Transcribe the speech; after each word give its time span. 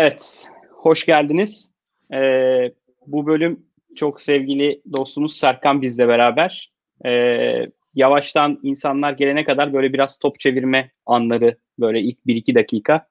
Evet, 0.00 0.48
hoş 0.70 1.06
geldiniz. 1.06 1.74
Ee, 2.12 2.72
bu 3.06 3.26
bölüm 3.26 3.66
çok 3.96 4.20
sevgili 4.20 4.82
dostumuz 4.92 5.36
Serkan 5.36 5.82
bizle 5.82 6.08
beraber. 6.08 6.72
Ee, 7.06 7.66
yavaştan 7.94 8.60
insanlar 8.62 9.12
gelene 9.12 9.44
kadar 9.44 9.72
böyle 9.72 9.92
biraz 9.92 10.18
top 10.18 10.40
çevirme 10.40 10.90
anları 11.06 11.56
böyle 11.78 12.00
ilk 12.00 12.18
1-2 12.26 12.54
dakika. 12.54 13.06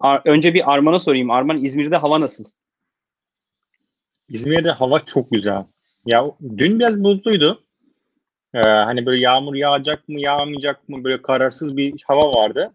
Ar- 0.00 0.22
önce 0.24 0.54
bir 0.54 0.72
Arman'a 0.72 0.98
sorayım. 0.98 1.30
Arman 1.30 1.64
İzmir'de 1.64 1.96
hava 1.96 2.20
nasıl? 2.20 2.44
İzmir'de 4.28 4.70
hava 4.70 5.00
çok 5.00 5.30
güzel. 5.30 5.64
Ya 6.06 6.30
dün 6.56 6.78
biraz 6.78 7.04
buzluydu. 7.04 7.64
Ee, 8.54 8.58
hani 8.58 9.06
böyle 9.06 9.20
yağmur 9.20 9.54
yağacak 9.54 10.08
mı 10.08 10.20
yağmayacak 10.20 10.88
mı 10.88 11.04
böyle 11.04 11.22
kararsız 11.22 11.76
bir 11.76 12.02
hava 12.06 12.32
vardı. 12.32 12.72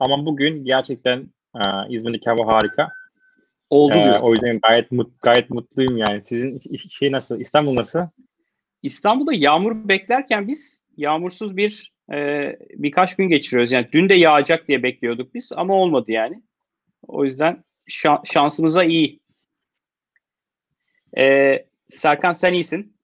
Ama 0.00 0.26
bugün 0.26 0.64
gerçekten 0.64 1.28
e, 1.54 1.62
İzmir'deki 1.88 2.30
hava 2.30 2.54
harika. 2.54 2.97
Oldu 3.70 3.94
Ee, 3.94 4.04
diyor. 4.04 4.20
o 4.22 4.34
yüzden 4.34 4.58
gayet 4.62 4.92
mut, 4.92 5.20
gayet 5.22 5.50
mutluyum 5.50 5.96
yani. 5.96 6.22
Sizin 6.22 6.58
şey 6.76 7.12
nasıl? 7.12 7.40
İstanbul 7.40 7.74
nasıl? 7.74 8.00
İstanbul'da 8.82 9.32
yağmur 9.34 9.88
beklerken 9.88 10.48
biz 10.48 10.84
yağmursuz 10.96 11.56
bir 11.56 11.92
e, 12.12 12.16
birkaç 12.74 13.16
gün 13.16 13.28
geçiriyoruz. 13.28 13.72
Yani 13.72 13.88
dün 13.92 14.08
de 14.08 14.14
yağacak 14.14 14.68
diye 14.68 14.82
bekliyorduk 14.82 15.34
biz 15.34 15.52
ama 15.56 15.74
olmadı 15.74 16.12
yani. 16.12 16.42
O 17.08 17.24
yüzden 17.24 17.64
şa- 17.90 18.32
şansımıza 18.32 18.84
iyi. 18.84 19.20
Ee, 21.18 21.66
Serkan 21.86 22.32
sen 22.32 22.52
iyisin. 22.52 22.96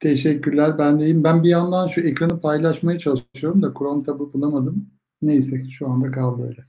Teşekkürler. 0.00 0.78
Ben 0.78 1.00
de 1.00 1.04
iyiyim. 1.04 1.24
Ben 1.24 1.42
bir 1.42 1.48
yandan 1.48 1.86
şu 1.86 2.00
ekranı 2.00 2.40
paylaşmaya 2.40 2.98
çalışıyorum 2.98 3.62
da 3.62 3.74
Chrome 3.78 4.02
tabı 4.02 4.32
bulamadım. 4.32 4.90
Neyse 5.22 5.64
şu 5.70 5.88
anda 5.88 6.10
kaldı 6.10 6.42
öyle. 6.48 6.64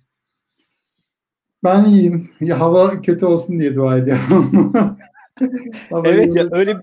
Ben 1.66 1.84
iyiyim. 1.84 2.32
Ya 2.42 2.60
hava 2.60 3.02
kötü 3.02 3.26
olsun 3.26 3.60
diye 3.60 3.76
dua 3.76 3.98
ediyorum. 3.98 4.74
Evet 6.06 6.36
ya 6.36 6.48
öyle 6.52 6.78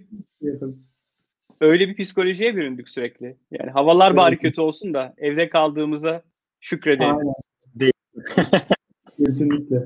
öyle 1.61 1.89
bir 1.89 2.05
psikolojiye 2.05 2.57
büründük 2.57 2.89
sürekli. 2.89 3.37
Yani 3.51 3.71
havalar 3.71 4.17
bari 4.17 4.33
Evet. 4.35 4.43
kötü 4.43 4.61
olsun 4.61 4.95
da 4.95 5.15
evde 5.19 5.49
kaldığımıza 5.49 6.23
şükredelim. 6.61 7.11
Aynen. 7.11 7.35
Değil. 7.75 7.93
Kesinlikle. 9.17 9.77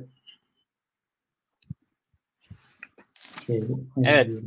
Şöyle, 3.47 3.67
Evet. 4.05 4.43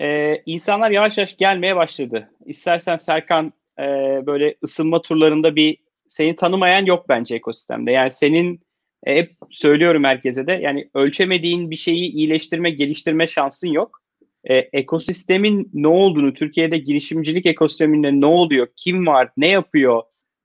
Ee, 0.00 0.42
insanlar 0.46 0.90
yavaş 0.90 1.18
yavaş 1.18 1.36
gelmeye 1.36 1.76
başladı. 1.76 2.30
İstersen 2.46 2.96
Serkan 2.96 3.52
e, 3.78 3.82
böyle 4.26 4.54
ısınma 4.64 5.02
turlarında 5.02 5.56
bir 5.56 5.78
seni 6.08 6.36
tanımayan 6.36 6.84
yok 6.84 7.08
bence 7.08 7.34
ekosistemde. 7.36 7.90
Yani 7.90 8.10
senin 8.10 8.63
e, 9.04 9.16
hep 9.16 9.32
söylüyorum 9.50 10.04
herkese 10.04 10.46
de 10.46 10.52
yani 10.52 10.90
ölçemediğin 10.94 11.70
bir 11.70 11.76
şeyi 11.76 12.12
iyileştirme, 12.12 12.70
geliştirme 12.70 13.26
şansın 13.26 13.68
yok. 13.68 14.00
E, 14.44 14.54
ekosistemin 14.54 15.70
ne 15.74 15.88
olduğunu, 15.88 16.34
Türkiye'de 16.34 16.78
girişimcilik 16.78 17.46
ekosisteminde 17.46 18.20
ne 18.20 18.26
oluyor, 18.26 18.68
kim 18.76 19.06
var, 19.06 19.28
ne 19.36 19.48
yapıyor, 19.48 20.02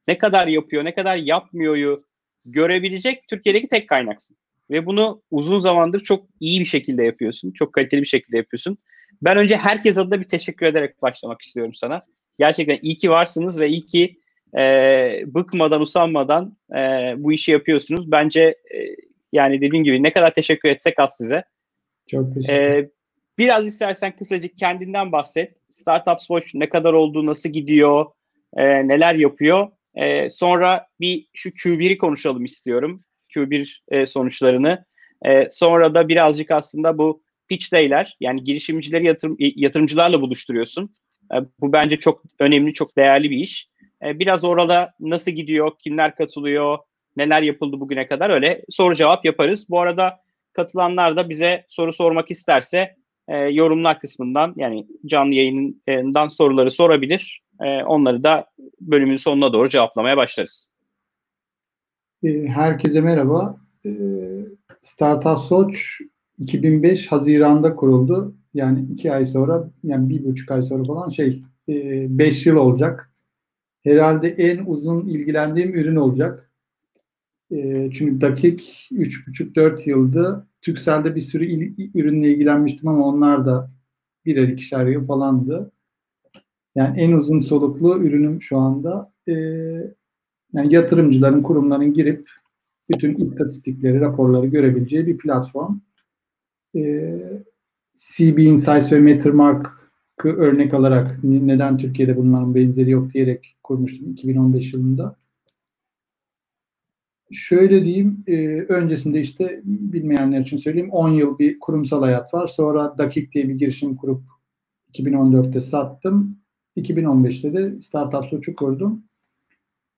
ne 0.08 0.18
kadar 0.18 0.48
yapıyor, 0.48 0.86
ne 0.86 0.94
kadar 0.94 1.18
yapmıyoryu 1.18 2.04
görebilecek 2.46 3.28
Türkiye'deki 3.28 3.68
tek 3.68 3.90
kaynaksın. 3.90 4.38
Ve 4.72 4.86
bunu 4.86 5.22
uzun 5.32 5.60
zamandır 5.60 6.00
çok 6.00 6.26
iyi 6.40 6.60
bir 6.60 6.66
şekilde 6.66 7.04
yapıyorsun. 7.04 7.52
Çok 7.52 7.74
kaliteli 7.74 8.02
bir 8.02 8.08
şekilde 8.08 8.38
yapıyorsun. 8.38 8.78
Ben 9.22 9.38
önce 9.38 9.58
herkes 9.58 9.98
adına 9.98 10.20
bir 10.20 10.30
teşekkür 10.30 10.66
ederek 10.66 11.02
başlamak 11.02 11.42
istiyorum 11.42 11.74
sana. 11.74 12.02
Gerçekten 12.40 12.80
iyi 12.82 12.96
ki 12.96 13.10
varsınız 13.10 13.60
ve 13.60 13.70
iyi 13.70 13.86
ki 13.86 14.20
e, 14.58 15.23
bıkmadan, 15.28 15.81
usanmadan 15.81 16.58
e, 16.72 16.78
bu 17.17 17.33
işi 17.33 17.52
yapıyorsunuz. 17.52 18.11
Bence 18.11 18.42
e, 18.44 18.78
yani 19.31 19.61
dediğim 19.61 19.83
gibi 19.83 20.03
ne 20.03 20.14
kadar 20.14 20.33
teşekkür 20.33 20.69
etsek 20.69 21.00
az 21.00 21.17
size. 21.17 21.44
Çok 22.08 22.33
teşekkür 22.33 22.53
ederim. 22.53 22.86
E, 22.86 22.89
biraz 23.38 23.67
istersen 23.67 24.16
kısacık 24.16 24.58
kendinden 24.58 25.11
bahset. 25.11 25.57
Startups 25.69 26.28
Watch 26.28 26.56
ne 26.56 26.69
kadar 26.69 26.94
oldu, 26.94 27.25
nasıl 27.25 27.50
gidiyor, 27.50 28.06
e, 28.57 28.88
neler 28.88 29.16
yapıyor. 29.16 29.68
E, 29.96 30.29
sonra 30.29 30.88
bir 31.00 31.28
şu 31.34 31.50
Q1'i 31.50 31.97
konuşalım 31.97 32.45
istiyorum. 32.45 33.00
Q1 33.35 33.79
e, 33.91 34.06
sonuçlarını. 34.06 34.85
E, 35.25 35.47
sonra 35.51 35.94
da 35.94 36.07
birazcık 36.07 36.51
aslında 36.51 36.97
bu 36.97 37.24
pitch 37.47 37.72
day'ler 37.72 38.18
yani 38.19 38.44
girişimcileri 38.44 39.06
yatırım, 39.06 39.35
yatırımcılarla 39.40 40.22
buluşturuyorsun. 40.22 40.94
E, 41.34 41.35
bu 41.59 41.74
bence 41.74 42.00
çok 42.00 42.24
önemli, 42.40 42.74
çok 42.74 42.97
değerli 42.97 43.29
bir 43.29 43.38
iş. 43.38 43.69
E, 44.06 44.20
biraz 44.20 44.44
orada 44.44 44.94
nasıl 45.00 45.32
gidiyor, 45.32 45.72
kimler 45.80 46.16
katılıyor, 46.16 46.78
neler 47.18 47.42
yapıldı 47.42 47.80
bugüne 47.80 48.08
kadar 48.08 48.30
öyle 48.30 48.66
soru 48.70 48.96
cevap 48.96 49.26
yaparız. 49.26 49.68
Bu 49.70 49.80
arada 49.80 50.20
katılanlar 50.54 51.18
da 51.18 51.30
bize 51.30 51.66
soru 51.68 51.92
sormak 51.92 52.32
isterse 52.32 52.96
e, 53.28 53.38
yorumlar 53.38 54.00
kısmından 54.00 54.54
yani 54.58 54.88
canlı 55.06 55.34
yayından 55.34 56.28
soruları 56.28 56.72
sorabilir. 56.72 57.42
E, 57.62 57.84
onları 57.84 58.24
da 58.24 58.46
bölümün 58.82 59.16
sonuna 59.16 59.54
doğru 59.54 59.70
cevaplamaya 59.70 60.18
başlarız. 60.18 60.72
E, 62.24 62.48
Herkese 62.48 63.02
merhaba. 63.02 63.58
E, 63.86 63.90
Startup 64.80 65.40
Soç 65.40 66.02
2005 66.38 67.12
Haziran'da 67.12 67.76
kuruldu. 67.76 68.36
Yani 68.54 68.86
iki 68.92 69.14
ay 69.14 69.26
sonra, 69.26 69.70
yani 69.84 70.10
bir 70.10 70.26
buçuk 70.26 70.52
ay 70.52 70.62
sonra 70.62 70.84
falan 70.84 71.10
şey, 71.10 71.44
beş 72.08 72.46
yıl 72.46 72.56
olacak. 72.56 73.09
Herhalde 73.84 74.28
en 74.28 74.66
uzun 74.66 75.07
ilgilendiğim 75.07 75.75
ürün 75.75 75.95
olacak. 75.95 76.51
E, 77.51 77.90
çünkü 77.94 78.22
dakik 78.22 78.90
üç 78.91 79.28
buçuk 79.28 79.56
dört 79.56 79.88
yıldı. 79.88 80.47
Türkcell'de 80.62 81.16
bir 81.16 81.22
sürü 81.22 81.45
il- 81.45 81.91
ürünle 81.95 82.34
ilgilenmiştim 82.34 82.88
ama 82.88 83.06
onlar 83.07 83.45
da 83.45 83.72
birer 84.25 84.47
ikişer 84.47 84.85
yıl 84.85 85.07
falandı. 85.07 85.72
Yani 86.75 87.00
en 87.00 87.12
uzun 87.12 87.39
soluklu 87.39 88.03
ürünüm 88.03 88.41
şu 88.41 88.57
anda. 88.57 89.13
E, 89.28 89.34
yani 90.53 90.73
yatırımcıların, 90.73 91.41
kurumların 91.44 91.94
girip 91.94 92.29
bütün 92.89 93.16
istatistikleri, 93.16 94.00
raporları 94.00 94.47
görebileceği 94.47 95.07
bir 95.07 95.18
platform. 95.18 95.79
Ee, 96.75 97.44
CB 97.94 98.38
Insights 98.38 98.91
ve 98.91 99.00
Mattermark'ı 99.00 99.78
örnek 100.25 100.74
alarak 100.74 101.18
neden 101.24 101.78
Türkiye'de 101.78 102.18
bunların 102.18 102.56
benzeri 102.56 102.91
yok 102.91 103.13
diyerek 103.13 103.57
kurmuştum 103.63 104.12
2015 104.12 104.74
yılında. 104.74 105.16
Şöyle 107.31 107.85
diyeyim, 107.85 108.24
e, 108.28 108.62
öncesinde 108.62 109.19
işte 109.19 109.62
bilmeyenler 109.63 110.41
için 110.41 110.57
söyleyeyim 110.57 110.91
10 110.91 111.09
yıl 111.09 111.40
bir 111.40 111.59
kurumsal 111.59 112.03
hayat 112.03 112.34
var. 112.34 112.47
Sonra 112.47 112.97
Dakik 112.97 113.31
diye 113.31 113.50
bir 113.50 113.53
girişim 113.53 113.96
kurup 113.96 114.24
2014'te 114.94 115.62
sattım. 115.62 116.38
2015'te 116.78 117.53
de 117.53 117.81
Startup 117.81 118.25
Soç'u 118.25 118.56
kurdum. 118.56 119.03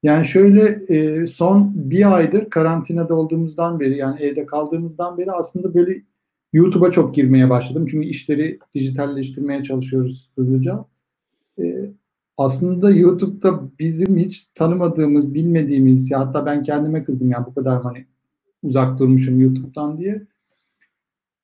Yani 0.04 0.26
şöyle 0.26 0.86
e, 0.96 1.28
son 1.28 1.72
bir 1.76 2.16
aydır 2.16 2.50
karantinada 2.50 3.16
olduğumuzdan 3.16 3.80
beri 3.80 3.98
yani 3.98 4.22
evde 4.22 4.46
kaldığımızdan 4.46 5.18
beri 5.18 5.32
aslında 5.32 5.74
böyle 5.74 6.02
YouTube'a 6.54 6.92
çok 6.92 7.16
girmeye 7.16 7.50
başladım. 7.50 7.88
Çünkü 7.92 8.08
işleri 8.08 8.60
dijitalleştirmeye 8.74 9.64
çalışıyoruz 9.64 10.30
hızlıca. 10.36 10.86
E, 11.60 11.92
aslında 12.38 12.92
YouTube'da 12.92 13.62
bizim 13.80 14.18
hiç 14.18 14.50
tanımadığımız, 14.56 15.34
bilmediğimiz 15.34 16.12
ya 16.12 16.20
hatta 16.20 16.46
ben 16.46 16.64
kendime 16.64 17.04
kızdım 17.04 17.32
ya 17.32 17.46
bu 17.46 17.54
kadar 17.54 17.84
hani 17.84 18.06
uzak 18.64 19.00
durmuşum 19.00 19.42
YouTube'dan 19.42 19.98
diye. 19.98 20.28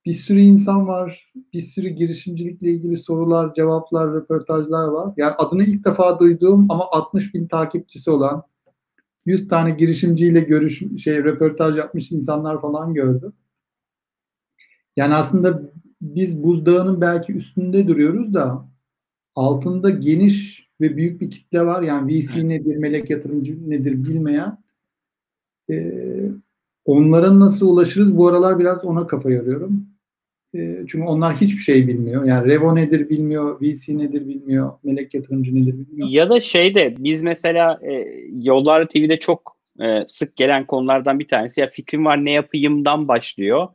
Bir 0.05 0.13
sürü 0.13 0.39
insan 0.39 0.87
var, 0.87 1.33
bir 1.53 1.61
sürü 1.61 1.89
girişimcilikle 1.89 2.69
ilgili 2.69 2.97
sorular, 2.97 3.53
cevaplar, 3.53 4.13
röportajlar 4.13 4.87
var. 4.87 5.13
Yani 5.17 5.33
adını 5.37 5.63
ilk 5.63 5.85
defa 5.85 6.19
duyduğum 6.19 6.71
ama 6.71 6.85
60 6.91 7.33
bin 7.33 7.47
takipçisi 7.47 8.11
olan 8.11 8.43
100 9.25 9.47
tane 9.47 9.71
girişimciyle 9.71 10.39
görüş 10.39 10.83
şey 11.03 11.23
röportaj 11.23 11.77
yapmış 11.77 12.11
insanlar 12.11 12.61
falan 12.61 12.93
gördüm. 12.93 13.33
Yani 14.97 15.13
aslında 15.13 15.61
biz 16.01 16.43
buzdağının 16.43 17.01
belki 17.01 17.33
üstünde 17.33 17.87
duruyoruz 17.87 18.33
da 18.33 18.67
altında 19.35 19.89
geniş 19.89 20.67
ve 20.81 20.97
büyük 20.97 21.21
bir 21.21 21.29
kitle 21.29 21.61
var. 21.61 21.81
Yani 21.81 22.11
VC 22.11 22.49
nedir, 22.49 22.77
melek 22.77 23.09
yatırımcı 23.09 23.69
nedir 23.69 24.03
bilmeyen. 24.03 24.57
Ee, 25.71 26.31
onlara 26.85 27.39
nasıl 27.39 27.69
ulaşırız? 27.69 28.17
Bu 28.17 28.27
aralar 28.27 28.59
biraz 28.59 28.85
ona 28.85 29.07
kafa 29.07 29.31
yoruyorum. 29.31 29.87
Ee, 30.55 30.85
çünkü 30.87 31.05
onlar 31.05 31.35
hiçbir 31.35 31.61
şey 31.61 31.87
bilmiyor. 31.87 32.25
Yani 32.25 32.47
Revo 32.47 32.75
nedir 32.75 33.09
bilmiyor, 33.09 33.61
VC 33.61 33.97
nedir 33.97 34.27
bilmiyor, 34.27 34.71
melek 34.83 35.13
yatırımcı 35.13 35.55
nedir 35.55 35.73
bilmiyor. 35.79 36.07
Ya 36.09 36.29
da 36.29 36.41
şeyde 36.41 36.95
biz 36.99 37.23
mesela 37.23 37.79
e, 37.81 38.05
Yollar 38.41 38.87
TV'de 38.87 39.19
çok 39.19 39.57
e, 39.79 40.03
sık 40.07 40.35
gelen 40.35 40.67
konulardan 40.67 41.19
bir 41.19 41.27
tanesi 41.27 41.61
ya 41.61 41.69
fikrim 41.69 42.05
var 42.05 42.25
ne 42.25 42.31
yapayımdan 42.31 43.07
başlıyor. 43.07 43.67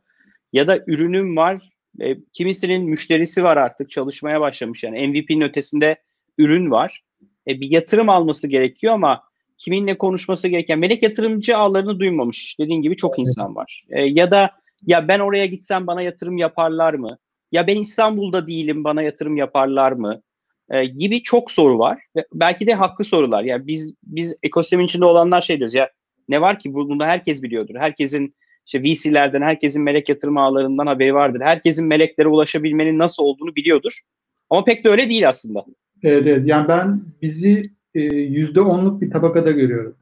Ya 0.53 0.67
da 0.67 0.79
ürünüm 0.87 1.37
var. 1.37 1.69
E, 2.01 2.15
kimisinin 2.33 2.89
müşterisi 2.89 3.43
var 3.43 3.57
artık 3.57 3.91
çalışmaya 3.91 4.41
başlamış 4.41 4.83
yani 4.83 5.07
MVP'nin 5.07 5.41
ötesinde 5.41 5.95
ürün 6.37 6.71
var. 6.71 7.03
E, 7.47 7.61
bir 7.61 7.71
yatırım 7.71 8.09
alması 8.09 8.47
gerekiyor 8.47 8.93
ama 8.93 9.23
kiminle 9.57 9.97
konuşması 9.97 10.47
gereken 10.47 10.79
melek 10.79 11.03
yatırımcı 11.03 11.57
ağlarını 11.57 11.99
duymamış. 11.99 12.59
Dediğin 12.59 12.81
gibi 12.81 12.95
çok 12.95 13.19
insan 13.19 13.55
var. 13.55 13.85
E, 13.89 14.01
ya 14.01 14.31
da 14.31 14.51
Ya 14.85 15.07
ben 15.07 15.19
oraya 15.19 15.45
gitsem 15.45 15.87
bana 15.87 16.01
yatırım 16.01 16.37
yaparlar 16.37 16.93
mı? 16.93 17.17
Ya 17.51 17.67
ben 17.67 17.75
İstanbul'da 17.75 18.47
değilim 18.47 18.83
bana 18.83 19.01
yatırım 19.01 19.37
yaparlar 19.37 19.91
mı? 19.91 20.21
E, 20.69 20.85
gibi 20.85 21.21
çok 21.23 21.51
soru 21.51 21.79
var. 21.79 22.01
Ve 22.15 22.25
belki 22.33 22.67
de 22.67 22.73
haklı 22.73 23.05
sorular. 23.05 23.43
Yani 23.43 23.67
biz 23.67 23.95
biz 24.03 24.37
ekosistemin 24.43 24.85
içinde 24.85 25.05
olanlar 25.05 25.41
şey 25.41 25.57
diyoruz 25.57 25.73
ya 25.73 25.89
ne 26.29 26.41
var 26.41 26.59
ki 26.59 26.73
bunu 26.73 27.05
herkes 27.05 27.43
biliyordur. 27.43 27.75
Herkesin 27.77 28.35
işte 28.65 28.83
VC'lerden, 28.83 29.41
herkesin 29.41 29.83
melek 29.83 30.09
yatırım 30.09 30.37
ağlarından 30.37 30.87
haberi 30.87 31.13
vardır. 31.13 31.41
Herkesin 31.41 31.87
meleklere 31.87 32.27
ulaşabilmenin 32.27 32.99
nasıl 32.99 33.23
olduğunu 33.23 33.55
biliyordur. 33.55 34.01
Ama 34.49 34.63
pek 34.63 34.85
de 34.85 34.89
öyle 34.89 35.09
değil 35.09 35.29
aslında. 35.29 35.65
Evet, 36.03 36.27
evet. 36.27 36.47
Yani 36.47 36.67
ben 36.67 37.01
bizi 37.21 37.61
e, 37.95 38.01
yüzde 38.15 38.61
onluk 38.61 39.01
bir 39.01 39.11
tabakada 39.11 39.51
görüyorum. 39.51 39.95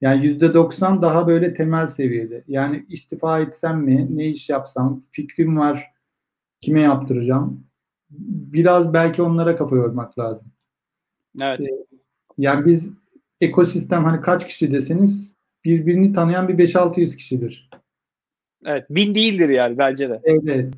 Yani 0.00 0.26
yüzde 0.26 0.54
doksan 0.54 1.02
daha 1.02 1.26
böyle 1.26 1.54
temel 1.54 1.86
seviyede. 1.86 2.44
Yani 2.48 2.86
istifa 2.88 3.40
etsem 3.40 3.80
mi, 3.80 4.06
ne 4.10 4.26
iş 4.26 4.48
yapsam, 4.48 5.02
fikrim 5.10 5.58
var, 5.58 5.86
kime 6.60 6.80
yaptıracağım. 6.80 7.66
Biraz 8.10 8.94
belki 8.94 9.22
onlara 9.22 9.56
kafa 9.56 9.76
yormak 9.76 10.18
lazım. 10.18 10.46
Evet. 11.40 11.60
E, 11.60 11.70
yani 12.38 12.66
biz 12.66 12.90
ekosistem 13.40 14.04
hani 14.04 14.20
kaç 14.20 14.46
kişi 14.46 14.72
deseniz 14.72 15.36
birbirini 15.64 16.12
tanıyan 16.12 16.48
bir 16.48 16.58
5-600 16.58 17.16
kişidir. 17.16 17.70
Evet. 18.66 18.86
Bin 18.90 19.14
değildir 19.14 19.48
yani 19.48 19.78
bence 19.78 20.08
de. 20.08 20.20
Evet. 20.24 20.74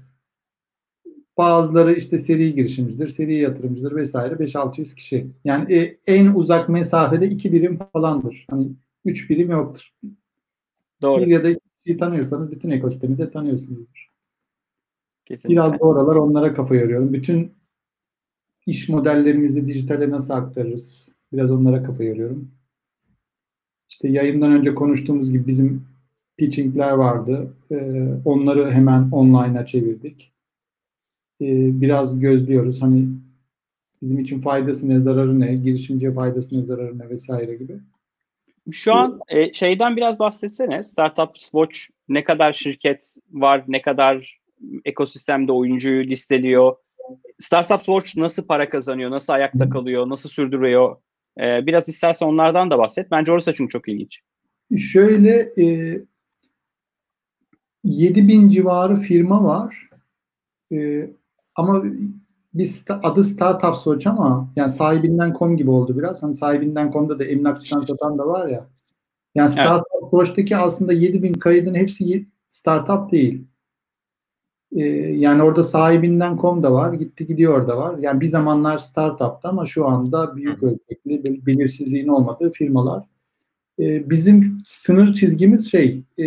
Bazıları 1.37 1.93
işte 1.93 2.19
seri 2.19 2.55
girişimcidir, 2.55 3.09
seri 3.09 3.35
yatırımcıdır 3.35 3.97
vesaire 3.97 4.35
5-600 4.35 4.95
kişi. 4.95 5.27
Yani 5.45 5.75
e, 5.75 5.99
en 6.07 6.27
uzak 6.27 6.69
mesafede 6.69 7.27
iki 7.27 7.53
birim 7.53 7.77
falandır. 7.93 8.47
Hani 8.51 8.69
üç 9.05 9.31
birim 9.31 9.51
yoktur. 9.51 9.93
Doğru. 11.03 11.23
Bir 11.23 11.27
ya 11.27 11.45
da 11.45 11.49
iki 11.85 11.97
tanıyorsanız 11.97 12.51
bütün 12.51 12.71
ekosistemi 12.71 13.19
de 13.19 13.31
tanıyorsunuzdur. 13.31 14.11
Kesinlikle. 15.25 15.55
Biraz 15.55 15.73
da 15.73 15.77
oralar 15.77 16.17
onlara 16.17 16.55
kafa 16.55 16.75
yoruyorum. 16.75 17.13
Bütün 17.13 17.53
iş 18.67 18.89
modellerimizi 18.89 19.67
dijitale 19.67 20.11
nasıl 20.11 20.35
aktarırız? 20.35 21.09
Biraz 21.33 21.51
onlara 21.51 21.83
kafa 21.83 22.05
yoruyorum. 22.05 22.51
İşte 23.89 24.09
yayından 24.09 24.53
önce 24.53 24.75
konuştuğumuz 24.75 25.31
gibi 25.31 25.47
bizim 25.47 25.87
pitchingler 26.37 26.91
vardı. 26.91 27.55
Ee, 27.71 28.09
onları 28.25 28.71
hemen 28.71 29.09
online'a 29.13 29.67
çevirdik. 29.67 30.33
Ee, 31.41 31.81
biraz 31.81 32.21
gözlüyoruz. 32.21 32.83
Hani 32.83 33.09
bizim 34.03 34.19
için 34.19 34.41
faydası 34.41 34.89
ne, 34.89 34.99
zararı 34.99 35.41
ne, 35.41 35.55
girişimciye 35.55 36.13
faydası 36.13 36.59
ne, 36.59 36.65
zararı 36.65 36.99
ne 36.99 37.09
vesaire 37.09 37.55
gibi. 37.55 37.81
Şu 38.71 38.95
an 38.95 39.21
e, 39.29 39.53
şeyden 39.53 39.97
biraz 39.97 40.19
bahsetsene. 40.19 40.83
Startup 40.83 41.35
Watch 41.35 41.79
ne 42.09 42.25
kadar 42.25 42.53
şirket 42.53 43.17
var, 43.33 43.65
ne 43.69 43.83
kadar 43.83 44.41
ekosistemde 44.85 45.53
oyuncuyu 45.53 46.05
listeliyor. 46.05 46.77
Startup 47.39 47.79
Watch 47.79 48.17
nasıl 48.17 48.47
para 48.47 48.69
kazanıyor, 48.69 49.11
nasıl 49.11 49.33
ayakta 49.33 49.69
kalıyor, 49.69 50.09
nasıl 50.09 50.29
sürdürüyor? 50.29 50.97
E, 51.41 51.67
biraz 51.67 51.89
istersen 51.89 52.27
onlardan 52.27 52.71
da 52.71 52.79
bahset. 52.79 53.11
Bence 53.11 53.33
orası 53.33 53.55
çünkü 53.55 53.73
çok 53.73 53.89
ilginç. 53.89 54.21
Şöyle 54.79 55.31
e, 55.59 55.99
7000 57.85 58.51
civarı 58.51 58.97
firma 58.97 59.45
var. 59.45 59.89
E, 60.73 61.11
ama 61.55 61.85
biz 62.55 62.85
adı 62.89 63.25
Startup 63.25 63.75
Soç 63.75 64.07
ama 64.07 64.49
yani 64.57 64.73
sahibinden 64.73 65.33
kom 65.33 65.57
gibi 65.57 65.71
oldu 65.71 65.99
biraz. 65.99 66.23
Hani 66.23 66.35
sahibinden 66.35 66.91
komda 66.91 67.19
da 67.19 67.25
emlakçıdan 67.25 67.81
satan 67.81 68.19
da 68.19 68.27
var 68.27 68.49
ya. 68.49 68.67
Yani 69.35 69.51
Startup 69.51 69.87
evet. 70.39 70.53
Aslında 70.53 70.93
7000 70.93 71.33
kaydın 71.33 71.75
hepsi 71.75 72.27
startup 72.49 73.13
değil. 73.13 73.47
Ee, 74.77 74.83
yani 75.17 75.43
orada 75.43 75.65
sahibinden 75.65 76.37
kom 76.37 76.63
da 76.63 76.73
var, 76.73 76.93
gitti 76.93 77.27
gidiyor 77.27 77.69
da 77.69 77.79
var. 77.79 77.99
Yani 77.99 78.21
bir 78.21 78.27
zamanlar 78.27 78.79
startup'ta 78.79 79.49
ama 79.49 79.67
şu 79.67 79.87
anda 79.87 80.37
büyük 80.37 80.63
ölçekli 80.63 81.47
belirsizliğin 81.47 82.09
olmadığı 82.09 82.51
firmalar. 82.51 83.05
Ee, 83.79 84.11
bizim 84.11 84.59
sınır 84.65 85.15
çizgimiz 85.15 85.71
şey, 85.71 86.03
e, 86.19 86.25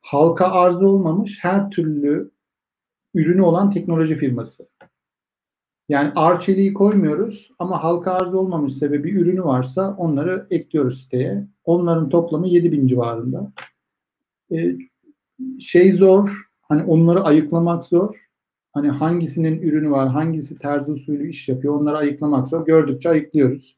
halka 0.00 0.46
arz 0.46 0.82
olmamış 0.82 1.38
her 1.42 1.70
türlü 1.70 2.30
ürünü 3.14 3.42
olan 3.42 3.70
teknoloji 3.70 4.16
firması. 4.16 4.68
Yani 5.88 6.12
arçeliği 6.14 6.74
koymuyoruz 6.74 7.50
ama 7.58 7.84
halka 7.84 8.12
arz 8.12 8.34
olmamış 8.34 8.74
sebebi 8.74 9.10
ürünü 9.10 9.42
varsa 9.44 9.94
onları 9.98 10.46
ekliyoruz 10.50 11.02
siteye. 11.02 11.46
Onların 11.64 12.08
toplamı 12.08 12.48
7000 12.48 12.86
civarında. 12.86 13.52
Ee, 14.52 14.76
şey 15.60 15.92
zor, 15.92 16.48
hani 16.62 16.82
onları 16.82 17.20
ayıklamak 17.20 17.84
zor. 17.84 18.30
Hani 18.72 18.88
hangisinin 18.88 19.62
ürünü 19.62 19.90
var, 19.90 20.08
hangisi 20.08 20.58
terzi 20.58 20.90
usulü 20.90 21.28
iş 21.28 21.48
yapıyor 21.48 21.74
onları 21.80 21.96
ayıklamak 21.96 22.48
zor. 22.48 22.66
Gördükçe 22.66 23.08
ayıklıyoruz. 23.08 23.76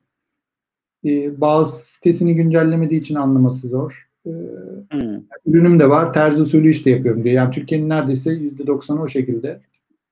Ee, 1.04 1.40
bazı 1.40 1.86
sitesini 1.86 2.34
güncellemediği 2.34 3.00
için 3.00 3.14
anlaması 3.14 3.68
zor. 3.68 4.11
Ee, 4.26 4.30
hmm. 4.90 5.20
Ürünüm 5.46 5.80
de 5.80 5.88
var, 5.88 6.12
terzi 6.12 6.42
usulü 6.42 6.70
iş 6.70 6.86
de 6.86 6.90
yapıyorum 6.90 7.24
diye. 7.24 7.34
Yani 7.34 7.54
Türkiye'nin 7.54 7.88
neredeyse 7.88 8.30
%90'ı 8.30 9.02
o 9.02 9.08
şekilde. 9.08 9.60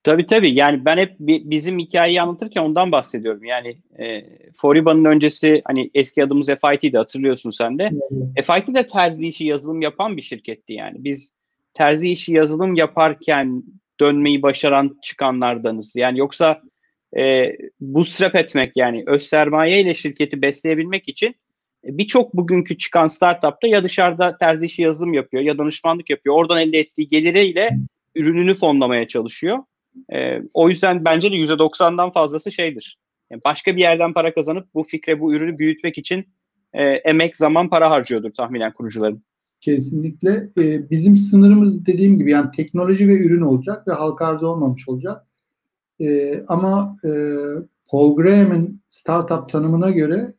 Tabii 0.02 0.26
tabii. 0.26 0.54
Yani 0.54 0.84
ben 0.84 0.98
hep 0.98 1.14
bizim 1.20 1.78
hikayeyi 1.78 2.22
anlatırken 2.22 2.62
ondan 2.62 2.92
bahsediyorum. 2.92 3.44
Yani 3.44 3.76
e, 3.98 4.24
Foriba'nın 4.56 5.04
öncesi 5.04 5.62
hani 5.66 5.90
eski 5.94 6.24
adımız 6.24 6.46
FIT'di 6.46 6.96
hatırlıyorsun 6.96 7.50
sen 7.50 7.78
de. 7.78 7.90
Evet. 8.36 8.46
FIT 8.46 8.74
de 8.74 8.86
terzi 8.86 9.28
işi 9.28 9.46
yazılım 9.46 9.82
yapan 9.82 10.16
bir 10.16 10.22
şirketti 10.22 10.72
yani. 10.72 10.94
Biz 10.98 11.34
terzi 11.74 12.10
işi 12.10 12.34
yazılım 12.34 12.74
yaparken 12.74 13.62
dönmeyi 14.00 14.42
başaran 14.42 14.98
çıkanlardanız. 15.02 15.96
Yani 15.96 16.18
yoksa 16.18 16.60
e, 17.16 17.52
bootstrap 17.80 18.34
etmek 18.34 18.72
yani 18.76 19.04
öz 19.06 19.22
sermaye 19.22 19.80
ile 19.80 19.94
şirketi 19.94 20.42
besleyebilmek 20.42 21.08
için 21.08 21.34
birçok 21.84 22.36
bugünkü 22.36 22.78
çıkan 22.78 23.06
startupta 23.06 23.66
ya 23.66 23.84
dışarıda 23.84 24.36
terzi 24.36 24.66
işi 24.66 24.82
yazılım 24.82 25.12
yapıyor 25.12 25.42
ya 25.42 25.58
danışmanlık 25.58 26.10
yapıyor. 26.10 26.34
Oradan 26.34 26.60
elde 26.60 26.78
ettiği 26.78 27.08
geliriyle 27.08 27.78
ürününü 28.14 28.54
fonlamaya 28.54 29.08
çalışıyor. 29.08 29.58
E, 30.12 30.42
o 30.54 30.68
yüzden 30.68 31.04
bence 31.04 31.32
de 31.32 31.34
%90'dan 31.34 32.12
fazlası 32.12 32.52
şeydir. 32.52 32.98
Yani 33.30 33.40
başka 33.44 33.76
bir 33.76 33.80
yerden 33.80 34.12
para 34.12 34.34
kazanıp 34.34 34.74
bu 34.74 34.82
fikre, 34.82 35.20
bu 35.20 35.34
ürünü 35.34 35.58
büyütmek 35.58 35.98
için 35.98 36.24
e, 36.72 36.82
emek, 36.84 37.36
zaman, 37.36 37.70
para 37.70 37.90
harcıyordur 37.90 38.30
tahminen 38.30 38.72
kurucuların. 38.72 39.22
Kesinlikle. 39.60 40.30
E, 40.58 40.90
bizim 40.90 41.16
sınırımız 41.16 41.86
dediğim 41.86 42.18
gibi 42.18 42.30
yani 42.30 42.50
teknoloji 42.50 43.08
ve 43.08 43.18
ürün 43.18 43.40
olacak 43.40 43.88
ve 43.88 43.92
halka 43.92 44.26
arz 44.26 44.42
olmamış 44.42 44.88
olacak. 44.88 45.26
E, 46.00 46.40
ama 46.48 46.96
e, 47.04 47.10
Paul 47.90 48.16
Graham'ın 48.16 48.80
startup 48.90 49.48
tanımına 49.48 49.90
göre 49.90 50.34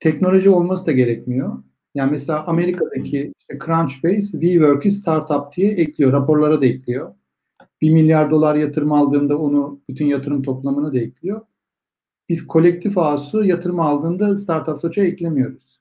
teknoloji 0.00 0.50
olması 0.50 0.86
da 0.86 0.92
gerekmiyor. 0.92 1.62
Yani 1.94 2.10
mesela 2.10 2.46
Amerika'daki 2.46 3.32
işte 3.38 3.58
Crunchbase, 3.66 4.20
WeWork'i 4.20 4.90
startup 4.90 5.56
diye 5.56 5.72
ekliyor. 5.72 6.12
Raporlara 6.12 6.62
da 6.62 6.66
ekliyor. 6.66 7.14
1 7.80 7.90
milyar 7.90 8.30
dolar 8.30 8.54
yatırım 8.54 8.92
aldığında 8.92 9.38
onu 9.38 9.80
bütün 9.88 10.06
yatırım 10.06 10.42
toplamını 10.42 10.94
da 10.94 10.98
ekliyor. 10.98 11.40
Biz 12.28 12.46
kolektif 12.46 12.98
ağası 12.98 13.46
yatırım 13.46 13.80
aldığında 13.80 14.36
startup 14.36 14.78
soça 14.78 15.02
eklemiyoruz. 15.02 15.80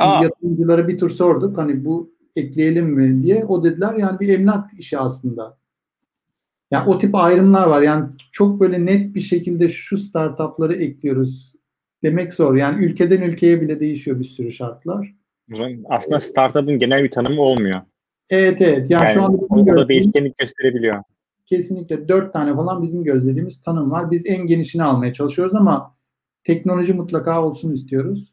Çünkü 0.00 0.24
yatırımcılara 0.24 0.88
bir 0.88 0.98
tur 0.98 1.10
sorduk 1.10 1.58
hani 1.58 1.84
bu 1.84 2.14
ekleyelim 2.36 2.86
mi 2.86 3.22
diye. 3.22 3.44
O 3.44 3.64
dediler 3.64 3.94
yani 3.94 4.20
bir 4.20 4.28
emlak 4.28 4.70
işi 4.78 4.98
aslında. 4.98 5.58
Yani 6.70 6.88
o 6.88 6.98
tip 6.98 7.14
ayrımlar 7.14 7.66
var. 7.66 7.82
Yani 7.82 8.08
çok 8.32 8.60
böyle 8.60 8.86
net 8.86 9.14
bir 9.14 9.20
şekilde 9.20 9.68
şu 9.68 9.98
startupları 9.98 10.74
ekliyoruz 10.74 11.54
demek 12.02 12.34
zor. 12.34 12.56
Yani 12.56 12.84
ülkeden 12.84 13.22
ülkeye 13.22 13.60
bile 13.60 13.80
değişiyor 13.80 14.18
bir 14.18 14.24
sürü 14.24 14.52
şartlar. 14.52 15.14
Aslında 15.88 16.18
startup'ın 16.18 16.78
genel 16.78 17.02
bir 17.02 17.10
tanımı 17.10 17.42
olmuyor. 17.42 17.80
Evet 18.30 18.60
evet. 18.60 18.90
Yani, 18.90 19.04
yani 19.04 19.14
şu 19.14 19.22
anda 19.22 19.36
o 19.36 19.66
da 19.66 19.88
değişkenlik 19.88 20.36
gösterebiliyor. 20.36 21.02
Kesinlikle 21.46 22.08
dört 22.08 22.32
tane 22.32 22.54
falan 22.54 22.82
bizim 22.82 23.04
gözlediğimiz 23.04 23.60
tanım 23.62 23.90
var. 23.90 24.10
Biz 24.10 24.26
en 24.26 24.46
genişini 24.46 24.82
almaya 24.82 25.12
çalışıyoruz 25.12 25.54
ama 25.54 25.94
teknoloji 26.44 26.92
mutlaka 26.92 27.44
olsun 27.44 27.72
istiyoruz. 27.72 28.32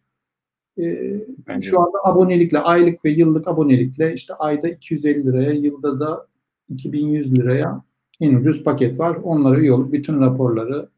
Ee, 0.80 1.16
şu 1.62 1.80
anda 1.80 1.98
abonelikle, 2.04 2.60
aylık 2.60 3.06
ve 3.06 3.10
yıllık 3.10 3.48
abonelikle 3.48 4.14
işte 4.14 4.34
ayda 4.34 4.70
250 4.70 5.26
liraya, 5.26 5.52
yılda 5.52 6.00
da 6.00 6.28
2100 6.70 7.40
liraya 7.40 7.84
en 8.22 8.36
ucuz 8.36 8.64
paket 8.64 9.00
var. 9.00 9.16
Onlara 9.24 9.60
üye 9.60 9.72
olup 9.72 9.94
bütün 9.94 10.22
raporları, 10.22 10.90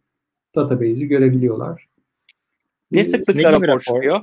database'i 0.55 1.07
görebiliyorlar. 1.07 1.90
Ne 2.91 3.03
sıklıkla 3.03 3.51
rapor, 3.51 3.67
rapor 3.67 3.79
çıkıyor? 3.79 4.21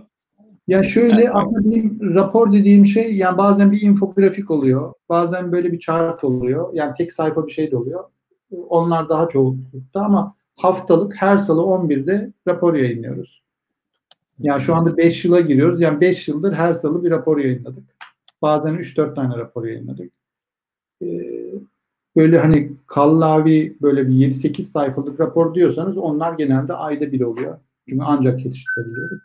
Ya 0.69 0.83
şöyle 0.83 1.31
aslında 1.31 1.65
benim 1.65 2.15
rapor 2.15 2.53
dediğim 2.53 2.87
şey 2.87 3.17
yani 3.17 3.39
bazen 3.39 3.73
bir 3.73 3.83
infografik 3.83 4.51
oluyor. 4.51 4.93
Bazen 5.09 5.53
böyle 5.53 5.73
bir 5.73 5.79
chart 5.79 6.25
oluyor. 6.25 6.71
Yani 6.73 6.93
tek 6.99 7.13
sayfa 7.13 7.47
bir 7.47 7.53
şey 7.53 7.71
de 7.71 7.77
oluyor. 7.77 8.05
Onlar 8.69 9.09
daha 9.09 9.29
çoğunlukta 9.29 10.01
ama 10.01 10.35
haftalık 10.57 11.15
her 11.17 11.39
salı 11.39 11.61
11'de 11.61 12.33
rapor 12.49 12.75
yayınlıyoruz. 12.75 13.43
Yani 14.39 14.61
şu 14.61 14.75
anda 14.75 14.97
5 14.97 15.25
yıla 15.25 15.41
giriyoruz. 15.41 15.81
Yani 15.81 16.01
5 16.01 16.29
yıldır 16.29 16.53
her 16.53 16.73
salı 16.73 17.05
bir 17.05 17.11
rapor 17.11 17.39
yayınladık. 17.39 17.85
Bazen 18.43 18.75
3-4 18.75 19.15
tane 19.15 19.37
rapor 19.37 19.65
yayınladık. 19.65 20.13
e, 21.03 21.07
böyle 22.17 22.39
hani 22.39 22.73
kallavi 22.87 23.77
böyle 23.83 24.09
bir 24.09 24.13
7-8 24.13 24.63
sayfalık 24.63 25.21
rapor 25.21 25.55
diyorsanız 25.55 25.97
onlar 25.97 26.33
genelde 26.33 26.75
ayda 26.75 27.13
bir 27.13 27.21
oluyor. 27.21 27.59
Çünkü 27.89 28.05
ancak 28.07 28.45
yetiştirebiliyoruz. 28.45 29.21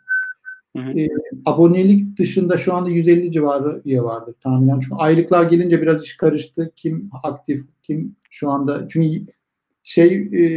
E, 0.76 1.08
abonelik 1.46 2.18
dışında 2.18 2.56
şu 2.56 2.74
anda 2.74 2.90
150 2.90 3.32
civarı 3.32 3.82
üye 3.84 4.02
vardır 4.02 4.34
tahminen. 4.40 4.80
Çünkü 4.80 4.94
aylıklar 4.94 5.50
gelince 5.50 5.82
biraz 5.82 6.04
iş 6.04 6.16
karıştı. 6.16 6.72
Kim 6.76 7.10
aktif, 7.22 7.64
kim 7.82 8.16
şu 8.30 8.50
anda 8.50 8.88
çünkü 8.88 9.32
şey 9.82 10.16
e, 10.16 10.50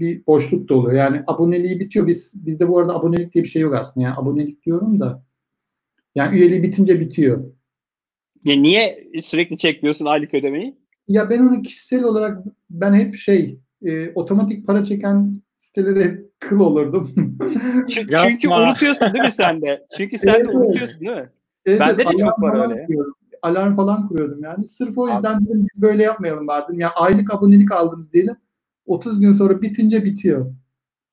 bir 0.00 0.26
boşluk 0.26 0.68
da 0.68 0.74
oluyor. 0.74 0.94
Yani 0.94 1.22
aboneliği 1.26 1.80
bitiyor. 1.80 2.06
Biz 2.06 2.32
bizde 2.34 2.68
bu 2.68 2.78
arada 2.78 2.94
abonelik 2.94 3.34
diye 3.34 3.44
bir 3.44 3.48
şey 3.48 3.62
yok 3.62 3.74
aslında. 3.74 4.06
Yani 4.06 4.16
abonelik 4.16 4.66
diyorum 4.66 5.00
da 5.00 5.22
yani 6.14 6.36
üyeliği 6.36 6.62
bitince 6.62 7.00
bitiyor. 7.00 7.44
Ya 8.44 8.56
niye 8.56 9.08
sürekli 9.22 9.58
çekmiyorsun 9.58 10.06
aylık 10.06 10.34
ödemeyi? 10.34 10.76
Ya 11.08 11.30
ben 11.30 11.38
onu 11.38 11.62
kişisel 11.62 12.02
olarak 12.02 12.44
ben 12.70 12.94
hep 12.94 13.16
şey 13.16 13.58
e, 13.84 14.12
otomatik 14.14 14.66
para 14.66 14.84
çeken 14.84 15.42
sitelere 15.58 16.04
hep 16.04 16.40
kıl 16.40 16.60
olurdum. 16.60 17.10
çünkü, 17.88 18.16
çünkü 18.22 18.48
unutuyorsun 18.48 19.12
değil 19.12 19.24
mi 19.24 19.32
sen 19.32 19.62
de? 19.62 19.86
Çünkü 19.96 20.18
sen 20.18 20.34
evet, 20.34 20.46
de 20.46 20.50
unutuyorsun 20.50 21.00
değil 21.00 21.16
mi? 21.16 21.30
Evet, 21.66 21.80
Bende 21.80 21.98
de 21.98 22.16
çok 22.16 22.42
var 22.42 22.70
öyle. 22.70 22.86
Kuruyorum. 22.86 23.14
Alarm 23.42 23.76
falan 23.76 24.08
kuruyordum 24.08 24.42
yani. 24.42 24.64
Sırf 24.64 24.98
o 24.98 25.08
yüzden 25.08 25.46
dedim 25.46 25.66
biz 25.74 25.82
böyle 25.82 26.02
yapmayalım 26.02 26.48
vardım. 26.48 26.80
Ya 26.80 26.90
aylık 26.90 27.34
abonelik 27.34 27.72
aldınız 27.72 28.12
diyelim. 28.12 28.36
30 28.86 29.20
gün 29.20 29.32
sonra 29.32 29.62
bitince 29.62 30.04
bitiyor. 30.04 30.52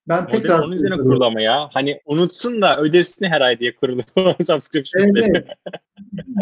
Ben 0.08 0.28
tekrar 0.28 0.60
onun 0.60 0.72
üzerine 0.72 0.98
kurulu 0.98 1.26
ama 1.26 1.42
ya. 1.42 1.70
Hani 1.74 2.00
unutsun 2.06 2.62
da 2.62 2.82
ödesin 2.82 3.26
her 3.26 3.42
ay 3.42 3.60
diye 3.60 3.76
kurulu 3.76 4.02
subscription. 4.44 5.04
Evet, 5.04 5.30
evet. 5.30 5.48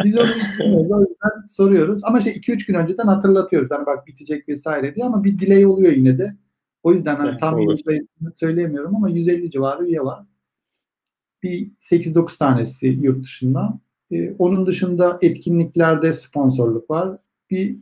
Biz 0.03 0.17
onu 0.17 0.29
istemiyoruz. 0.29 0.91
O 0.91 0.99
yüzden 0.99 1.47
soruyoruz. 1.49 2.03
Ama 2.03 2.21
şey 2.21 2.33
2-3 2.33 2.67
gün 2.67 2.73
önceden 2.73 3.07
hatırlatıyoruz. 3.07 3.71
Hani 3.71 3.85
bak 3.85 4.07
bitecek 4.07 4.49
vesaire 4.49 4.95
diye 4.95 5.05
ama 5.05 5.23
bir 5.23 5.39
delay 5.39 5.65
oluyor 5.65 5.91
yine 5.91 6.17
de. 6.17 6.33
O 6.83 6.93
yüzden 6.93 7.15
hani 7.15 7.29
evet, 7.29 7.39
tam 7.39 7.59
söyleyemiyorum 8.35 8.95
ama 8.95 9.09
150 9.09 9.51
civarı 9.51 9.85
üye 9.85 9.99
var. 9.99 10.25
Bir 11.43 11.71
8-9 11.79 12.37
tanesi 12.37 12.87
yurt 12.87 13.23
dışında. 13.23 13.79
Ee, 14.11 14.35
onun 14.39 14.65
dışında 14.65 15.17
etkinliklerde 15.21 16.13
sponsorluk 16.13 16.89
var. 16.89 17.17
Bir 17.51 17.77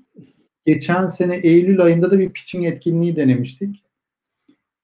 geçen 0.65 1.08
sene 1.08 1.36
Eylül 1.36 1.81
ayında 1.81 2.12
da 2.12 2.20
bir 2.20 2.29
pitching 2.29 2.65
etkinliği 2.65 3.15
denemiştik. 3.15 3.84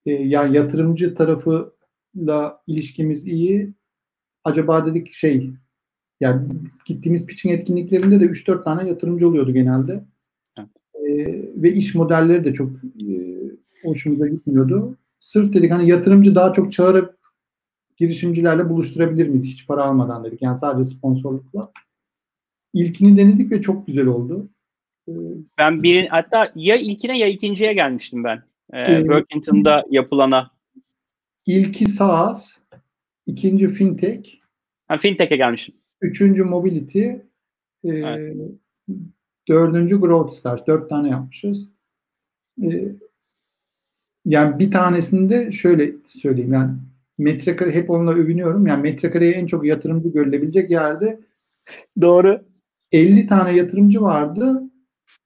Ee, 0.05 0.11
yani 0.11 0.55
yatırımcı 0.55 1.15
tarafıyla 1.15 2.61
ilişkimiz 2.67 3.27
iyi. 3.27 3.73
Acaba 4.43 4.85
dedik 4.85 5.13
şey 5.13 5.51
yani 6.19 6.47
gittiğimiz 6.85 7.25
pitching 7.25 7.53
etkinliklerinde 7.53 8.19
de 8.19 8.25
3-4 8.25 8.63
tane 8.63 8.89
yatırımcı 8.89 9.27
oluyordu 9.27 9.53
genelde. 9.53 10.05
Evet. 10.57 10.69
Ee, 10.95 11.61
ve 11.61 11.71
iş 11.71 11.95
modelleri 11.95 12.43
de 12.43 12.53
çok 12.53 12.69
e, 13.09 13.36
hoşumuza 13.83 14.27
gitmiyordu. 14.27 14.97
Sırf 15.19 15.53
dedik 15.53 15.71
hani 15.71 15.89
yatırımcı 15.89 16.35
daha 16.35 16.53
çok 16.53 16.71
çağırıp 16.71 17.17
girişimcilerle 17.97 18.69
buluşturabilir 18.69 19.27
miyiz 19.27 19.45
hiç 19.45 19.67
para 19.67 19.83
almadan 19.83 20.23
dedik. 20.23 20.41
Yani 20.41 20.57
sadece 20.57 20.89
sponsorlukla. 20.89 21.71
İlkini 22.73 23.17
denedik 23.17 23.51
ve 23.51 23.61
çok 23.61 23.87
güzel 23.87 24.07
oldu. 24.07 24.49
Ee, 25.07 25.11
ben 25.57 25.83
bir 25.83 26.07
hatta 26.07 26.51
ya 26.55 26.75
ilkine 26.75 27.17
ya 27.17 27.27
ikinciye 27.27 27.73
gelmiştim 27.73 28.23
ben. 28.23 28.43
Ee, 28.73 28.93
ee, 28.93 28.99
Workington'da 28.99 29.83
yapılana. 29.89 30.51
İlki 31.47 31.85
SaaS, 31.85 32.57
ikinci 33.25 33.67
FinTech. 33.67 34.33
Ha, 34.87 34.97
FinTech'e 34.97 35.35
gelmişim. 35.35 35.75
Üçüncü 36.01 36.43
Mobility, 36.43 37.03
e, 37.03 37.19
evet. 37.83 38.37
dördüncü 39.47 39.99
Growth 39.99 40.33
Stars. 40.33 40.67
Dört 40.67 40.89
tane 40.89 41.09
yapmışız. 41.09 41.69
E, 42.63 42.67
yani 44.27 44.59
bir 44.59 44.71
tanesinde 44.71 45.51
şöyle 45.51 45.91
söyleyeyim 46.07 46.53
yani 46.53 46.71
metrekare 47.17 47.71
hep 47.71 47.89
onunla 47.89 48.13
övünüyorum. 48.13 48.67
Yani 48.67 48.81
metrekareye 48.81 49.31
en 49.31 49.45
çok 49.45 49.65
yatırımcı 49.65 50.09
görülebilecek 50.09 50.71
yerde 50.71 51.19
Doğru. 52.01 52.41
50 52.91 53.27
tane 53.27 53.55
yatırımcı 53.55 54.01
vardı. 54.01 54.63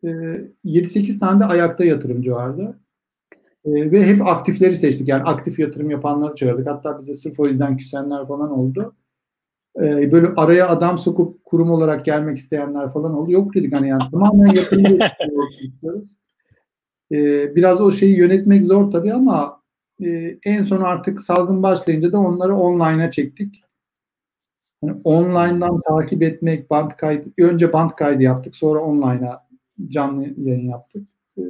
7-8 0.04 1.20
tane 1.20 1.40
de 1.40 1.46
ayakta 1.46 1.86
yatırımcı 1.86 2.32
vardı. 2.32 2.80
Ve 3.66 4.06
hep 4.06 4.28
aktifleri 4.28 4.76
seçtik. 4.76 5.08
Yani 5.08 5.24
aktif 5.24 5.60
yatırım 5.60 5.92
yapanları 5.92 6.36
çağırdık. 6.36 6.68
Hatta 6.68 7.00
bize 7.00 7.14
sırf 7.14 7.40
o 7.40 7.48
yüzden 7.48 7.78
küsenler 7.78 8.28
falan 8.28 8.52
oldu. 8.52 8.96
Böyle 10.12 10.28
araya 10.28 10.70
adam 10.70 10.98
sokup 10.98 11.46
kurum 11.46 11.72
olarak 11.72 12.06
gelmek 12.06 12.38
isteyenler 12.38 12.92
falan 12.92 13.14
oldu. 13.14 13.32
Yok 13.32 13.54
dedik 13.54 13.74
hani 13.74 13.90
yani 13.90 14.04
tamamen 14.12 14.54
yatırım 14.54 14.86
istiyoruz. 15.62 16.18
Biraz 17.56 17.82
o 17.82 17.92
şeyi 17.92 18.18
yönetmek 18.18 18.66
zor 18.66 18.92
tabii 18.92 19.14
ama 19.14 19.62
en 20.46 20.64
son 20.64 20.82
artık 20.82 21.22
salgın 21.22 21.64
başlayınca 21.64 22.12
da 22.12 22.20
onları 22.20 22.56
online'a 22.56 23.12
çektik. 23.12 23.64
Yani 24.84 25.02
online'dan 25.04 25.82
takip 25.82 26.24
etmek, 26.24 26.70
band 26.70 26.92
kaydı, 26.92 27.30
önce 27.38 27.74
band 27.74 27.90
kaydı 27.90 28.24
yaptık, 28.24 28.56
sonra 28.56 28.80
online'a 28.80 29.48
canlı 29.88 30.24
yayın 30.38 30.70
yaptık. 30.70 31.08
Ee, 31.38 31.42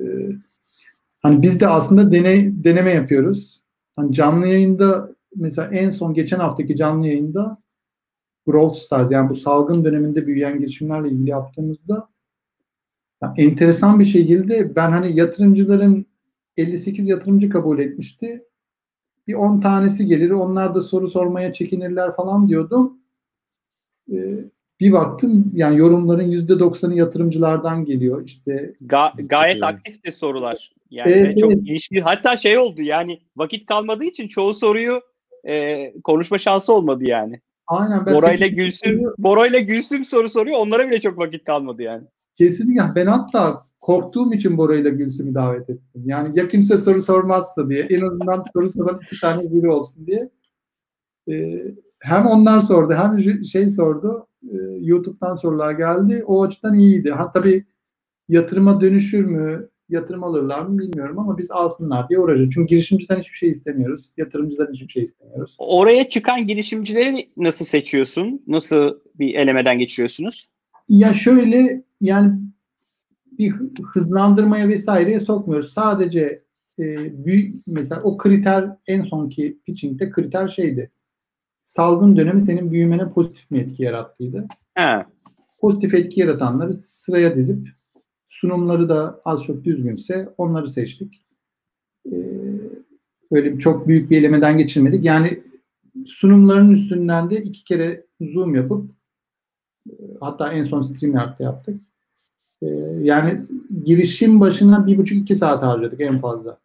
hani 1.20 1.42
biz 1.42 1.60
de 1.60 1.68
aslında 1.68 2.12
deney, 2.12 2.64
deneme 2.64 2.92
yapıyoruz. 2.92 3.64
Hani 3.96 4.14
canlı 4.14 4.48
yayında 4.48 5.16
mesela 5.36 5.68
en 5.68 5.90
son 5.90 6.14
geçen 6.14 6.40
haftaki 6.40 6.76
canlı 6.76 7.08
yayında 7.08 7.58
Growth 8.46 8.78
Stars 8.78 9.12
yani 9.12 9.30
bu 9.30 9.36
salgın 9.36 9.86
döneminde 9.86 10.28
büyüyen 10.28 10.60
girişimlerle 10.60 11.10
ilgili 11.10 11.30
yaptığımızda 11.30 12.08
yani 13.22 13.34
enteresan 13.38 14.00
bir 14.00 14.06
şekilde 14.06 14.76
ben 14.76 14.92
hani 14.92 15.16
yatırımcıların 15.16 16.06
58 16.58 17.08
yatırımcı 17.08 17.50
kabul 17.50 17.80
etmişti. 17.80 18.44
Bir 19.28 19.34
10 19.34 19.62
tanesi 19.62 20.06
gelir, 20.06 20.30
onlar 20.30 20.76
da 20.76 20.82
soru 20.82 21.08
sormaya 21.08 21.54
çekinirler 21.54 22.16
falan 22.16 22.50
diyordum. 22.50 22.98
Ee, 24.12 24.46
bir 24.80 24.92
baktım 24.92 25.52
yani 25.56 25.78
yorumların 25.78 26.24
yüzde 26.24 26.60
doksanı 26.60 26.96
yatırımcılardan 26.96 27.86
geliyor. 27.86 28.26
İşte 28.26 28.74
Ga- 28.88 29.28
gayet 29.28 29.64
aktif 29.64 30.04
de 30.06 30.12
sorular. 30.12 30.72
Yani 30.90 31.12
evet, 31.12 31.40
çok 31.40 31.54
evet. 31.54 31.64
ilişki 31.66 32.02
hatta 32.02 32.38
şey 32.38 32.58
oldu 32.58 32.82
yani 32.82 33.20
vakit 33.38 33.66
kalmadığı 33.66 34.04
için 34.04 34.28
çoğu 34.28 34.54
soruyu 34.54 35.02
e, 35.48 35.94
konuşma 36.04 36.38
şansı 36.38 36.74
olmadı 36.74 37.04
yani. 37.08 37.42
Aynen. 37.68 38.06
Ben 38.06 38.16
Bora 38.16 38.34
ile 38.34 38.48
Gülsüm, 38.48 39.04
Bora 39.18 39.48
ile 39.48 39.60
Gülsüm 39.62 40.06
soru 40.06 40.30
soruyor. 40.30 40.60
Onlara 40.60 40.90
bile 40.90 41.02
çok 41.02 41.18
vakit 41.18 41.44
kalmadı 41.44 41.82
yani. 41.82 42.04
Kesinlikle. 42.36 42.84
Ben 42.96 43.06
hatta 43.06 43.66
korktuğum 43.82 44.34
için 44.34 44.58
Bora 44.58 44.76
ile 44.76 44.90
Gülsüm'ü 44.90 45.36
davet 45.36 45.70
ettim. 45.70 46.04
Yani 46.06 46.40
ya 46.40 46.48
kimse 46.48 46.78
soru 46.78 47.02
sormazsa 47.02 47.70
diye. 47.70 47.82
En 47.82 48.02
azından 48.02 48.44
soru 48.54 48.70
soran 48.70 49.00
iki 49.04 49.22
tane 49.22 49.54
biri 49.54 49.70
olsun 49.70 50.08
diye. 50.08 50.30
Ee, 51.32 51.76
hem 52.02 52.26
onlar 52.26 52.60
sordu 52.60 52.94
hem 52.94 53.44
şey 53.46 53.70
sordu. 53.70 54.28
E, 54.44 54.56
YouTube'dan 54.80 55.36
sorular 55.36 55.72
geldi. 55.72 56.24
O 56.28 56.44
açıdan 56.44 56.74
iyiydi. 56.74 57.12
Ha 57.12 57.32
tabii 57.32 57.66
yatırıma 58.30 58.82
dönüşür 58.82 59.26
mü? 59.26 59.70
Yatırım 59.90 60.24
alırlar 60.24 60.62
mı 60.62 60.80
bilmiyorum 60.80 61.20
ama 61.20 61.38
biz 61.38 61.52
alsınlar 61.52 62.10
diye 62.10 62.20
uğraşıyoruz. 62.20 62.54
Çünkü 62.54 62.68
girişimciden 62.68 63.20
hiçbir 63.20 63.38
şey 63.38 63.50
istemiyoruz. 63.50 64.12
Yatırımcıdan 64.18 64.68
hiçbir 64.74 64.88
şey 64.88 65.04
istemiyoruz. 65.04 65.56
Oraya 65.60 66.08
çıkan 66.08 66.48
girişimcileri 66.48 67.30
nasıl 67.38 67.66
seçiyorsun? 67.66 68.44
Nasıl 68.48 69.00
bir 69.16 69.36
elemeden 69.36 69.78
geçiriyorsunuz? 69.78 70.48
Ya 70.90 71.14
şöyle 71.14 71.84
yani 72.02 72.40
bir 73.38 73.54
hızlandırmaya 73.94 74.68
vesaireye 74.68 75.20
sokmuyoruz. 75.20 75.74
Sadece 75.74 76.42
e, 76.80 76.86
büyük 77.26 77.68
mesela 77.68 78.02
o 78.04 78.18
kriter 78.18 78.70
en 78.88 79.02
sonki 79.02 79.60
pitching'de 79.66 80.10
kriter 80.10 80.48
şeydi 80.48 80.92
salgın 81.62 82.16
dönemi 82.16 82.42
senin 82.42 82.72
büyümene 82.72 83.10
pozitif 83.10 83.52
mi 83.52 83.60
etki 83.60 83.84
yarattıydı? 83.84 84.48
He. 84.74 85.06
Pozitif 85.62 85.94
etki 85.94 86.20
yaratanları 86.20 86.74
sıraya 86.74 87.36
dizip 87.36 87.70
sunumları 88.26 88.90
da 88.90 89.22
az 89.26 89.44
çok 89.44 89.64
düzgünse 89.64 90.30
onları 90.38 90.70
seçtik. 90.70 91.26
Ee, 92.06 92.16
öyle 93.32 93.60
çok 93.60 93.88
büyük 93.88 94.12
bir 94.12 94.18
elemeden 94.18 94.58
geçirmedik. 94.58 95.06
Yani 95.06 95.44
sunumların 96.06 96.72
üstünden 96.72 97.30
de 97.30 97.42
iki 97.42 97.64
kere 97.64 98.06
zoom 98.22 98.56
yapıp 98.56 98.92
hatta 100.20 100.52
en 100.52 100.64
son 100.64 100.82
StreamYard'da 100.82 101.44
yaptık. 101.44 101.82
Ee, 102.62 102.68
yani 103.02 103.42
girişim 103.86 104.40
başına 104.40 104.88
bir 104.88 104.98
buçuk 104.98 105.18
iki 105.18 105.36
saat 105.36 105.64
harcadık 105.64 106.02
en 106.02 106.18
fazla. 106.18 106.60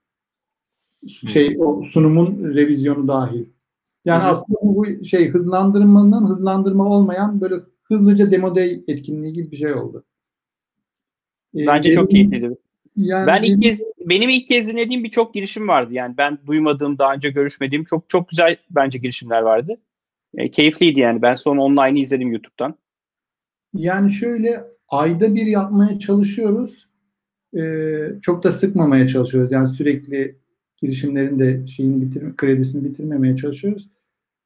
Şey 1.06 1.56
o 1.58 1.82
sunumun 1.82 2.54
revizyonu 2.54 3.08
dahil. 3.08 3.44
Yani 4.04 4.22
Hı-hı. 4.22 4.30
aslında 4.30 4.58
bu 4.62 5.04
şey 5.04 5.30
hızlandırmanın 5.30 6.26
hızlandırma 6.26 6.88
olmayan 6.88 7.40
böyle 7.40 7.54
hızlıca 7.82 8.30
demo 8.30 8.56
day 8.56 8.82
etkinliği 8.88 9.32
gibi 9.32 9.50
bir 9.50 9.56
şey 9.56 9.74
oldu. 9.74 10.04
Ee, 11.56 11.66
Bence 11.66 11.88
benim, 11.88 12.00
çok 12.00 12.10
keyifliydi. 12.10 12.56
Yani 12.96 13.26
ben 13.26 13.42
ilk 13.42 13.62
kez 13.62 13.84
benim 14.00 14.30
ilk 14.30 14.46
kez 14.46 14.68
dinlediğim 14.68 15.04
birçok 15.04 15.34
girişim 15.34 15.68
vardı. 15.68 15.94
Yani 15.94 16.14
ben 16.18 16.38
duymadığım, 16.46 16.98
daha 16.98 17.14
önce 17.14 17.30
görüşmediğim 17.30 17.84
çok 17.84 18.08
çok 18.08 18.28
güzel 18.28 18.56
bence 18.70 18.98
girişimler 18.98 19.42
vardı. 19.42 19.76
E, 20.34 20.50
keyifliydi 20.50 21.00
yani. 21.00 21.22
Ben 21.22 21.34
son 21.34 21.56
online'ı 21.56 21.98
izledim 21.98 22.32
YouTube'dan. 22.32 22.74
Yani 23.76 24.12
şöyle 24.12 24.64
ayda 24.88 25.34
bir 25.34 25.46
yapmaya 25.46 25.98
çalışıyoruz. 25.98 26.86
Ee, 27.56 28.08
çok 28.22 28.44
da 28.44 28.52
sıkmamaya 28.52 29.08
çalışıyoruz. 29.08 29.52
Yani 29.52 29.68
sürekli 29.68 30.36
girişimlerin 30.76 31.38
de 31.38 31.66
şeyini 31.66 32.02
bitirme, 32.02 32.36
kredisini 32.36 32.84
bitirmemeye 32.84 33.36
çalışıyoruz. 33.36 33.88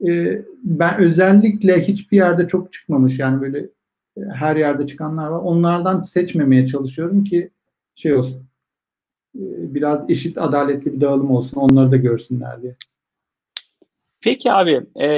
Ee, 0.09 0.43
ben 0.63 0.99
özellikle 0.99 1.81
hiçbir 1.81 2.17
yerde 2.17 2.49
çok 2.49 2.73
çıkmamış 2.73 3.19
yani 3.19 3.41
böyle 3.41 3.59
e, 4.17 4.21
her 4.35 4.57
yerde 4.57 4.87
çıkanlar 4.87 5.29
var. 5.29 5.41
Onlardan 5.41 6.03
seçmemeye 6.03 6.67
çalışıyorum 6.67 7.25
ki 7.25 7.51
şey 7.95 8.15
olsun. 8.15 8.47
E, 9.35 9.75
biraz 9.75 10.11
eşit 10.11 10.39
adaletli 10.39 10.93
bir 10.93 11.01
dağılım 11.01 11.31
olsun. 11.31 11.57
Onları 11.57 11.91
da 11.91 11.97
görsünler 11.97 12.63
diye. 12.63 12.77
Peki 14.21 14.53
abi, 14.53 14.87
e, 15.01 15.09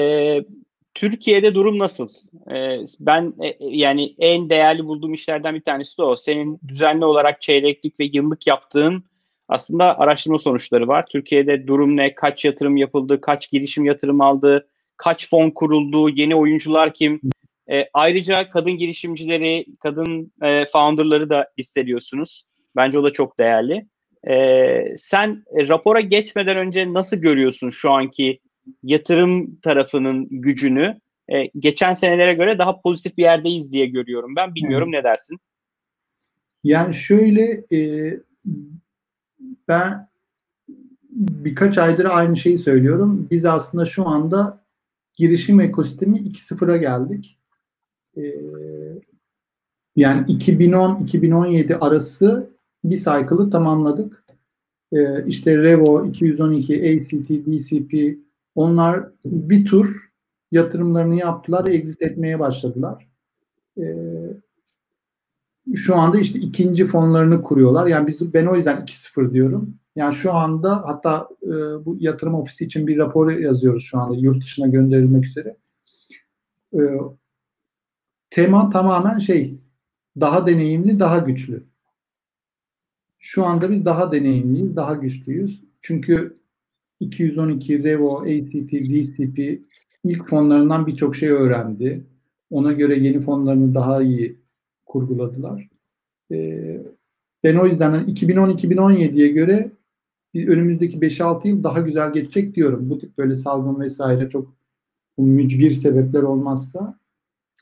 Türkiye'de 0.94 1.54
durum 1.54 1.78
nasıl? 1.78 2.08
E, 2.50 2.78
ben 3.00 3.34
e, 3.42 3.56
yani 3.60 4.14
en 4.18 4.50
değerli 4.50 4.84
bulduğum 4.84 5.14
işlerden 5.14 5.54
bir 5.54 5.60
tanesi 5.60 5.98
de 5.98 6.02
o. 6.02 6.16
Senin 6.16 6.60
düzenli 6.68 7.04
olarak 7.04 7.42
çeyreklik 7.42 8.00
ve 8.00 8.10
yıllık 8.12 8.46
yaptığın 8.46 9.04
aslında 9.48 9.98
araştırma 9.98 10.38
sonuçları 10.38 10.88
var. 10.88 11.06
Türkiye'de 11.12 11.66
durum 11.66 11.96
ne? 11.96 12.14
Kaç 12.14 12.44
yatırım 12.44 12.76
yapıldı? 12.76 13.20
Kaç 13.20 13.50
girişim 13.50 13.84
yatırım 13.84 14.20
aldı? 14.20 14.68
Kaç 14.96 15.30
fon 15.30 15.50
kuruldu? 15.50 16.08
Yeni 16.08 16.34
oyuncular 16.34 16.94
kim? 16.94 17.20
E, 17.70 17.88
ayrıca 17.94 18.50
kadın 18.50 18.72
girişimcileri, 18.72 19.66
kadın 19.80 20.32
e, 20.42 20.64
founderları 20.66 21.30
da 21.30 21.50
hissediyorsunuz. 21.58 22.44
Bence 22.76 22.98
o 22.98 23.04
da 23.04 23.12
çok 23.12 23.38
değerli. 23.38 23.86
E, 24.28 24.34
sen 24.96 25.44
e, 25.58 25.68
rapora 25.68 26.00
geçmeden 26.00 26.56
önce 26.56 26.92
nasıl 26.92 27.16
görüyorsun 27.16 27.70
şu 27.70 27.90
anki 27.90 28.40
yatırım 28.82 29.56
tarafının 29.56 30.28
gücünü? 30.30 31.00
E, 31.28 31.46
geçen 31.58 31.94
senelere 31.94 32.34
göre 32.34 32.58
daha 32.58 32.80
pozitif 32.80 33.16
bir 33.16 33.22
yerdeyiz 33.22 33.72
diye 33.72 33.86
görüyorum 33.86 34.36
ben. 34.36 34.54
Bilmiyorum 34.54 34.88
hmm. 34.88 34.92
ne 34.92 35.04
dersin? 35.04 35.38
Yani 36.64 36.94
şöyle 36.94 37.64
e, 37.72 38.20
ben 39.68 40.08
birkaç 41.12 41.78
aydır 41.78 42.04
aynı 42.04 42.36
şeyi 42.36 42.58
söylüyorum. 42.58 43.28
Biz 43.30 43.44
aslında 43.44 43.84
şu 43.84 44.08
anda 44.08 44.64
girişim 45.14 45.60
ekosistemi 45.60 46.18
2.0'a 46.18 46.76
geldik. 46.76 47.38
Ee, 48.16 48.22
yani 49.96 50.26
2010-2017 50.26 51.74
arası 51.74 52.50
bir 52.84 52.96
cycle'ı 52.96 53.50
tamamladık. 53.50 54.24
Ee, 54.92 55.26
işte 55.26 55.58
Revo, 55.58 56.06
212, 56.06 56.74
ACT, 56.74 57.28
DCP 57.28 58.18
onlar 58.54 59.08
bir 59.24 59.64
tur 59.64 60.12
yatırımlarını 60.50 61.16
yaptılar, 61.16 61.66
exit 61.66 62.02
etmeye 62.02 62.38
başladılar. 62.38 63.08
Ee, 63.78 63.84
şu 65.74 65.96
anda 65.96 66.18
işte 66.18 66.38
ikinci 66.38 66.86
fonlarını 66.86 67.42
kuruyorlar. 67.42 67.86
Yani 67.86 68.06
biz 68.06 68.34
ben 68.34 68.46
o 68.46 68.56
yüzden 68.56 68.76
2-0 68.76 69.32
diyorum. 69.32 69.74
Yani 69.96 70.14
şu 70.14 70.32
anda 70.32 70.82
hatta 70.86 71.28
e, 71.42 71.48
bu 71.84 71.96
yatırım 72.00 72.34
ofisi 72.34 72.64
için 72.64 72.86
bir 72.86 72.98
rapor 72.98 73.30
yazıyoruz 73.30 73.84
şu 73.84 73.98
anda 73.98 74.16
yurt 74.16 74.42
dışına 74.42 74.66
gönderilmek 74.66 75.24
üzere. 75.24 75.56
E, 76.74 76.80
tema 78.30 78.70
tamamen 78.70 79.18
şey 79.18 79.58
daha 80.20 80.46
deneyimli, 80.46 81.00
daha 81.00 81.18
güçlü. 81.18 81.66
Şu 83.18 83.44
anda 83.44 83.70
biz 83.70 83.84
daha 83.84 84.12
deneyimliyiz, 84.12 84.76
daha 84.76 84.94
güçlüyüz. 84.94 85.64
Çünkü 85.82 86.41
212, 87.02 87.84
Revo, 87.84 88.20
ACT, 88.20 88.72
DCP 88.72 89.60
ilk 90.04 90.28
fonlarından 90.28 90.86
birçok 90.86 91.16
şey 91.16 91.28
öğrendi. 91.28 92.04
Ona 92.50 92.72
göre 92.72 92.98
yeni 92.98 93.20
fonlarını 93.20 93.74
daha 93.74 94.02
iyi 94.02 94.38
kurguladılar. 94.86 95.68
Ee, 96.32 96.80
ben 97.44 97.56
o 97.56 97.66
yüzden 97.66 97.92
2010-2017'ye 97.94 99.26
hani 99.26 99.34
göre 99.34 99.70
önümüzdeki 100.34 100.98
5-6 100.98 101.48
yıl 101.48 101.64
daha 101.64 101.80
güzel 101.80 102.12
geçecek 102.12 102.54
diyorum. 102.54 102.90
Bu 102.90 102.98
tip 102.98 103.18
böyle 103.18 103.34
salgın 103.34 103.80
vesaire 103.80 104.28
çok 104.28 104.54
mücbir 105.18 105.72
sebepler 105.72 106.22
olmazsa. 106.22 106.98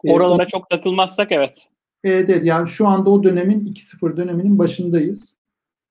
Ee, 0.05 0.12
Oralara 0.12 0.42
ee, 0.42 0.46
çok 0.46 0.70
takılmazsak 0.70 1.33
evet. 1.33 1.68
Evet, 2.05 2.31
evet 2.31 2.44
yani 2.44 2.68
şu 2.68 2.87
anda 2.87 3.11
o 3.11 3.22
dönemin 3.22 3.61
2-0 3.61 4.16
döneminin 4.16 4.59
başındayız. 4.59 5.37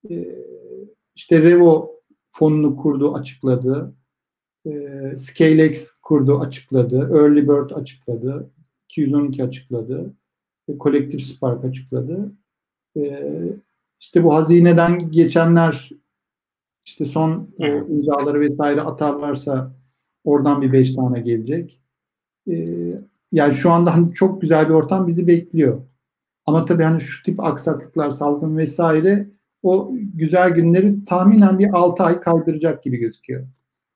Ee, 0.10 0.26
işte 1.16 1.42
Revo 1.42 1.99
fonunu 2.40 2.78
kurdu, 2.78 3.14
açıkladı. 3.14 3.94
Ee, 4.66 5.14
ScaleX 5.18 5.92
kurdu, 6.02 6.40
açıkladı. 6.40 6.98
Early 6.98 7.44
Bird 7.44 7.72
açıkladı. 7.72 8.52
212 8.90 9.44
açıkladı. 9.44 10.14
E, 10.68 10.78
Collective 10.78 11.22
Spark 11.22 11.66
açıkladı. 11.66 12.32
Ee, 12.98 13.54
işte 14.00 14.24
bu 14.24 14.36
hazineden 14.36 15.12
geçenler 15.12 15.90
işte 16.86 17.06
son 17.06 17.50
o 17.60 17.66
imzaları 17.66 18.40
vesaire 18.40 18.82
atarlarsa 18.82 19.76
oradan 20.24 20.62
bir 20.62 20.74
beş 20.74 20.96
tane 20.96 21.20
gelecek. 21.22 21.82
Ee, 22.50 22.66
yani 23.32 23.54
şu 23.54 23.72
anda 23.72 23.94
hani 23.94 24.14
çok 24.14 24.42
güzel 24.42 24.70
bir 24.70 24.74
ortam 24.74 25.08
bizi 25.08 25.28
bekliyor. 25.28 25.82
Ama 26.46 26.66
tabii 26.66 26.84
hani 26.84 27.02
şu 27.02 27.24
tip 27.24 27.44
aksaklıklar, 27.44 28.12
salgın 28.12 28.58
vesaire 28.58 29.30
o 29.64 29.92
güzel 30.14 30.50
günleri 30.50 31.06
tahminen 31.06 31.60
bir 31.60 31.70
6 31.74 32.04
ay 32.04 32.20
kaldıracak 32.20 32.84
gibi 32.84 32.98
gözüküyor. 32.98 33.48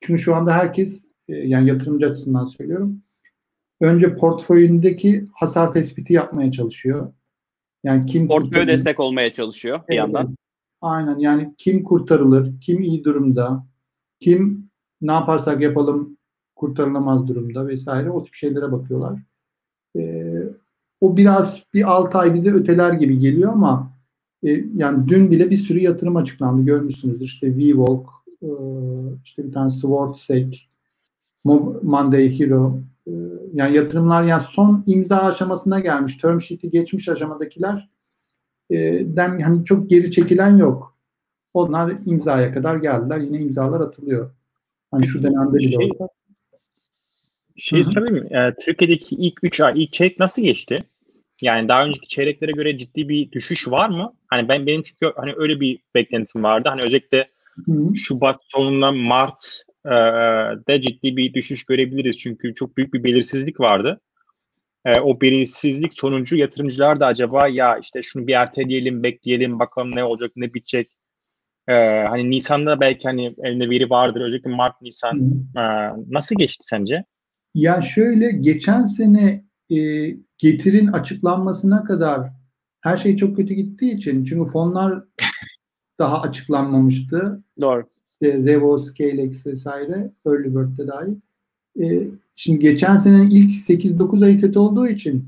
Çünkü 0.02 0.22
şu 0.22 0.36
anda 0.36 0.54
herkes 0.54 1.08
e, 1.28 1.36
yani 1.36 1.70
yatırımcı 1.70 2.10
açısından 2.10 2.46
söylüyorum. 2.46 3.02
Önce 3.82 4.16
portföyündeki 4.16 5.26
hasar 5.34 5.74
tespiti 5.74 6.14
yapmaya 6.14 6.52
çalışıyor. 6.52 7.14
Yani 7.84 8.06
kim 8.06 8.28
portföy 8.28 8.68
destek 8.68 9.00
olmaya 9.00 9.34
çalışıyor 9.34 9.80
bir 9.80 9.84
evet, 9.94 9.98
yandan. 9.98 10.36
Aynen 10.82 11.20
yani 11.20 11.54
kim 11.58 11.84
kurtarılır, 11.84 12.60
kim 12.62 12.82
iyi 12.82 13.04
durumda, 13.04 13.68
kim 14.20 14.70
ne 15.02 15.12
yaparsak 15.12 15.62
yapalım 15.62 16.18
kurtarılamaz 16.56 17.28
durumda 17.28 17.68
vesaire 17.68 18.10
o 18.10 18.24
tip 18.24 18.34
şeylere 18.34 18.72
bakıyorlar. 18.72 19.20
Ee, 19.98 20.44
o 21.02 21.18
biraz 21.18 21.64
bir 21.74 21.92
6 21.92 22.18
ay 22.18 22.34
bize 22.34 22.54
öteler 22.54 22.94
gibi 22.94 23.20
geliyor 23.20 23.54
ama 23.54 23.93
e, 24.44 24.66
yani 24.76 25.08
dün 25.08 25.32
bile 25.32 25.50
bir 25.50 25.58
sürü 25.58 25.80
yatırım 25.80 26.16
açıklandı 26.16 26.66
görmüşsünüzdür. 26.66 27.26
İşte 27.26 27.58
VWalk, 27.58 28.08
e, 28.42 28.50
işte 29.24 29.48
bir 29.48 29.54
tane 29.54 29.70
SwordSec, 29.70 30.58
Monday 31.84 32.40
Hero 32.40 32.80
e, 33.08 33.12
yani 33.54 33.76
yatırımlar 33.76 34.24
yani 34.24 34.44
son 34.50 34.84
imza 34.88 35.18
aşamasına 35.18 35.80
gelmiş. 35.80 36.18
Term 36.18 36.42
sheet'i 36.42 36.70
geçmiş 36.70 37.10
aşamadakiler 37.10 37.90
e, 38.70 38.78
den 39.06 39.40
hani 39.40 39.66
çok 39.66 39.90
geri 39.90 40.12
çekilen 40.12 40.58
yok. 40.58 40.98
Onlar 41.54 41.94
imzaya 42.06 42.54
kadar 42.54 42.76
geldiler. 42.76 43.20
Yine 43.20 43.38
imzalar 43.38 43.82
atılıyor. 43.82 44.32
Hani 44.92 45.06
şu 45.06 45.24
dönemde 45.24 45.58
bile 45.58 45.72
şey, 45.72 45.90
olsa. 45.92 46.08
Şey? 47.58 47.80
E, 48.32 48.56
Türkiye'deki 48.62 49.16
ilk 49.16 49.44
3 49.44 49.62
ay, 49.62 49.84
ilk 49.84 49.94
çeyrek 49.94 50.20
nasıl 50.20 50.42
geçti? 50.42 50.84
Yani 51.44 51.68
daha 51.68 51.86
önceki 51.86 52.08
çeyreklere 52.08 52.52
göre 52.52 52.78
ciddi 52.78 53.10
bir 53.10 53.32
düşüş 53.32 53.68
var 53.68 53.90
mı? 53.90 54.14
Hani 54.28 54.50
ben 54.50 54.68
benim 54.68 54.82
çünkü 54.82 55.14
hani 55.16 55.34
öyle 55.38 55.60
bir 55.60 55.80
beklentim 55.96 56.44
vardı. 56.44 56.70
Hani 56.70 56.82
özellikle 56.82 57.28
Hı. 57.66 57.96
Şubat 57.96 58.42
sonundan 58.44 58.98
Mart 58.98 59.64
e, 59.86 59.90
de 60.68 60.82
ciddi 60.82 61.18
bir 61.18 61.34
düşüş 61.34 61.66
görebiliriz. 61.66 62.20
Çünkü 62.20 62.54
çok 62.54 62.78
büyük 62.78 62.94
bir 62.94 63.04
belirsizlik 63.04 63.60
vardı. 63.60 64.02
E, 64.86 65.00
o 65.00 65.22
belirsizlik 65.22 65.94
sonucu 65.94 66.36
yatırımcılar 66.38 67.00
da 67.00 67.06
acaba 67.06 67.48
ya 67.48 67.78
işte 67.78 68.02
şunu 68.02 68.28
bir 68.28 68.34
erteleyelim, 68.34 69.04
bekleyelim, 69.04 69.60
bakalım 69.60 69.96
ne 69.96 70.04
olacak, 70.04 70.32
ne 70.36 70.54
bitecek. 70.54 70.88
E, 71.68 71.74
hani 72.04 72.30
Nisan'da 72.30 72.80
belki 72.80 73.08
hani 73.08 73.34
elinde 73.44 73.70
veri 73.70 73.90
vardır. 73.90 74.22
Özellikle 74.22 74.50
Mart, 74.50 74.82
Nisan 74.82 75.20
e, 75.58 75.64
nasıl 76.10 76.36
geçti 76.36 76.66
sence? 76.68 77.04
Ya 77.54 77.82
şöyle 77.82 78.32
geçen 78.32 78.86
sene 78.86 79.44
e, 79.72 79.78
getirin 80.44 80.88
açıklanmasına 80.88 81.84
kadar 81.84 82.32
her 82.82 82.98
şey 82.98 83.18
çok 83.18 83.36
kötü 83.36 83.54
gittiği 83.54 83.96
için 83.96 84.24
çünkü 84.24 84.52
fonlar 84.52 85.04
daha 86.00 86.22
açıklanmamıştı. 86.22 87.44
Doğru. 87.62 87.84
İşte 88.14 88.38
Revo, 88.38 88.78
Scalex 88.78 89.46
vesaire 89.46 90.12
Early 90.26 90.56
Bird'de 90.56 90.88
dahil. 90.88 91.16
E, 91.82 92.08
şimdi 92.36 92.60
geçen 92.60 92.98
senenin 92.98 93.30
ilk 93.30 93.50
8-9 93.50 94.26
ayı 94.26 94.42
kötü 94.42 94.60
olduğu 94.60 94.88
için 94.88 95.28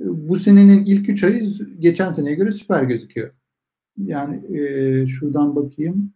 e, 0.00 0.04
bu 0.28 0.38
senenin 0.38 0.84
ilk 0.84 1.08
3 1.08 1.24
ayı 1.24 1.50
geçen 1.78 2.12
seneye 2.12 2.34
göre 2.34 2.52
süper 2.52 2.82
gözüküyor. 2.82 3.30
Yani 3.96 4.58
e, 4.58 5.06
şuradan 5.06 5.56
bakayım. 5.56 6.12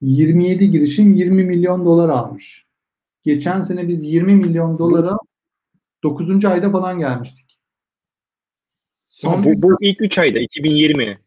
27 0.00 0.70
girişim 0.70 1.12
20 1.12 1.44
milyon 1.44 1.84
dolar 1.84 2.08
almış. 2.08 2.66
Geçen 3.22 3.60
sene 3.60 3.88
biz 3.88 4.04
20 4.04 4.34
milyon 4.34 4.78
dolara 4.78 5.16
9. 6.02 6.44
ayda 6.44 6.70
falan 6.70 6.98
gelmiştik. 6.98 7.58
Son 9.08 9.44
bu, 9.44 9.62
bu 9.62 9.76
ilk 9.80 10.02
3 10.02 10.18
ayda 10.18 10.38
2020. 10.38 11.18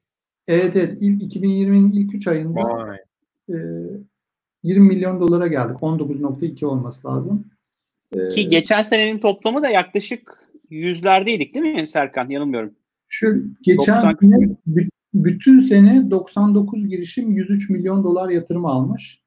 Evet 0.47 0.75
evet 0.75 0.97
ilk 1.01 1.35
2020'nin 1.35 1.91
ilk 1.91 2.15
3 2.15 2.27
ayında 2.27 2.97
e, 3.49 3.55
20 4.63 4.87
milyon 4.87 5.19
dolara 5.19 5.47
geldik. 5.47 5.77
19.2 5.81 6.65
olması 6.65 7.07
lazım. 7.07 7.45
E, 8.15 8.29
Ki 8.29 8.47
geçen 8.47 8.81
senenin 8.81 9.19
toplamı 9.19 9.61
da 9.63 9.69
yaklaşık 9.69 10.49
yüzlerdeydik 10.69 11.53
değil 11.53 11.65
mi 11.65 11.87
Serkan? 11.87 12.29
Yanılmıyorum. 12.29 12.75
Şu 13.07 13.43
geçen 13.61 13.95
90 13.95 14.17
sene 14.21 14.55
bü- 14.67 14.89
bütün 15.13 15.59
sene 15.59 16.11
99 16.11 16.87
girişim 16.87 17.31
103 17.31 17.69
milyon 17.69 18.03
dolar 18.03 18.29
yatırım 18.29 18.65
almış. 18.65 19.21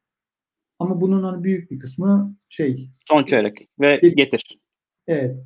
Ama 0.79 1.01
bunun 1.01 1.23
hani 1.23 1.45
büyük 1.45 1.71
bir 1.71 1.79
kısmı 1.79 2.37
şey 2.49 2.91
Son 3.05 3.25
çeyrek 3.25 3.69
ve 3.81 3.95
Get- 3.95 4.15
getir. 4.17 4.58
Evet. 5.09 5.37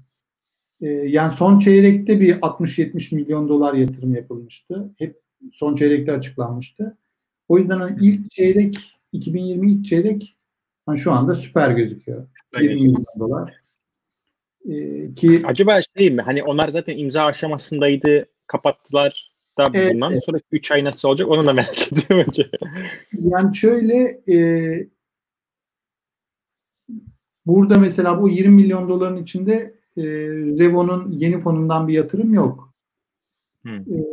Ee, 0.81 0.87
yani 0.89 1.33
son 1.37 1.59
çeyrekte 1.59 2.21
bir 2.21 2.35
60-70 2.35 3.15
milyon 3.15 3.49
dolar 3.49 3.75
yatırım 3.75 4.15
yapılmıştı. 4.15 4.95
Hep 4.99 5.15
son 5.53 5.77
çeyrekte 5.77 6.13
açıklanmıştı. 6.13 6.97
O 7.49 7.59
yüzden 7.59 7.79
hani 7.79 7.97
ilk 8.01 8.31
çeyrek 8.31 8.79
2020 9.13 9.71
ilk 9.71 9.87
çeyrek 9.87 10.37
hani 10.87 10.99
şu 10.99 11.13
anda 11.13 11.35
süper 11.35 11.71
gözüküyor. 11.71 12.29
20 12.61 12.75
milyon 12.75 13.05
dolar. 13.19 13.55
Ee, 14.71 15.15
ki 15.15 15.43
Acaba 15.45 15.79
şey 15.99 16.11
mi? 16.11 16.23
Hani 16.23 16.43
onlar 16.43 16.69
zaten 16.69 16.99
imza 16.99 17.25
aşamasındaydı, 17.25 18.27
kapattılar 18.47 19.31
da 19.59 19.71
Evet, 19.75 19.95
bundan 19.95 20.11
evet. 20.11 20.25
sonra 20.25 20.41
3 20.53 20.73
ay 20.73 20.85
nasıl 20.85 21.09
olacak 21.09 21.29
onu 21.29 21.47
da 21.47 21.53
merak 21.53 21.93
ediyorum 21.93 22.25
önce. 22.29 22.49
yani 23.13 23.57
şöyle 23.57 24.21
e, 24.33 24.37
burada 27.47 27.79
mesela 27.79 28.23
bu 28.23 28.29
20 28.29 28.55
milyon 28.55 28.89
doların 28.89 29.23
içinde 29.23 29.75
e, 29.97 30.03
Revo'nun 30.59 31.11
yeni 31.11 31.41
fonundan 31.41 31.89
bir 31.89 31.95
yatırım 31.95 32.35
yok. 32.35 32.75
Hmm. 33.63 33.81
E, 33.81 34.05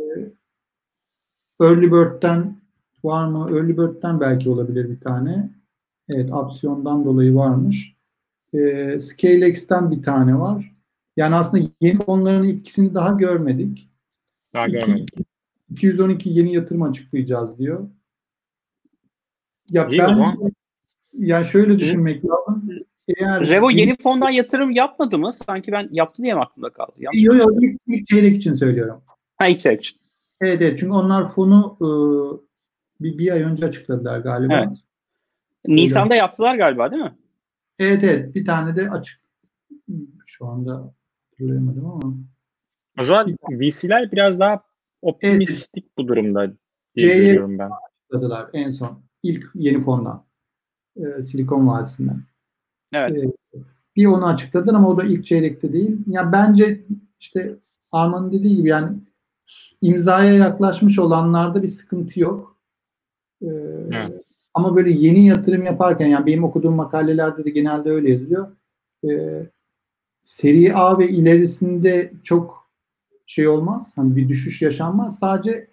Early 1.60 1.92
Bird'den 1.92 2.60
var 3.04 3.26
mı? 3.26 3.48
Early 3.50 3.78
Bird'den 3.78 4.20
belki 4.20 4.50
olabilir 4.50 4.90
bir 4.90 5.00
tane. 5.00 5.50
Evet, 6.08 6.32
opsiyondan 6.32 7.04
dolayı 7.04 7.34
varmış. 7.34 7.96
E, 8.54 9.00
ScaleX'ten 9.00 9.90
bir 9.90 10.02
tane 10.02 10.38
var. 10.38 10.74
Yani 11.16 11.34
aslında 11.34 11.68
yeni 11.80 11.98
fonların 11.98 12.44
ikisini 12.44 12.94
daha 12.94 13.10
görmedik. 13.12 13.90
Daha 14.54 14.68
görmedim. 14.68 15.06
212 15.70 16.30
yeni 16.30 16.54
yatırım 16.54 16.82
açıklayacağız 16.82 17.58
diyor. 17.58 17.88
Ya 19.72 19.88
İyi 19.88 19.98
ben 19.98 20.36
yani 21.12 21.46
şöyle 21.46 21.78
düşünmek 21.78 22.24
lazım. 22.24 22.68
Eğer 23.16 23.48
Revo 23.48 23.70
yeni 23.70 23.96
fondan 23.96 24.30
yatırım 24.30 24.70
yapmadı 24.70 25.18
mı? 25.18 25.32
Sanki 25.32 25.72
ben 25.72 25.88
yaptı 25.92 26.22
diye 26.22 26.34
mi 26.34 26.40
aklımda 26.40 26.70
kaldı? 26.70 26.92
Yok 26.98 27.14
yok 27.14 27.52
ilk, 27.60 27.80
ilk 27.86 28.06
çeyrek 28.06 28.36
için 28.36 28.54
söylüyorum. 28.54 29.02
Ha 29.36 29.46
ilk 29.46 29.60
çeyrek 29.60 29.80
için. 29.80 29.98
Evet, 30.40 30.62
evet 30.62 30.78
çünkü 30.78 30.92
onlar 30.92 31.32
fonu 31.32 31.76
e, 31.80 31.88
bir, 33.00 33.18
bir 33.18 33.32
ay 33.32 33.42
önce 33.42 33.66
açıkladılar 33.66 34.18
galiba. 34.18 34.58
Evet. 34.58 34.78
Nisan'da 35.66 36.14
yaptılar 36.14 36.56
galiba 36.56 36.90
değil 36.90 37.02
mi? 37.02 37.18
Evet 37.78 38.04
evet 38.04 38.34
bir 38.34 38.44
tane 38.44 38.76
de 38.76 38.90
açık. 38.90 39.20
Şu 40.26 40.46
anda 40.46 40.94
hatırlayamadım 41.30 41.86
ama. 41.86 42.14
O 43.00 43.02
zaman 43.02 43.36
VC'ler 43.50 44.12
biraz 44.12 44.40
daha 44.40 44.62
optimistik 45.02 45.98
bu 45.98 46.08
durumda 46.08 46.52
diye 46.96 47.16
görüyorum 47.16 47.58
ben. 47.58 47.70
Açıkladılar 48.10 48.50
en 48.52 48.70
son. 48.70 49.02
ilk 49.22 49.46
yeni 49.54 49.80
fondan. 49.80 50.24
E, 50.96 51.22
Silikon 51.22 51.68
Vadisi'nden. 51.68 52.22
Evet. 52.92 53.24
E, 53.24 53.26
bir 53.96 54.06
onu 54.06 54.26
açıkladılar 54.26 54.74
ama 54.74 54.88
o 54.88 54.98
da 54.98 55.04
ilk 55.04 55.26
çeyrekte 55.26 55.72
değil. 55.72 55.98
Ya 56.06 56.32
bence 56.32 56.84
işte 57.20 57.56
Arman'ın 57.92 58.32
dediği 58.32 58.56
gibi 58.56 58.68
yani 58.68 58.98
imzaya 59.80 60.34
yaklaşmış 60.34 60.98
olanlarda 60.98 61.62
bir 61.62 61.68
sıkıntı 61.68 62.20
yok. 62.20 62.56
E, 63.42 63.46
Evet. 63.92 64.24
Ama 64.54 64.76
böyle 64.76 64.90
yeni 64.90 65.26
yatırım 65.26 65.64
yaparken 65.64 66.06
yani 66.08 66.26
benim 66.26 66.44
okuduğum 66.44 66.74
makalelerde 66.74 67.44
de 67.44 67.50
genelde 67.50 67.90
öyle 67.90 68.10
yazıyor. 68.10 68.56
E, 69.10 69.10
seri 70.22 70.74
A 70.74 70.98
ve 70.98 71.08
ilerisinde 71.08 72.12
çok 72.22 72.70
şey 73.26 73.48
olmaz. 73.48 73.92
Hani 73.96 74.16
bir 74.16 74.28
düşüş 74.28 74.62
yaşanmaz. 74.62 75.18
Sadece 75.18 75.70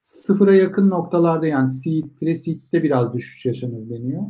sıfıra 0.00 0.54
yakın 0.54 0.90
noktalarda 0.90 1.46
yani 1.46 1.68
seed, 1.68 2.04
pre-seed'de 2.20 2.82
biraz 2.82 3.14
düşüş 3.14 3.46
yaşanır 3.46 3.90
deniyor. 3.90 4.22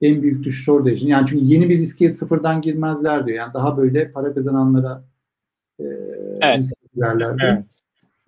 En 0.00 0.22
büyük 0.22 0.44
düşüş 0.44 0.68
orada 0.68 0.90
yaşanır. 0.90 1.10
Yani 1.10 1.26
çünkü 1.28 1.44
yeni 1.44 1.68
bir 1.68 1.78
riske 1.78 2.10
sıfırdan 2.10 2.60
girmezler 2.60 3.26
diyor. 3.26 3.38
Yani 3.38 3.54
daha 3.54 3.76
böyle 3.76 4.10
para 4.10 4.34
kazananlara 4.34 5.04
e, 5.80 5.84
Evet. 6.42 6.64
girerler. 6.94 7.36
Evet. 7.44 7.80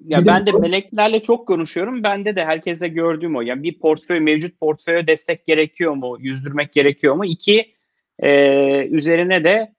Ya 0.07 0.19
Bir 0.19 0.25
de 0.25 0.29
ben 0.29 0.47
de 0.47 0.53
bu- 0.53 0.59
meleklerle 0.61 1.23
çok 1.23 1.49
konuşuyorum. 1.49 2.03
Bende 2.03 2.37
de 2.37 2.45
herkese 2.45 2.89
gördüğüm 2.89 3.37
o. 3.37 3.41
Yani 3.41 3.63
bir 3.63 3.79
portföy, 3.79 4.21
mevcut 4.21 4.61
portföye 4.61 5.07
destek 5.07 5.47
gerekiyor 5.47 5.93
mu? 5.93 6.17
Yüzdürmek 6.21 6.73
gerekiyor 6.73 7.15
mu? 7.15 7.25
İki, 7.25 7.75
e, 8.19 8.87
üzerine 8.87 9.45
de 9.45 9.73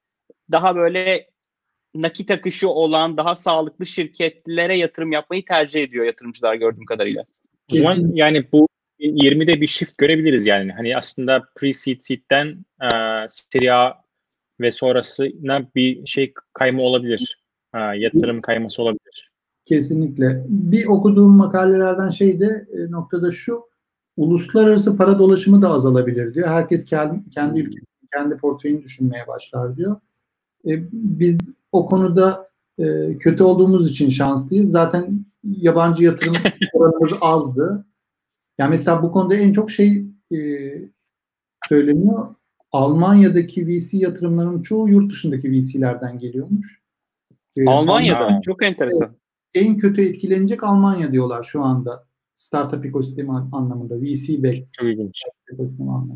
daha 0.52 0.76
böyle 0.76 1.30
nakit 1.96 2.32
akışı 2.32 2.70
olan, 2.70 3.18
daha 3.18 3.36
sağlıklı 3.36 3.86
şirketlere 3.86 4.76
yatırım 4.78 5.12
yapmayı 5.12 5.46
tercih 5.46 5.84
ediyor 5.84 6.06
yatırımcılar 6.06 6.56
gördüğüm 6.56 6.86
kadarıyla. 6.86 7.26
O 7.74 7.76
zaman 7.76 8.12
yani 8.14 8.52
bu 8.52 8.68
20'de 9.00 9.62
bir 9.62 9.68
shift 9.68 9.98
görebiliriz 9.98 10.48
yani. 10.48 10.72
Hani 10.72 10.98
aslında 10.98 11.38
pre-seed 11.38 12.00
seed'den 12.00 12.66
e, 12.82 12.90
Serie 13.28 13.72
A 13.72 13.94
ve 14.60 14.72
sonrasına 14.72 15.68
bir 15.76 16.06
şey 16.06 16.34
kayma 16.54 16.84
olabilir. 16.84 17.44
E, 17.76 17.78
yatırım 17.78 18.42
kayması 18.42 18.82
olabilir. 18.82 19.32
Kesinlikle. 19.66 20.46
Bir 20.48 20.86
okuduğum 20.86 21.38
makalelerden 21.38 22.10
şey 22.10 22.40
de 22.40 22.68
e, 22.74 22.92
noktada 22.92 23.32
şu 23.32 23.64
uluslararası 24.18 24.98
para 24.98 25.20
dolaşımı 25.20 25.62
da 25.62 25.70
azalabilir 25.70 26.34
diyor. 26.34 26.48
Herkes 26.48 26.86
kendi, 26.86 27.30
kendi 27.30 27.60
ülkesi, 27.60 27.86
kendi 28.14 28.38
portföyünü 28.38 28.84
düşünmeye 28.84 29.28
başlar 29.28 29.78
diyor. 29.78 29.96
E, 30.68 30.72
biz 30.94 31.38
o 31.72 31.86
konuda 31.86 32.46
e, 32.80 33.18
kötü 33.18 33.44
olduğumuz 33.44 33.92
için 33.92 34.10
şanslıyız. 34.10 34.72
Zaten 34.72 35.26
yabancı 35.44 36.04
yatırım 36.04 36.34
oranımız 36.74 37.14
azdı. 37.22 37.86
Yani 38.60 38.70
mesela 38.70 39.04
bu 39.04 39.12
konuda 39.12 39.36
en 39.36 39.54
çok 39.54 39.72
şey 39.72 40.06
e, 40.32 40.38
söyleniyor. 41.70 42.36
Almanya'daki 42.72 43.68
VC 43.68 43.98
yatırımların 43.98 44.62
çoğu 44.62 44.90
yurt 44.90 45.12
dışındaki 45.12 45.52
VC'lerden 45.52 46.20
geliyormuş. 46.20 46.82
E, 47.56 47.66
Almanya'da. 47.66 48.18
Almanya. 48.18 48.42
Çok 48.42 48.64
enteresan. 48.64 49.16
en 49.54 49.78
kötü 49.78 50.02
etkilenecek 50.02 50.64
Almanya 50.64 51.12
diyorlar 51.12 51.44
şu 51.44 51.62
anda. 51.62 52.08
Startup 52.36 52.86
ekosistemi 52.86 53.32
an- 53.32 53.50
anlamında. 53.52 54.02
VC 54.02 54.44
backed 54.44 54.68
Çok 54.74 54.88
ilginç. 54.88 55.24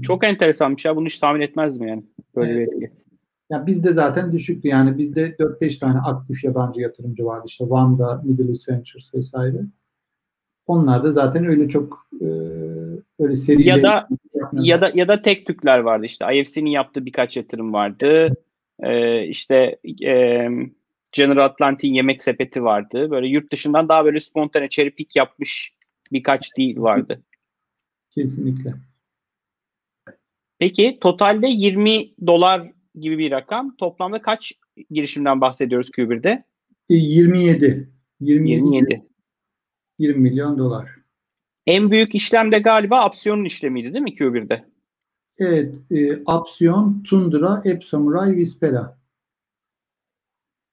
Çok 0.01 0.23
enteresanmış 0.23 0.85
ya. 0.85 0.95
Bunu 0.95 1.05
hiç 1.05 1.19
tahmin 1.19 1.41
etmezdim 1.41 1.87
yani. 1.87 2.03
Böyle 2.35 2.55
bir 2.55 2.61
etki. 2.61 2.91
Ya 3.49 3.65
bizde 3.67 3.93
zaten 3.93 4.31
düşüktü. 4.31 4.67
Yani 4.67 4.97
bizde 4.97 5.35
4-5 5.39 5.79
tane 5.79 5.99
aktif 5.99 6.43
yabancı 6.43 6.81
yatırımcı 6.81 7.25
vardı. 7.25 7.43
İşte 7.47 7.69
Vanda, 7.69 8.21
Middle 8.25 8.49
East 8.49 8.69
Ventures 8.69 9.13
vesaire. 9.13 9.61
Onlar 10.67 11.03
da 11.03 11.11
zaten 11.11 11.45
öyle 11.45 11.69
çok 11.69 12.07
e, 12.21 12.25
öyle 13.19 13.35
seri 13.35 13.67
Ya 13.67 13.83
da 13.83 14.07
ya 14.53 14.81
da 14.81 14.91
ya 14.95 15.07
da 15.07 15.21
tek 15.21 15.47
tükler 15.47 15.79
vardı 15.79 16.05
işte. 16.05 16.25
IFC'nin 16.35 16.69
yaptığı 16.69 17.05
birkaç 17.05 17.37
yatırım 17.37 17.73
vardı. 17.73 18.37
Ee, 18.79 19.27
işte 19.27 19.79
e, 20.05 20.47
General 21.11 21.45
Atlantic'in 21.45 21.93
yemek 21.93 22.23
sepeti 22.23 22.63
vardı. 22.63 23.11
Böyle 23.11 23.27
yurt 23.27 23.51
dışından 23.51 23.89
daha 23.89 24.05
böyle 24.05 24.19
spontane 24.19 24.69
cherry 24.69 24.91
pick 24.91 25.15
yapmış 25.15 25.73
birkaç 26.11 26.57
deal 26.57 26.81
vardı. 26.81 27.23
kesinlikle. 28.09 28.73
Peki 30.59 30.97
totalde 31.01 31.47
20 31.47 32.11
dolar 32.27 32.71
gibi 32.95 33.17
bir 33.17 33.31
rakam. 33.31 33.75
Toplamda 33.75 34.21
kaç 34.21 34.53
girişimden 34.91 35.41
bahsediyoruz 35.41 35.89
Q1'de? 35.89 36.43
E, 36.89 36.95
27. 36.95 37.89
27. 38.19 38.51
27. 38.51 39.12
20 39.99 40.19
milyon 40.21 40.57
dolar. 40.57 40.89
En 41.65 41.91
büyük 41.91 42.15
işlem 42.15 42.51
de 42.51 42.59
galiba 42.59 43.07
opsiyonun 43.07 43.45
işlemiydi 43.45 43.93
değil 43.93 44.03
mi 44.03 44.15
Q1'de? 44.15 44.65
Evet. 45.39 45.91
E, 45.91 46.19
Apsiyon, 46.25 47.03
Tundra, 47.03 47.49
App 47.51 47.83
Samurai, 47.83 48.35
Vispera. 48.35 48.97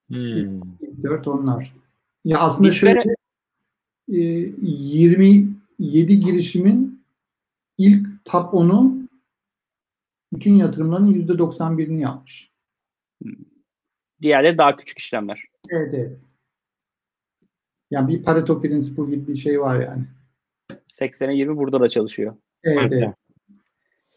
Hmm. 0.09 0.19
İlk 0.37 1.03
dört 1.03 1.29
onlar. 1.29 1.75
Ya 2.25 2.39
aslında 2.39 2.69
Vispera- 2.69 2.75
şöyle 2.75 3.15
e, 4.09 4.19
27 4.63 6.21
girişimin 6.21 7.05
ilk 7.79 8.25
top 8.25 8.55
10'u 8.55 9.01
bütün 10.33 10.55
yatırımların 10.55 11.13
%91'ini 11.27 12.01
yapmış. 12.01 12.51
Diğerleri 14.23 14.59
daha 14.59 14.77
küçük 14.77 14.99
işlemler. 14.99 15.45
Evet 15.71 15.95
evet. 15.95 16.19
Yani 17.91 18.09
bir 18.09 18.23
Pareto 18.23 18.61
Principle 18.61 19.17
gibi 19.17 19.29
bir 19.29 19.37
şey 19.37 19.61
var 19.61 19.81
yani. 19.81 20.03
80'e 20.89 21.35
20 21.35 21.57
burada 21.57 21.81
da 21.81 21.89
çalışıyor. 21.89 22.37
Evet, 22.65 22.79
Evet. 22.81 22.99
evet. 22.99 23.15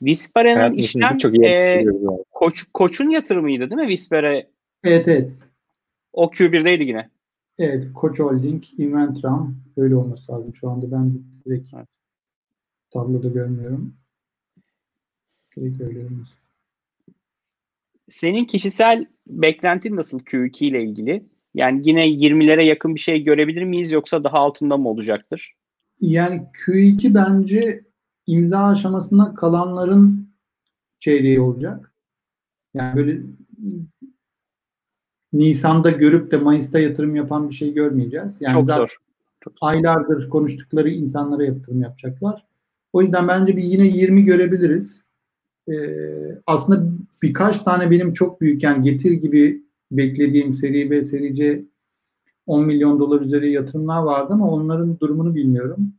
Vispera'nın 0.02 0.56
Hayatımızın 0.56 0.88
işlem 0.88 1.18
çok 1.18 1.36
iyi 1.36 1.46
e, 1.46 1.86
koç, 2.32 2.64
koçun 2.74 3.10
yatırımıydı 3.10 3.70
değil 3.70 3.82
mi 3.82 3.88
Vispera? 3.88 4.44
Evet, 4.84 5.08
evet. 5.08 5.32
O 6.14 6.26
Q1'deydi 6.26 6.84
yine. 6.84 7.10
Evet, 7.58 7.94
Koç 7.94 8.20
Holding, 8.20 8.64
Inventram 8.78 9.56
öyle 9.78 9.96
olması 9.96 10.32
lazım. 10.32 10.56
Şu 10.56 10.70
anda 10.70 10.92
ben 10.92 11.14
direkt 11.46 11.74
Evet. 11.74 11.88
tabloda 12.92 13.28
görmüyorum. 13.28 13.94
Direkt 15.58 15.82
öyle 15.82 16.00
olması. 16.00 16.34
Senin 18.10 18.46
kişisel 18.46 19.06
beklentin 19.28 19.96
nasıl 19.96 20.20
Q2 20.20 20.66
ile 20.66 20.84
ilgili? 20.84 21.26
Yani 21.54 21.82
yine 21.86 22.08
20'lere 22.08 22.66
yakın 22.66 22.96
bir 22.96 23.00
şey 23.00 23.24
görebilir 23.24 23.64
miyiz 23.64 23.92
yoksa 23.92 24.24
daha 24.24 24.38
altında 24.38 24.78
mı 24.78 24.90
olacaktır? 24.90 25.54
Yani 26.02 26.44
Q2 26.66 27.14
bence 27.14 27.84
imza 28.28 28.68
aşamasında 28.68 29.34
kalanların 29.34 30.30
çeyreği 31.00 31.40
olacak. 31.40 31.94
Yani 32.74 32.96
böyle 32.96 33.22
Nisan'da 35.34 35.92
görüp 35.92 36.32
de 36.32 36.38
Mayıs'ta 36.38 36.80
yatırım 36.80 37.16
yapan 37.16 37.50
bir 37.50 37.56
şey 37.56 37.74
görmeyeceğiz. 37.74 38.38
Yani 38.40 38.54
Çok 38.54 38.66
zaten 38.66 38.86
zor. 38.86 38.98
aylardır 39.62 40.30
konuştukları 40.30 40.90
insanlara 40.90 41.44
yatırım 41.44 41.82
yapacaklar. 41.82 42.46
O 42.94 43.02
yüzden 43.02 43.28
bence 43.28 43.58
bir 43.58 43.64
yine 43.64 43.88
20 43.88 44.26
görebiliriz. 44.26 45.02
Ee, 45.68 45.74
aslında 46.48 46.92
birkaç 47.22 47.60
tane 47.60 47.92
benim 47.92 48.14
çok 48.14 48.42
büyük 48.42 48.64
yani 48.64 48.84
getir 48.84 49.12
gibi 49.12 49.63
beklediğim 49.92 50.54
seri 50.54 50.92
B, 50.92 51.04
seri 51.04 51.36
C 51.36 51.66
10 52.48 52.66
milyon 52.66 53.00
dolar 53.00 53.22
üzeri 53.22 53.52
yatırımlar 53.52 54.04
vardı 54.04 54.34
ama 54.34 54.52
onların 54.52 55.00
durumunu 55.00 55.36
bilmiyorum. 55.36 55.94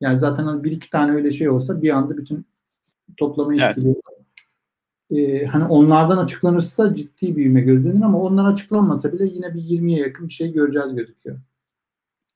Yani 0.00 0.18
zaten 0.18 0.44
hani 0.44 0.64
bir 0.64 0.72
iki 0.72 0.90
tane 0.90 1.16
öyle 1.16 1.30
şey 1.30 1.48
olsa 1.48 1.82
bir 1.82 1.90
anda 1.90 2.16
bütün 2.16 2.46
toplamayı 3.16 3.60
Evet. 3.60 3.70
etkiliyor. 3.70 3.96
Ee, 5.16 5.46
hani 5.46 5.64
onlardan 5.64 6.16
açıklanırsa 6.16 6.94
ciddi 6.94 7.36
büyüme 7.36 7.60
gözlenir 7.60 8.02
ama 8.02 8.20
onlar 8.20 8.52
açıklanmasa 8.52 9.12
bile 9.12 9.24
yine 9.24 9.54
bir 9.54 9.60
20'ye 9.60 9.98
yakın 9.98 10.28
bir 10.28 10.32
şey 10.32 10.52
göreceğiz 10.52 10.94
gözüküyor. 10.94 11.38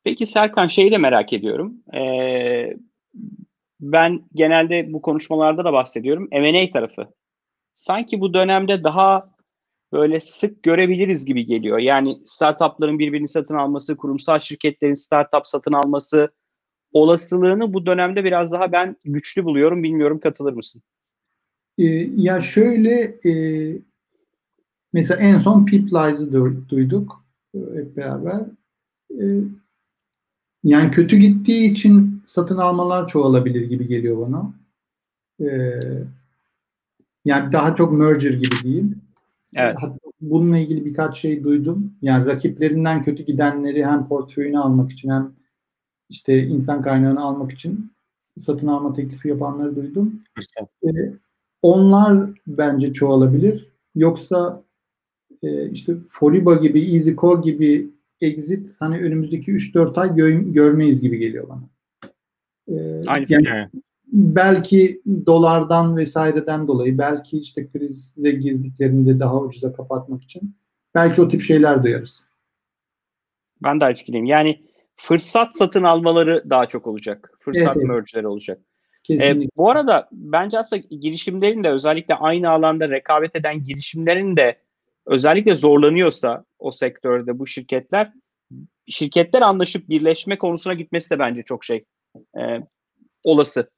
Peki 0.05 0.27
Serkan 0.27 0.67
şeyi 0.67 0.93
de 0.93 0.99
merak 0.99 1.33
ediyorum. 1.33 1.75
Ee, 1.95 2.77
ben 3.81 4.25
genelde 4.35 4.93
bu 4.93 5.03
konuşmalarda 5.03 5.65
da 5.65 5.73
bahsediyorum. 5.73 6.29
M&A 6.33 6.71
tarafı. 6.71 7.09
Sanki 7.75 8.21
bu 8.21 8.35
dönemde 8.35 8.85
daha 8.85 9.34
böyle 9.95 10.21
sık 10.21 10.63
görebiliriz 10.63 11.25
gibi 11.25 11.47
geliyor. 11.47 11.79
Yani 11.79 12.19
startupların 12.25 12.99
birbirini 12.99 13.29
satın 13.29 13.55
alması, 13.55 13.97
kurumsal 13.97 14.39
şirketlerin 14.39 14.95
startup 14.95 15.47
satın 15.47 15.73
alması 15.73 16.31
olasılığını 16.93 17.75
bu 17.75 17.87
dönemde 17.87 18.25
biraz 18.25 18.53
daha 18.53 18.73
ben 18.73 18.97
güçlü 19.05 19.45
buluyorum. 19.45 19.83
Bilmiyorum 19.83 20.21
katılır 20.21 20.53
mısın? 20.53 20.83
Ee, 21.79 21.85
ya 22.17 22.41
şöyle 22.41 23.19
e, 23.27 23.33
mesela 24.93 25.21
en 25.21 25.39
son 25.39 25.67
Piplies'ı 25.67 26.33
du- 26.33 26.69
duyduk 26.69 27.25
e, 27.55 27.59
hep 27.59 27.97
beraber. 27.97 28.41
E, 29.11 29.25
yani 30.65 30.91
kötü 30.91 31.17
gittiği 31.17 31.71
için 31.71 32.23
satın 32.27 32.57
almalar 32.57 33.09
çoğalabilir 33.09 33.63
gibi 33.63 33.87
geliyor 33.87 34.17
bana. 34.19 34.53
E, 35.41 35.81
yani 37.25 37.53
daha 37.53 37.77
çok 37.77 37.93
merger 37.93 38.31
gibi 38.31 38.63
değil. 38.65 38.95
Evet. 39.55 39.77
Hatta 39.81 39.99
bununla 40.21 40.59
ilgili 40.59 40.85
birkaç 40.85 41.19
şey 41.19 41.45
duydum. 41.45 41.93
Yani 42.03 42.27
rakiplerinden 42.27 43.03
kötü 43.03 43.23
gidenleri 43.25 43.87
hem 43.87 44.09
portföyünü 44.09 44.59
almak 44.59 44.93
için 44.93 45.11
hem 45.11 45.33
işte 46.09 46.47
insan 46.47 46.83
kaynağını 46.83 47.21
almak 47.21 47.53
için 47.53 47.93
satın 48.39 48.67
alma 48.67 48.93
teklifi 48.93 49.29
yapanları 49.29 49.77
duydum. 49.77 50.21
Ee, 50.85 50.89
onlar 51.63 52.31
bence 52.47 52.93
çoğalabilir. 52.93 53.69
Yoksa 53.95 54.63
e, 55.43 55.71
işte 55.71 55.95
Foriba 56.09 56.55
gibi, 56.55 56.95
EasyCore 56.95 57.41
gibi 57.41 57.91
exit 58.21 58.77
hani 58.79 58.99
önümüzdeki 58.99 59.53
3-4 59.53 60.01
ay 60.01 60.09
gö- 60.09 60.53
görmeyiz 60.53 61.01
gibi 61.01 61.19
geliyor 61.19 61.49
bana. 61.49 61.63
Ee, 62.69 63.03
Aynı 63.07 63.27
yani. 63.29 63.69
Belki 64.15 65.03
dolardan 65.27 65.97
vesaireden 65.97 66.69
dolayı, 66.69 66.99
belki 66.99 67.39
işte 67.39 67.69
krize 67.69 68.31
girdiklerinde 68.31 69.21
daha 69.21 69.41
ucuza 69.41 69.73
kapatmak 69.73 70.23
için 70.23 70.57
belki 70.95 71.23
o 71.23 71.29
tip 71.29 71.43
şeyler 71.43 71.83
duyarız. 71.83 72.27
Ben 73.63 73.81
de 73.81 73.85
aynı 73.85 73.97
fikirdeyim. 73.97 74.27
Yani 74.27 74.63
fırsat 74.97 75.57
satın 75.57 75.83
almaları 75.83 76.51
daha 76.51 76.67
çok 76.67 76.87
olacak. 76.87 77.31
Fırsat 77.41 77.77
Evet, 77.77 77.87
merge'leri 77.87 78.27
olacak. 78.27 78.61
Kesinlikle. 79.03 79.45
E, 79.45 79.49
bu 79.57 79.71
arada 79.71 80.09
bence 80.13 80.59
aslında 80.59 80.83
girişimlerin 80.91 81.65
de 81.65 81.71
özellikle 81.71 82.15
aynı 82.15 82.51
alanda 82.51 82.89
rekabet 82.89 83.37
eden 83.37 83.65
girişimlerin 83.65 84.37
de 84.37 84.59
özellikle 85.07 85.55
zorlanıyorsa 85.55 86.45
o 86.59 86.71
sektörde 86.71 87.39
bu 87.39 87.47
şirketler 87.47 88.13
şirketler 88.87 89.43
anlaşıp 89.43 89.89
birleşme 89.89 90.39
konusuna 90.39 90.75
gitmesi 90.75 91.11
de 91.11 91.19
bence 91.19 91.43
çok 91.43 91.65
şey 91.65 91.85
e, 92.39 92.57
olası. 93.25 93.71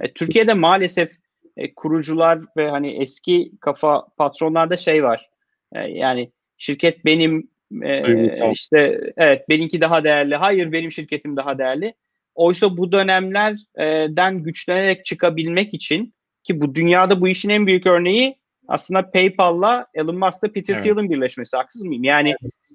E, 0.00 0.12
Türkiye'de 0.12 0.54
maalesef 0.54 1.10
e, 1.56 1.74
kurucular 1.74 2.38
ve 2.56 2.68
hani 2.70 2.90
eski 2.90 3.50
kafa 3.60 4.06
patronlarda 4.16 4.76
şey 4.76 5.04
var. 5.04 5.30
E, 5.74 5.80
yani 5.80 6.32
şirket 6.58 7.04
benim 7.04 7.48
e, 7.82 8.04
Duygusal. 8.06 8.52
işte 8.52 9.00
evet 9.16 9.48
benimki 9.48 9.80
daha 9.80 10.04
değerli. 10.04 10.36
Hayır 10.36 10.72
benim 10.72 10.92
şirketim 10.92 11.36
daha 11.36 11.58
değerli. 11.58 11.94
Oysa 12.34 12.76
bu 12.76 12.92
dönemlerden 12.92 14.42
güçlenerek 14.42 15.04
çıkabilmek 15.04 15.74
için 15.74 16.14
ki 16.42 16.60
bu 16.60 16.74
dünyada 16.74 17.20
bu 17.20 17.28
işin 17.28 17.48
en 17.48 17.66
büyük 17.66 17.86
örneği 17.86 18.36
aslında 18.68 19.10
PayPal'la 19.10 19.86
Elon 19.94 20.18
Musk'la 20.18 20.52
Peter 20.52 20.74
Evet. 20.74 20.84
Thiel'in 20.84 21.10
birleşmesi. 21.10 21.56
Haksız 21.56 21.84
mıyım? 21.84 22.04
Yani 22.04 22.34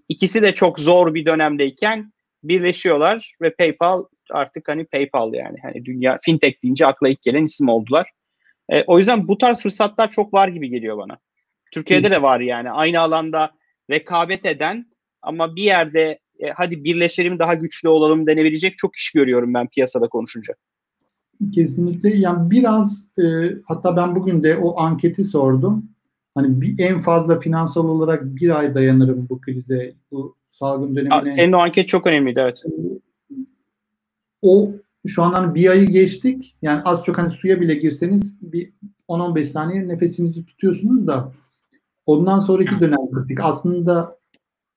ikisi 0.10 0.42
de 0.42 0.54
çok 0.54 0.80
zor 0.80 1.14
bir 1.14 1.26
dönemdeyken 1.26 2.14
birleşiyorlar 2.44 3.36
ve 3.42 3.54
PayPal 3.54 4.04
artık 4.32 4.68
hani 4.68 4.86
PayPal 4.86 5.34
yani 5.34 5.58
hani 5.62 5.86
dünya 5.86 6.18
fintech 6.22 6.64
deyince 6.64 6.86
akla 6.86 7.10
ilk 7.10 7.22
gelen 7.22 7.46
isim 7.46 7.70
oldular. 7.70 8.10
E, 8.70 8.84
o 8.88 8.98
yüzden 8.98 9.28
bu 9.28 9.38
tarz 9.38 9.62
fırsatlar 9.62 10.12
çok 10.12 10.34
var 10.34 10.48
gibi 10.48 10.70
geliyor 10.70 10.98
bana. 10.98 11.18
Türkiye'de 11.72 12.12
de 12.12 12.22
var 12.22 12.40
yani 12.40 12.72
aynı 12.72 13.00
alanda 13.00 13.52
rekabet 13.92 14.46
eden 14.46 14.86
ama 15.22 15.56
bir 15.56 15.64
yerde 15.64 16.20
e, 16.40 16.50
hadi 16.50 16.84
birleşelim 16.84 17.40
daha 17.40 17.54
güçlü 17.54 17.90
olalım 17.90 18.28
denebilecek 18.28 18.78
çok 18.78 18.96
iş 18.96 19.12
görüyorum 19.12 19.54
ben 19.54 19.68
piyasada 19.68 20.08
konuşunca. 20.08 20.54
Kesinlikle. 21.54 22.18
Yani 22.18 22.52
biraz 22.52 23.08
e, 23.20 23.24
hatta 23.66 23.98
ben 23.98 24.16
bugün 24.16 24.44
de 24.44 24.58
o 24.58 24.80
anketi 24.80 25.24
sordum. 25.24 25.84
Hani 26.36 26.62
bir 26.62 26.80
en 26.80 27.00
fazla 27.00 27.40
finansal 27.40 27.90
olarak 27.90 28.24
bir 28.26 28.60
ay 28.60 28.76
dayanırım 28.76 29.28
bu 29.30 29.42
krize, 29.42 29.94
bu 30.12 30.36
salgın 30.50 30.96
dönemine. 30.96 31.34
Senin 31.34 31.52
o 31.52 31.58
anket 31.58 31.88
çok 31.88 32.08
önemliydi 32.08 32.40
evet. 32.40 32.64
O 34.44 34.72
şu 35.08 35.24
an 35.24 35.32
hani 35.32 35.56
bir 35.56 35.70
ayı 35.70 35.88
geçtik. 35.88 36.56
Yani 36.62 36.82
az 36.82 37.04
çok 37.04 37.18
hani 37.18 37.32
suya 37.32 37.62
bile 37.62 37.76
girseniz 37.76 38.36
bir 38.42 38.74
10-15 39.10 39.46
saniye 39.46 39.88
nefesinizi 39.88 40.46
tutuyorsunuz 40.46 41.08
da 41.08 41.34
ondan 42.06 42.40
sonraki 42.40 42.80
dönem 42.80 43.12
kritik. 43.12 43.40
Aslında 43.42 44.20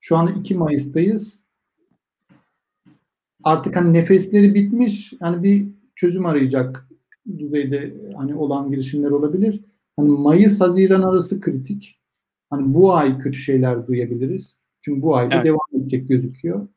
şu 0.01 0.17
anda 0.17 0.31
2 0.31 0.55
Mayıs'tayız. 0.55 1.43
Artık 3.45 3.77
hani 3.77 3.93
nefesleri 3.93 4.55
bitmiş. 4.55 5.13
Hani 5.21 5.43
bir 5.43 5.69
çözüm 5.95 6.27
arayacak 6.27 6.89
düzeyde 7.39 7.95
hani 8.17 8.35
olan 8.35 8.71
girişimler 8.71 9.11
olabilir. 9.11 9.61
Hani 9.97 10.09
Mayıs 10.09 10.61
Haziran 10.61 11.03
arası 11.03 11.41
kritik. 11.41 12.01
Hani 12.51 12.75
bu 12.75 12.95
ay 12.95 13.19
kötü 13.19 13.39
şeyler 13.39 13.87
duyabiliriz. 13.87 14.57
Çünkü 14.81 15.03
bu 15.03 15.17
ayda 15.17 15.35
Evet. 15.35 15.45
devam 15.45 15.81
edecek 15.81 16.09
gözüküyor. 16.09 16.69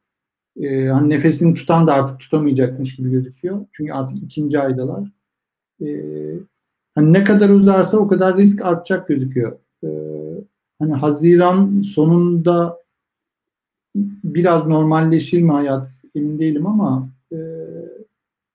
Ee, 0.60 0.88
hani 0.88 1.10
nefesini 1.10 1.54
tutan 1.54 1.88
da 1.88 1.94
artık 1.94 2.20
tutamayacakmış 2.20 2.96
gibi 2.96 3.12
gözüküyor. 3.12 3.66
Çünkü 3.72 3.94
artık 3.94 4.18
ikinci 4.24 4.60
aydalar. 4.60 5.12
Ee, 5.82 6.34
hani 6.96 7.14
ne 7.14 7.24
kadar 7.24 7.50
uzarsa 7.50 7.98
o 7.98 8.08
kadar 8.08 8.38
risk 8.38 8.66
artacak 8.66 9.08
gözüküyor. 9.08 9.60
Ee, 9.84 9.88
hani 10.80 10.94
Haziran 10.94 11.82
sonunda 11.82 12.80
biraz 14.24 14.68
normalleşir 14.68 15.42
mi 15.42 15.52
hayat 15.52 16.02
emin 16.16 16.40
değilim 16.40 16.68
ama 16.68 17.10
e, 17.32 17.38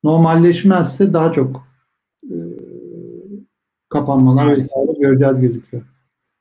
normalleşmezse 0.05 1.12
daha 1.12 1.33
çok 1.33 1.69
e, 2.25 2.37
kapanmalar 3.88 4.57
vesaire 4.57 4.93
göreceğiz 5.01 5.40
gözüküyor. 5.40 5.83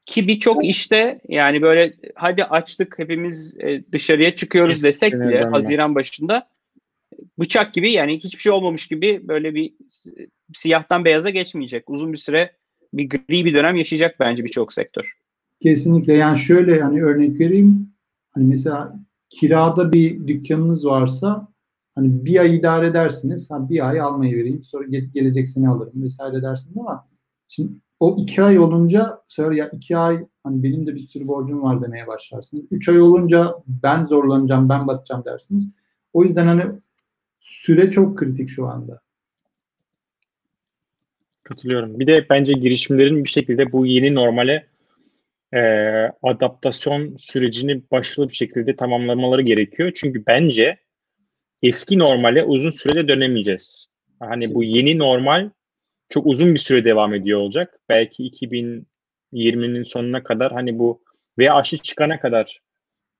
Ki 0.05 0.27
birçok 0.27 0.65
işte 0.65 1.21
yani 1.27 1.61
böyle 1.61 1.91
hadi 2.15 2.43
açtık 2.43 2.99
hepimiz 2.99 3.59
e, 3.59 3.83
dışarıya 3.91 4.35
çıkıyoruz 4.35 4.83
desek 4.83 5.13
bile 5.13 5.29
dönmez. 5.29 5.53
Haziran 5.53 5.95
başında 5.95 6.47
bıçak 7.39 7.73
gibi 7.73 7.91
yani 7.91 8.19
hiçbir 8.19 8.41
şey 8.41 8.51
olmamış 8.51 8.87
gibi 8.87 9.27
böyle 9.27 9.55
bir 9.55 9.73
si- 9.87 10.29
siyahtan 10.53 11.05
beyaza 11.05 11.29
geçmeyecek. 11.29 11.89
Uzun 11.89 12.13
bir 12.13 12.17
süre 12.17 12.51
bir 12.93 13.09
gri 13.09 13.45
bir 13.45 13.53
dönem 13.53 13.75
yaşayacak 13.75 14.19
bence 14.19 14.45
birçok 14.45 14.73
sektör. 14.73 15.17
Kesinlikle 15.61 16.13
yani 16.13 16.37
şöyle 16.37 16.81
hani 16.81 17.03
örnek 17.03 17.39
vereyim 17.39 17.93
hani 18.33 18.45
mesela 18.45 18.99
kirada 19.29 19.93
bir 19.93 20.27
dükkanınız 20.27 20.85
varsa 20.85 21.47
hani 21.95 22.25
bir 22.25 22.39
ay 22.39 22.55
idare 22.55 22.87
edersiniz 22.87 23.51
ha 23.51 23.69
bir 23.69 23.89
ay 23.89 24.01
almayı 24.01 24.37
vereyim 24.37 24.63
sonra 24.63 24.85
ge- 24.85 25.11
gelecek 25.13 25.47
sene 25.47 25.69
alırım 25.69 26.03
vesaire 26.03 26.41
dersiniz 26.41 26.77
ama 26.77 27.07
şimdi 27.47 27.71
o 27.99 28.15
iki 28.19 28.43
ay 28.43 28.59
olunca 28.59 29.21
sonra 29.27 29.55
ya 29.55 29.69
iki 29.69 29.97
ay 29.97 30.25
hani 30.43 30.63
benim 30.63 30.87
de 30.87 30.95
bir 30.95 30.99
sürü 30.99 31.27
borcum 31.27 31.63
var 31.63 31.81
demeye 31.81 32.07
başlarsınız. 32.07 32.65
Üç 32.71 32.89
ay 32.89 33.01
olunca 33.01 33.55
ben 33.67 34.05
zorlanacağım 34.05 34.69
ben 34.69 34.87
batacağım 34.87 35.25
dersiniz. 35.25 35.67
O 36.13 36.23
yüzden 36.23 36.47
hani 36.47 36.63
süre 37.39 37.91
çok 37.91 38.17
kritik 38.17 38.49
şu 38.49 38.67
anda. 38.67 39.01
Katılıyorum. 41.43 41.99
Bir 41.99 42.07
de 42.07 42.25
bence 42.29 42.53
girişimlerin 42.53 43.23
bir 43.23 43.29
şekilde 43.29 43.71
bu 43.71 43.85
yeni 43.85 44.15
normale 44.15 44.67
e, 45.53 45.61
adaptasyon 46.23 47.15
sürecini 47.17 47.83
başarılı 47.91 48.29
bir 48.29 48.33
şekilde 48.33 48.75
tamamlamaları 48.75 49.41
gerekiyor. 49.41 49.91
Çünkü 49.95 50.23
bence 50.27 50.77
eski 51.61 51.99
normale 51.99 52.43
uzun 52.43 52.69
sürede 52.69 53.07
dönemeyeceğiz. 53.07 53.87
Hani 54.19 54.53
bu 54.53 54.63
yeni 54.63 54.97
normal 54.97 55.49
çok 56.09 56.25
uzun 56.27 56.53
bir 56.53 56.59
süre 56.59 56.85
devam 56.85 57.13
ediyor 57.13 57.39
olacak. 57.39 57.79
Belki 57.89 58.23
2020'nin 58.23 59.83
sonuna 59.83 60.23
kadar 60.23 60.51
hani 60.51 60.79
bu 60.79 61.01
veya 61.37 61.55
aşı 61.55 61.77
çıkana 61.77 62.19
kadar 62.19 62.59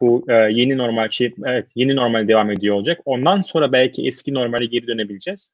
bu 0.01 0.25
e, 0.29 0.33
yeni 0.33 0.77
normal 0.77 1.09
şey 1.09 1.33
evet 1.45 1.69
yeni 1.75 1.95
normal 1.95 2.27
devam 2.27 2.51
ediyor 2.51 2.75
olacak. 2.75 3.01
Ondan 3.05 3.41
sonra 3.41 3.71
belki 3.71 4.07
eski 4.07 4.33
normale 4.33 4.65
geri 4.65 4.87
dönebileceğiz. 4.87 5.51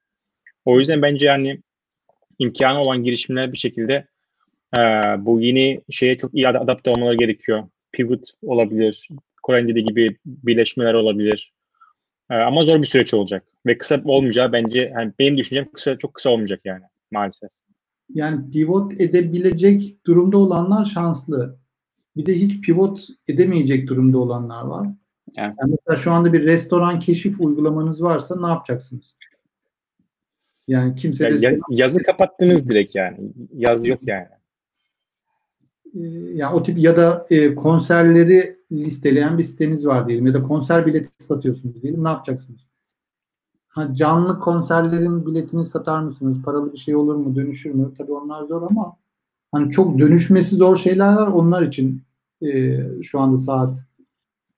O 0.66 0.80
yüzden 0.80 1.02
bence 1.02 1.28
yani 1.28 1.60
imkanı 2.40 2.82
olan 2.82 3.02
girişimler 3.02 3.54
bir 3.54 3.58
şekilde 3.58 4.08
e, 4.76 4.80
bu 5.18 5.42
yeni 5.42 5.82
şeye 5.90 6.18
çok 6.18 6.34
iyi 6.34 6.48
adapte 6.48 6.90
olmaları 6.90 7.16
gerekiyor. 7.16 7.64
Pivot 7.92 8.30
olabilir, 8.42 9.08
Kore'nin 9.44 9.68
dediği 9.68 9.86
gibi 9.86 10.18
birleşmeler 10.26 10.94
olabilir. 10.94 11.54
E, 12.32 12.36
ama 12.36 12.64
zor 12.64 12.82
bir 12.82 12.88
süreç 12.88 13.14
olacak 13.14 13.44
ve 13.66 13.78
kısa 13.78 14.02
olmayacağı 14.06 14.52
bence 14.52 14.92
yani 14.94 15.14
benim 15.20 15.38
düşüncem 15.38 15.72
kısa 15.72 15.98
çok 15.98 16.14
kısa 16.14 16.30
olmayacak 16.30 16.62
yani 16.66 16.84
maalesef. 17.12 17.50
Yani 18.14 18.52
pivot 18.52 19.02
edebilecek 19.02 20.06
durumda 20.06 20.38
olanlar 20.38 20.86
şanslı. 20.86 21.60
Bir 22.16 22.26
de 22.26 22.40
hiç 22.40 22.62
pivot 22.62 23.08
edemeyecek 23.28 23.88
durumda 23.88 24.18
olanlar 24.18 24.64
var. 24.64 24.88
Evet. 25.38 25.54
Yani 25.62 25.76
mesela 25.80 26.04
şu 26.04 26.12
anda 26.12 26.34
bir 26.34 26.44
restoran 26.44 27.00
keşif 27.00 27.42
uygulamanız 27.42 28.04
varsa 28.04 28.42
ne 28.42 28.48
yapacaksınız? 28.48 29.16
Yani 30.68 30.96
kimse 30.96 31.24
yani 31.24 31.42
de 31.42 31.60
yazı 31.70 32.04
kapattınız 32.04 32.70
direkt 32.70 32.96
yani. 32.96 33.32
Yaz 33.54 33.88
yok 33.88 34.00
yani. 34.08 34.28
Ee, 35.96 36.00
yani 36.34 36.56
o 36.56 36.64
tip 36.64 36.78
ya 36.78 36.98
da 36.98 37.28
e, 37.30 37.56
konserleri 37.56 38.60
listeleyen 38.72 39.38
bir 39.38 39.44
siteniz 39.44 39.86
var 39.86 40.08
diyelim 40.08 40.28
ya 40.28 40.34
da 40.34 40.44
konser 40.44 40.86
bileti 40.86 41.10
satıyorsunuz 41.18 41.82
diyelim. 41.82 42.04
Ne 42.04 42.10
yapacaksınız? 42.10 42.69
Canlı 43.94 44.40
konserlerin 44.40 45.26
biletini 45.26 45.66
satar 45.66 46.00
mısınız? 46.02 46.38
Paralı 46.44 46.74
bir 46.74 46.78
şey 46.78 46.96
olur 46.96 47.16
mu? 47.16 47.36
Dönüşür 47.36 47.72
mü? 47.72 47.92
Tabii 47.98 48.12
onlar 48.12 48.44
zor 48.44 48.62
ama 48.62 48.98
hani 49.52 49.72
çok 49.72 50.00
dönüşmesi 50.00 50.56
zor 50.56 50.78
şeyler 50.78 51.14
var. 51.14 51.28
Onlar 51.28 51.62
için 51.62 52.02
e, 52.42 52.80
şu 53.04 53.20
anda 53.20 53.38
saat 53.38 53.78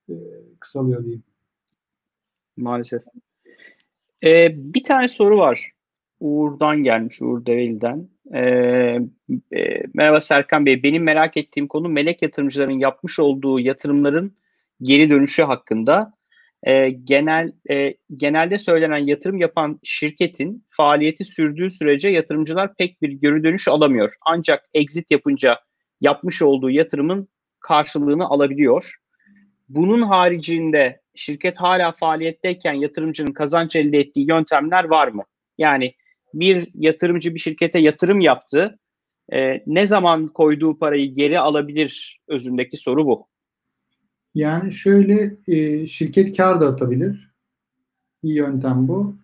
e, 0.10 0.14
kısalıyor 0.60 1.04
diyeyim. 1.04 1.24
Maalesef. 2.58 3.02
Ee, 4.24 4.50
bir 4.56 4.84
tane 4.84 5.08
soru 5.08 5.38
var. 5.38 5.72
Uğur'dan 6.20 6.84
gelmiş, 6.84 7.22
Uğur 7.22 7.46
Develi'den. 7.46 8.10
Ee, 8.34 9.00
e, 9.58 9.84
merhaba 9.94 10.22
Serkan 10.22 10.66
Bey. 10.66 10.84
Benim 10.84 11.04
merak 11.04 11.38
ettiğim 11.38 11.68
konu 11.68 11.90
melek 11.90 12.22
yatırımcıların 12.22 12.80
yapmış 12.80 13.20
olduğu 13.20 13.60
yatırımların 13.60 14.36
geri 14.82 15.10
dönüşü 15.10 15.44
hakkında. 15.44 16.14
Ee, 16.68 16.90
genel 16.90 17.52
e, 17.70 17.94
Genelde 18.16 18.58
söylenen 18.58 18.98
yatırım 18.98 19.38
yapan 19.38 19.80
şirketin 19.84 20.66
faaliyeti 20.70 21.26
sürdüğü 21.26 21.70
sürece 21.70 22.10
yatırımcılar 22.10 22.76
pek 22.76 23.02
bir 23.02 23.12
geri 23.12 23.44
dönüş 23.44 23.68
alamıyor. 23.68 24.14
Ancak 24.26 24.64
exit 24.74 25.12
yapınca 25.12 25.60
yapmış 26.02 26.42
olduğu 26.42 26.70
yatırımın 26.70 27.28
karşılığını 27.60 28.26
alabiliyor. 28.26 28.96
Bunun 29.70 30.02
haricinde 30.02 31.02
şirket 31.16 31.58
hala 31.58 31.92
faaliyetteyken 31.92 32.74
yatırımcının 32.74 33.34
kazanç 33.34 33.76
elde 33.76 33.98
ettiği 33.98 34.28
yöntemler 34.30 34.84
var 34.84 35.08
mı? 35.08 35.24
Yani 35.58 35.94
bir 36.34 36.68
yatırımcı 36.74 37.36
bir 37.36 37.40
şirkete 37.40 37.80
yatırım 37.80 38.20
yaptı. 38.20 38.80
E, 39.34 39.64
ne 39.68 39.86
zaman 39.86 40.28
koyduğu 40.28 40.80
parayı 40.80 41.16
geri 41.16 41.40
alabilir 41.40 42.20
özündeki 42.28 42.78
soru 42.78 43.06
bu. 43.06 43.31
Yani 44.36 44.72
şöyle 44.72 45.38
e, 45.48 45.88
şirket 45.88 46.38
kar 46.38 46.62
da 46.62 46.68
atabilir. 46.68 47.32
Bir 48.24 48.34
yöntem 48.34 48.88
bu. 48.88 49.16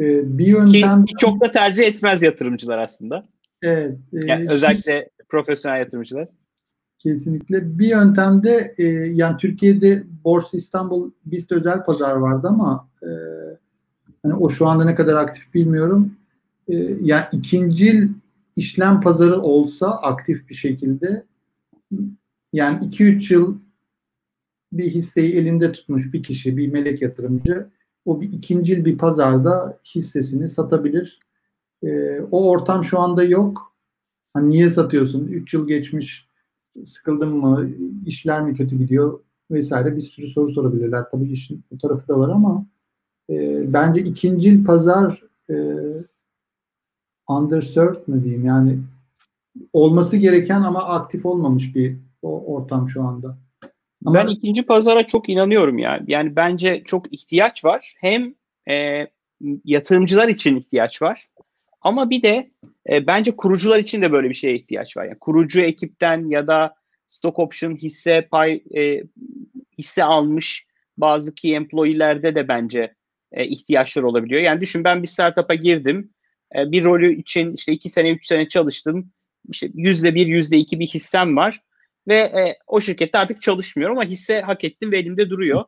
E, 0.00 0.38
bir 0.38 0.46
yöntem 0.46 1.04
ki, 1.04 1.14
çok 1.18 1.40
da 1.40 1.52
tercih 1.52 1.86
etmez 1.86 2.22
yatırımcılar 2.22 2.78
aslında. 2.78 3.26
Evet. 3.62 3.98
E, 4.12 4.26
yani 4.26 4.50
özellikle 4.50 5.10
profesyonel 5.28 5.78
yatırımcılar. 5.78 6.28
Kesinlikle. 6.98 7.78
Bir 7.78 7.88
yöntemde 7.88 8.74
e, 8.78 8.84
yani 9.12 9.36
Türkiye'de 9.36 10.04
Borsa 10.24 10.56
İstanbul 10.56 11.10
BIST 11.24 11.52
özel 11.52 11.84
pazar 11.84 12.14
vardı 12.14 12.48
ama 12.50 12.88
e, 13.02 13.10
hani 14.22 14.34
o 14.34 14.48
şu 14.48 14.66
anda 14.66 14.84
ne 14.84 14.94
kadar 14.94 15.14
aktif 15.14 15.54
bilmiyorum. 15.54 16.16
E, 16.68 16.74
yani 17.02 17.24
ikincil 17.32 18.08
işlem 18.56 19.00
pazarı 19.00 19.40
olsa 19.40 19.90
aktif 19.90 20.48
bir 20.48 20.54
şekilde 20.54 21.24
yani 22.52 22.86
2-3 22.86 23.32
yıl 23.32 23.58
bir 24.72 24.90
hisseyi 24.90 25.34
elinde 25.34 25.72
tutmuş 25.72 26.12
bir 26.12 26.22
kişi, 26.22 26.56
bir 26.56 26.72
melek 26.72 27.02
yatırımcı 27.02 27.70
o 28.04 28.20
bir 28.20 28.32
ikincil 28.32 28.84
bir 28.84 28.98
pazarda 28.98 29.78
hissesini 29.94 30.48
satabilir. 30.48 31.20
E, 31.82 32.20
o 32.20 32.50
ortam 32.50 32.84
şu 32.84 32.98
anda 32.98 33.24
yok. 33.24 33.74
Hani 34.34 34.50
niye 34.50 34.70
satıyorsun? 34.70 35.26
3 35.26 35.54
yıl 35.54 35.68
geçmiş 35.68 36.28
sıkıldım 36.84 37.36
mı, 37.36 37.70
işler 38.06 38.42
mi 38.42 38.54
kötü 38.54 38.78
gidiyor 38.78 39.20
vesaire 39.50 39.96
bir 39.96 40.00
sürü 40.00 40.26
soru 40.26 40.52
sorabilirler. 40.52 41.04
Tabii 41.10 41.30
işin 41.30 41.64
bu 41.70 41.78
tarafı 41.78 42.08
da 42.08 42.18
var 42.18 42.28
ama 42.28 42.66
e, 43.30 43.64
bence 43.72 44.00
ikincil 44.00 44.64
pazar 44.64 45.22
e, 45.50 45.56
underserved 47.28 48.06
mı 48.06 48.24
diyeyim 48.24 48.44
yani 48.44 48.78
olması 49.72 50.16
gereken 50.16 50.62
ama 50.62 50.84
aktif 50.84 51.26
olmamış 51.26 51.74
bir 51.74 51.96
o 52.22 52.54
ortam 52.54 52.88
şu 52.88 53.02
anda. 53.02 53.38
Ama, 54.04 54.18
ben 54.18 54.26
ikinci 54.26 54.62
pazara 54.62 55.06
çok 55.06 55.28
inanıyorum 55.28 55.78
yani. 55.78 56.04
Yani 56.06 56.36
bence 56.36 56.82
çok 56.84 57.12
ihtiyaç 57.12 57.64
var. 57.64 57.94
Hem 58.00 58.34
e, 58.70 59.06
yatırımcılar 59.64 60.28
için 60.28 60.56
ihtiyaç 60.56 61.02
var. 61.02 61.28
Ama 61.80 62.10
bir 62.10 62.22
de 62.22 62.50
e, 62.90 63.06
bence 63.06 63.36
kurucular 63.36 63.78
için 63.78 64.02
de 64.02 64.12
böyle 64.12 64.28
bir 64.28 64.34
şeye 64.34 64.54
ihtiyaç 64.54 64.96
var. 64.96 65.04
Yani 65.04 65.18
kurucu 65.18 65.60
ekipten 65.60 66.30
ya 66.30 66.46
da 66.46 66.74
stock 67.06 67.38
option 67.38 67.76
hisse 67.76 68.28
pay 68.30 68.62
e, 68.76 69.02
hisse 69.78 70.04
almış 70.04 70.66
bazı 70.96 71.34
key 71.34 71.54
employee'lerde 71.54 72.34
de 72.34 72.48
bence 72.48 72.94
e, 73.32 73.46
ihtiyaçlar 73.46 74.02
olabiliyor. 74.02 74.42
Yani 74.42 74.60
düşün 74.60 74.84
ben 74.84 75.02
bir 75.02 75.08
startup'a 75.08 75.54
girdim. 75.54 76.10
E, 76.56 76.72
bir 76.72 76.84
rolü 76.84 77.14
için 77.20 77.52
işte 77.52 77.72
iki 77.72 77.88
sene, 77.88 78.10
üç 78.10 78.26
sene 78.26 78.48
çalıştım. 78.48 79.10
İşte 79.50 79.68
yüzde 79.74 80.14
bir, 80.14 80.26
yüzde 80.26 80.56
iki 80.56 80.80
bir 80.80 80.86
hissem 80.86 81.36
var. 81.36 81.60
Ve 82.08 82.16
e, 82.16 82.56
o 82.66 82.80
şirkette 82.80 83.18
artık 83.18 83.42
çalışmıyorum 83.42 83.98
ama 83.98 84.08
hisse 84.08 84.40
hak 84.40 84.64
ettim 84.64 84.92
ve 84.92 84.98
elimde 84.98 85.30
duruyor. 85.30 85.64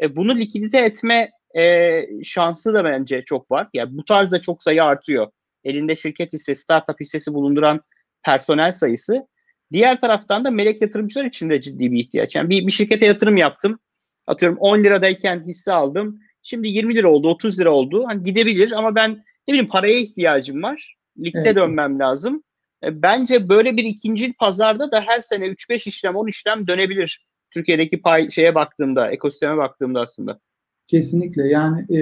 E, 0.00 0.16
bunu 0.16 0.36
likidite 0.36 0.78
etme 0.78 1.30
e, 1.56 2.02
şansı 2.24 2.74
da 2.74 2.84
bence 2.84 3.22
çok 3.24 3.50
var. 3.50 3.68
Yani 3.74 3.96
bu 3.96 4.04
tarzda 4.04 4.40
çok 4.40 4.62
sayı 4.62 4.84
artıyor 4.84 5.26
elinde 5.64 5.96
şirket 5.96 6.32
hissesi, 6.32 6.62
startup 6.62 7.00
hissesi 7.00 7.34
bulunduran 7.34 7.80
personel 8.24 8.72
sayısı. 8.72 9.26
Diğer 9.72 10.00
taraftan 10.00 10.44
da 10.44 10.50
melek 10.50 10.82
yatırımcılar 10.82 11.24
için 11.24 11.50
de 11.50 11.60
ciddi 11.60 11.92
bir 11.92 12.00
ihtiyaç. 12.00 12.36
Yani 12.36 12.50
bir, 12.50 12.66
bir 12.66 12.72
şirkete 12.72 13.06
yatırım 13.06 13.36
yaptım. 13.36 13.78
Atıyorum 14.26 14.58
10 14.58 14.84
liradayken 14.84 15.44
hisse 15.46 15.72
aldım. 15.72 16.20
Şimdi 16.42 16.68
20 16.68 16.94
lira 16.94 17.08
oldu, 17.08 17.28
30 17.28 17.60
lira 17.60 17.72
oldu. 17.72 18.04
Hani 18.06 18.22
gidebilir 18.22 18.72
ama 18.72 18.94
ben 18.94 19.10
ne 19.48 19.52
bileyim 19.52 19.68
paraya 19.68 19.98
ihtiyacım 19.98 20.62
var. 20.62 20.96
Ligde 21.18 21.38
evet. 21.38 21.56
dönmem 21.56 21.98
lazım. 21.98 22.42
E, 22.86 23.02
bence 23.02 23.48
böyle 23.48 23.76
bir 23.76 23.84
ikinci 23.84 24.32
pazarda 24.32 24.90
da 24.90 25.00
her 25.00 25.20
sene 25.20 25.46
3-5 25.46 25.88
işlem, 25.88 26.16
10 26.16 26.26
işlem 26.26 26.66
dönebilir. 26.66 27.26
Türkiye'deki 27.50 28.02
pay 28.02 28.30
şeye 28.30 28.54
baktığımda, 28.54 29.10
ekosisteme 29.10 29.56
baktığımda 29.56 30.00
aslında. 30.00 30.40
Kesinlikle. 30.86 31.48
Yani 31.48 31.96
e, 31.96 32.00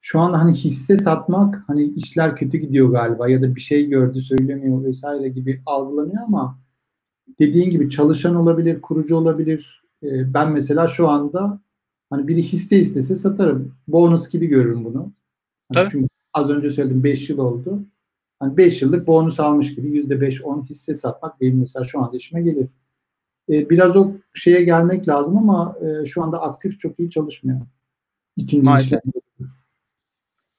şu 0.00 0.20
an 0.20 0.32
hani 0.32 0.52
hisse 0.52 0.96
satmak 0.96 1.64
hani 1.66 1.84
işler 1.84 2.36
kötü 2.36 2.58
gidiyor 2.58 2.90
galiba 2.90 3.28
ya 3.28 3.42
da 3.42 3.54
bir 3.54 3.60
şey 3.60 3.88
gördü 3.88 4.20
söylemiyor 4.20 4.84
vesaire 4.84 5.28
gibi 5.28 5.62
algılanıyor 5.66 6.22
ama 6.26 6.60
dediğin 7.38 7.70
gibi 7.70 7.90
çalışan 7.90 8.34
olabilir, 8.34 8.80
kurucu 8.80 9.16
olabilir. 9.16 9.82
Ee, 10.02 10.34
ben 10.34 10.52
mesela 10.52 10.88
şu 10.88 11.08
anda 11.08 11.60
hani 12.10 12.28
biri 12.28 12.42
hisse 12.42 12.78
istese 12.78 13.16
satarım. 13.16 13.74
Bonus 13.88 14.28
gibi 14.28 14.46
görürüm 14.46 14.84
bunu. 14.84 15.12
Hani 15.74 15.88
çünkü 15.90 16.08
az 16.34 16.50
önce 16.50 16.70
söyledim 16.70 17.04
5 17.04 17.30
yıl 17.30 17.38
oldu. 17.38 17.84
Hani 18.40 18.56
5 18.56 18.82
yıllık 18.82 19.06
bonus 19.06 19.40
almış 19.40 19.74
gibi 19.74 20.00
%5-10 20.00 20.68
hisse 20.68 20.94
satmak 20.94 21.40
benim 21.40 21.60
mesela 21.60 21.84
şu 21.84 22.00
anda 22.00 22.16
işime 22.16 22.42
gelir. 22.42 22.66
Ee, 23.50 23.70
biraz 23.70 23.96
o 23.96 24.12
şeye 24.34 24.62
gelmek 24.62 25.08
lazım 25.08 25.38
ama 25.38 25.74
e, 25.80 26.06
şu 26.06 26.22
anda 26.22 26.42
aktif 26.42 26.80
çok 26.80 27.00
iyi 27.00 27.10
çalışmıyor. 27.10 27.60
İkinci 28.36 28.64
Maalesef. 28.64 29.00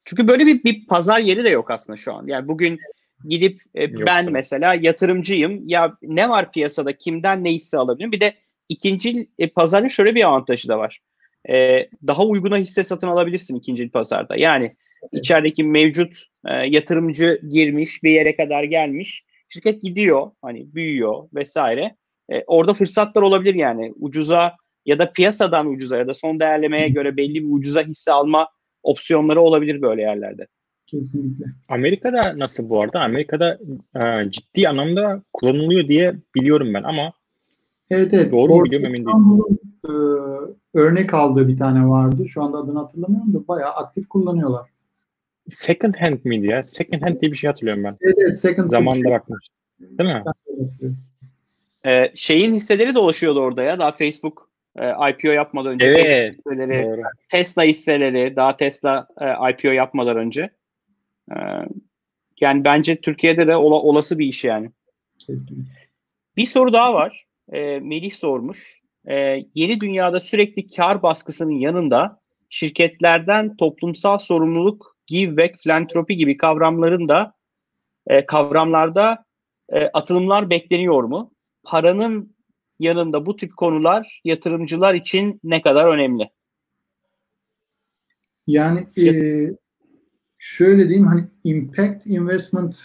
Çünkü 0.05 0.27
böyle 0.27 0.45
bir, 0.45 0.63
bir 0.63 0.87
pazar 0.87 1.19
yeri 1.19 1.43
de 1.43 1.49
yok 1.49 1.71
aslında 1.71 1.97
şu 1.97 2.13
an. 2.13 2.27
Yani 2.27 2.47
bugün 2.47 2.79
gidip 3.25 3.61
e, 3.75 4.05
ben 4.05 4.31
mesela 4.31 4.73
yatırımcıyım. 4.73 5.67
Ya 5.67 5.97
ne 6.01 6.29
var 6.29 6.51
piyasada? 6.51 6.97
Kimden 6.97 7.43
ne 7.43 7.51
hisse 7.51 7.77
alabilirim? 7.77 8.11
Bir 8.11 8.21
de 8.21 8.33
ikinci 8.69 9.29
e, 9.39 9.49
pazarın 9.49 9.87
şöyle 9.87 10.15
bir 10.15 10.27
avantajı 10.27 10.67
da 10.67 10.77
var. 10.77 11.01
E, 11.49 11.89
daha 12.07 12.25
uyguna 12.25 12.57
hisse 12.57 12.83
satın 12.83 13.07
alabilirsin 13.07 13.55
ikinci 13.55 13.89
pazarda. 13.89 14.35
Yani. 14.35 14.75
İçerideki 15.11 15.63
mevcut 15.63 16.25
e, 16.45 16.53
yatırımcı 16.53 17.41
girmiş 17.49 18.03
bir 18.03 18.11
yere 18.11 18.35
kadar 18.35 18.63
gelmiş. 18.63 19.25
Şirket 19.49 19.81
gidiyor 19.81 20.31
hani 20.41 20.75
büyüyor 20.75 21.23
vesaire. 21.33 21.95
e, 22.31 22.43
orada 22.47 22.73
fırsatlar 22.73 23.21
olabilir 23.21 23.55
yani. 23.55 23.93
Ucuza 23.99 24.55
ya 24.85 24.99
da 24.99 25.11
piyasadan 25.11 25.67
ucuza 25.67 25.97
ya 25.97 26.07
da 26.07 26.13
son 26.13 26.39
değerlemeye 26.39 26.89
göre 26.89 27.17
belli 27.17 27.35
bir 27.35 27.53
ucuza 27.53 27.81
hisse 27.81 28.11
alma 28.11 28.47
opsiyonları 28.83 29.41
olabilir 29.41 29.81
böyle 29.81 30.01
yerlerde. 30.01 30.47
Kesinlikle. 30.87 31.45
Amerika'da 31.69 32.39
nasıl 32.39 32.69
bu 32.69 32.81
arada? 32.81 32.99
Amerika'da 32.99 33.59
e, 33.95 34.31
ciddi 34.31 34.69
anlamda 34.69 35.23
kullanılıyor 35.33 35.87
diye 35.87 36.15
biliyorum 36.35 36.73
ben 36.73 36.83
ama 36.83 37.13
Evet 37.91 38.13
evet. 38.13 38.31
Doğru 38.31 38.55
mu 38.55 38.63
biliyorum 38.63 38.85
emin 38.85 39.05
değilim. 39.05 39.57
E, 39.85 39.91
örnek 40.79 41.13
aldığı 41.13 41.47
bir 41.47 41.57
tane 41.57 41.87
vardı. 41.87 42.27
Şu 42.27 42.43
anda 42.43 42.57
adını 42.57 42.79
hatırlamıyorum 42.79 43.33
da 43.33 43.47
bayağı 43.47 43.71
aktif 43.71 44.09
kullanıyorlar. 44.09 44.69
Second 45.49 45.95
hand 45.95 46.19
miydi 46.23 46.47
ya? 46.47 46.63
Second 46.63 47.01
hand 47.01 47.21
diye 47.21 47.31
bir 47.31 47.37
şey 47.37 47.47
hatırlıyorum 47.49 47.83
ben. 47.83 47.97
Evet 48.01 48.15
evet. 48.25 48.39
Second 48.39 48.67
Zamanında 48.67 49.09
Hand. 49.09 49.15
bakmış. 49.19 49.47
Değil 49.79 50.09
mi? 50.09 50.23
Ben 50.25 50.57
de 50.57 50.71
bakıyorum. 50.73 50.97
E, 51.85 52.11
şeyin 52.15 52.53
hisseleri 52.55 52.95
dolaşıyordu 52.95 53.39
orada 53.39 53.63
ya. 53.63 53.79
Daha 53.79 53.91
Facebook 53.91 54.49
e, 54.75 54.89
IPO 55.11 55.27
yapmadan 55.31 55.73
önce. 55.73 55.87
Evet. 55.87 56.35
Hisseleri, 56.37 56.83
Doğru. 56.85 57.01
Tesla 57.29 57.63
hisseleri, 57.63 58.35
daha 58.35 58.57
Tesla 58.57 59.07
e, 59.21 59.51
IPO 59.51 59.67
yapmadan 59.67 60.17
önce. 60.17 60.49
E, 61.31 61.35
yani 62.41 62.63
bence 62.63 63.01
Türkiye'de 63.01 63.47
de 63.47 63.55
ola- 63.55 63.81
olası 63.81 64.19
bir 64.19 64.25
iş 64.25 64.43
yani. 64.43 64.69
Kesinlikle. 65.19 65.73
Bir 66.37 66.45
soru 66.45 66.73
daha 66.73 66.93
var. 66.93 67.25
E, 67.53 67.79
Melih 67.79 68.11
sormuş. 68.11 68.81
E, 69.05 69.15
yeni 69.55 69.81
dünyada 69.81 70.19
sürekli 70.19 70.67
kar 70.67 71.03
baskısının 71.03 71.51
yanında 71.59 72.19
şirketlerden 72.49 73.57
toplumsal 73.57 74.17
sorumluluk, 74.17 74.90
give 75.07 75.37
back, 75.37 75.59
filantropi 75.59 76.15
gibi 76.15 76.37
kavramların 76.37 77.09
da 77.09 77.33
e, 78.07 78.25
kavramlarda 78.25 79.25
e, 79.69 79.85
atılımlar 79.85 80.49
bekleniyor 80.49 81.03
mu? 81.03 81.33
Paranın 81.63 82.35
yanında 82.79 83.25
bu 83.25 83.35
tip 83.35 83.57
konular 83.57 84.21
yatırımcılar 84.23 84.93
için 84.93 85.39
ne 85.43 85.61
kadar 85.61 85.87
önemli? 85.87 86.29
Yani 88.47 88.87
e, 88.97 89.05
şöyle 90.37 90.89
diyeyim 90.89 91.07
hani 91.07 91.27
impact 91.43 92.07
investment 92.07 92.75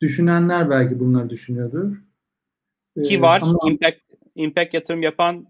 düşünenler 0.00 0.70
belki 0.70 1.00
bunları 1.00 1.30
düşünüyordur. 1.30 1.96
E, 2.96 3.02
Ki 3.02 3.22
var, 3.22 3.40
Ama, 3.42 3.58
impact, 3.70 4.00
impact 4.34 4.74
yatırım 4.74 5.02
yapan 5.02 5.46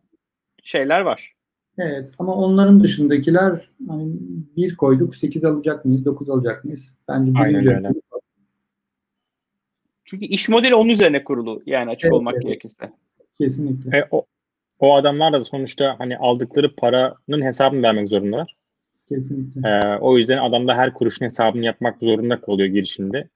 şeyler 0.63 1.01
var. 1.01 1.33
Evet 1.79 2.15
ama 2.19 2.35
onların 2.35 2.81
dışındakiler 2.81 3.71
hani 3.89 4.13
bir 4.57 4.77
koyduk 4.77 5.17
8 5.17 5.45
alacak 5.45 5.85
mıyız 5.85 6.05
9 6.05 6.31
alacak 6.31 6.65
mıyız? 6.65 6.95
Bence 7.09 7.35
bir 7.35 7.41
Aynen 7.41 7.67
öyle. 7.67 7.93
Çünkü 10.05 10.25
iş 10.25 10.49
modeli 10.49 10.75
onun 10.75 10.89
üzerine 10.89 11.25
kurulu 11.25 11.63
yani 11.67 11.91
açık 11.91 12.05
Evet, 12.05 12.13
olmak 12.13 12.35
evet. 12.35 12.45
gerekirse. 12.45 12.93
Kesinlikle. 13.39 13.99
E, 13.99 14.09
o, 14.11 14.25
o 14.79 14.95
adamlar 14.95 15.33
da 15.33 15.41
sonuçta 15.41 15.95
hani 15.99 16.19
aldıkları 16.19 16.75
paranın 16.77 17.43
hesabını 17.43 17.83
vermek 17.83 18.09
zorundalar. 18.09 18.57
Kesinlikle. 19.09 19.69
E, 19.69 19.99
o 19.99 20.19
yüzden 20.19 20.39
adam 20.39 20.69
da 20.69 20.75
her 20.75 20.95
kuruşun 20.95 21.25
hesabını 21.25 21.65
yapmak 21.65 21.99
zorunda 22.01 22.41
kalıyor 22.41 22.69
girişimde. 22.69 23.29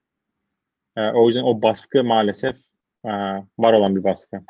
E, 0.97 1.01
o 1.11 1.27
yüzden 1.27 1.43
o 1.43 1.63
baskı 1.63 2.05
maalesef 2.05 2.57
e, 3.05 3.11
var 3.59 3.73
olan 3.73 3.97
bir 3.97 4.05
baskı. 4.05 4.41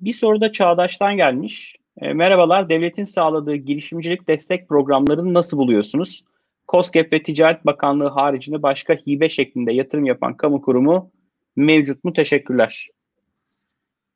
Bir 0.00 0.12
soru 0.12 0.40
da 0.40 0.52
Çağdaş'tan 0.52 1.16
gelmiş. 1.16 1.76
E, 1.96 2.12
merhabalar, 2.12 2.68
devletin 2.68 3.04
sağladığı 3.04 3.54
girişimcilik 3.54 4.28
destek 4.28 4.68
programlarını 4.68 5.34
nasıl 5.34 5.58
buluyorsunuz? 5.58 6.24
KOSGEB 6.66 7.12
ve 7.12 7.22
Ticaret 7.22 7.66
Bakanlığı 7.66 8.08
haricinde 8.08 8.62
başka 8.62 8.94
hibe 8.94 9.28
şeklinde 9.28 9.72
yatırım 9.72 10.04
yapan 10.04 10.36
kamu 10.36 10.62
kurumu 10.62 11.10
mevcut 11.56 12.04
mu? 12.04 12.12
Teşekkürler. 12.12 12.88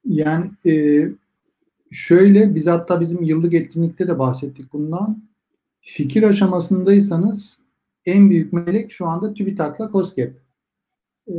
Yani 0.05 0.51
e, 0.67 0.73
şöyle 1.91 2.55
biz 2.55 2.67
hatta 2.67 3.01
bizim 3.01 3.23
yıllık 3.23 3.55
etkinlikte 3.55 4.09
de 4.09 4.19
bahsettik 4.19 4.73
bundan. 4.73 5.23
Fikir 5.81 6.23
aşamasındaysanız 6.23 7.59
en 8.07 8.31
büyük 8.31 8.53
melek 8.53 8.93
şu 8.93 9.07
anda 9.07 9.35
TÜBİTAK'la 9.35 9.91
KOSGEB. 9.91 10.35
E, 11.29 11.35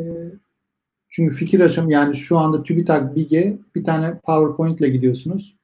çünkü 1.10 1.36
fikir 1.36 1.60
aşam 1.60 1.90
yani 1.90 2.16
şu 2.16 2.38
anda 2.38 2.64
TÜBİTAK 2.64 3.16
BİG'e 3.16 3.58
bir 3.76 3.84
tane 3.84 4.20
PowerPoint 4.20 4.80
ile 4.80 4.90
gidiyorsunuz. 4.90 5.56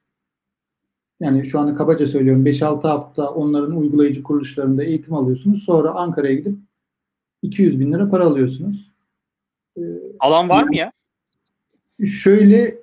Yani 1.20 1.44
şu 1.44 1.60
anda 1.60 1.74
kabaca 1.74 2.06
söylüyorum 2.06 2.46
5-6 2.46 2.88
hafta 2.88 3.30
onların 3.30 3.76
uygulayıcı 3.76 4.22
kuruluşlarında 4.22 4.84
eğitim 4.84 5.14
alıyorsunuz. 5.14 5.62
Sonra 5.62 5.90
Ankara'ya 5.90 6.34
gidip 6.34 6.58
200 7.42 7.80
bin 7.80 7.92
lira 7.92 8.10
para 8.10 8.24
alıyorsunuz. 8.24 8.92
E, 9.76 9.80
Alan 10.18 10.48
var 10.48 10.64
mı 10.64 10.76
ya? 10.76 10.92
Şöyle 12.04 12.78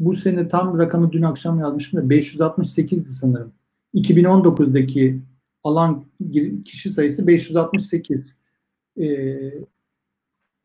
bu 0.00 0.16
sene 0.16 0.48
tam 0.48 0.78
rakamı 0.78 1.12
dün 1.12 1.22
akşam 1.22 1.58
yazmışım 1.58 2.00
da 2.00 2.14
568'di 2.14 3.08
sanırım. 3.08 3.52
2019'daki 3.94 5.20
alan 5.64 6.04
kişi 6.64 6.90
sayısı 6.90 7.26
568. 7.26 8.36
Ee, 8.96 9.04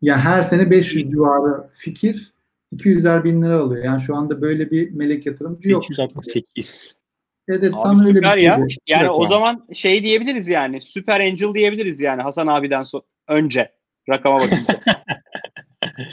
yani 0.01 0.21
her 0.21 0.41
sene 0.41 0.71
500 0.71 1.11
civarı 1.11 1.69
fikir 1.73 2.33
200'er 2.73 3.23
bin 3.23 3.41
lira 3.41 3.59
alıyor. 3.59 3.83
Yani 3.85 4.01
şu 4.01 4.15
anda 4.15 4.41
böyle 4.41 4.71
bir 4.71 4.91
melek 4.91 5.25
yatırımcı 5.25 5.69
yok. 5.69 5.83
368. 5.89 6.95
Evet, 7.47 7.63
evet, 7.63 7.73
Abi 7.73 7.83
tam 7.83 7.99
öyle 7.99 8.09
bir 8.09 8.15
süper 8.15 8.33
şey. 8.33 8.43
ya. 8.43 8.67
Yani 8.87 9.01
Evet, 9.01 9.11
o 9.13 9.27
zaman 9.27 9.67
şey 9.73 10.03
diyebiliriz 10.03 10.47
yani. 10.47 10.81
Süper 10.81 11.19
Angel 11.19 11.53
diyebiliriz 11.53 11.99
yani 11.99 12.21
Hasan 12.21 12.47
abiden 12.47 12.81
so- 12.81 13.03
önce 13.27 13.71
rakama 14.09 14.39
bakınca. 14.39 14.79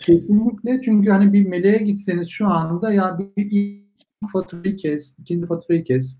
Kesinlikle 0.03 0.81
çünkü 0.83 1.11
hani 1.11 1.33
bir 1.33 1.47
meleğe 1.47 1.79
gitseniz 1.79 2.29
şu 2.29 2.47
anda 2.47 2.93
ya 2.93 3.19
bir 3.19 3.47
ilk 3.51 3.87
faturayı 4.33 4.77
kes, 4.77 5.15
ikinci 5.19 5.47
faturayı 5.47 5.85
kes. 5.85 6.17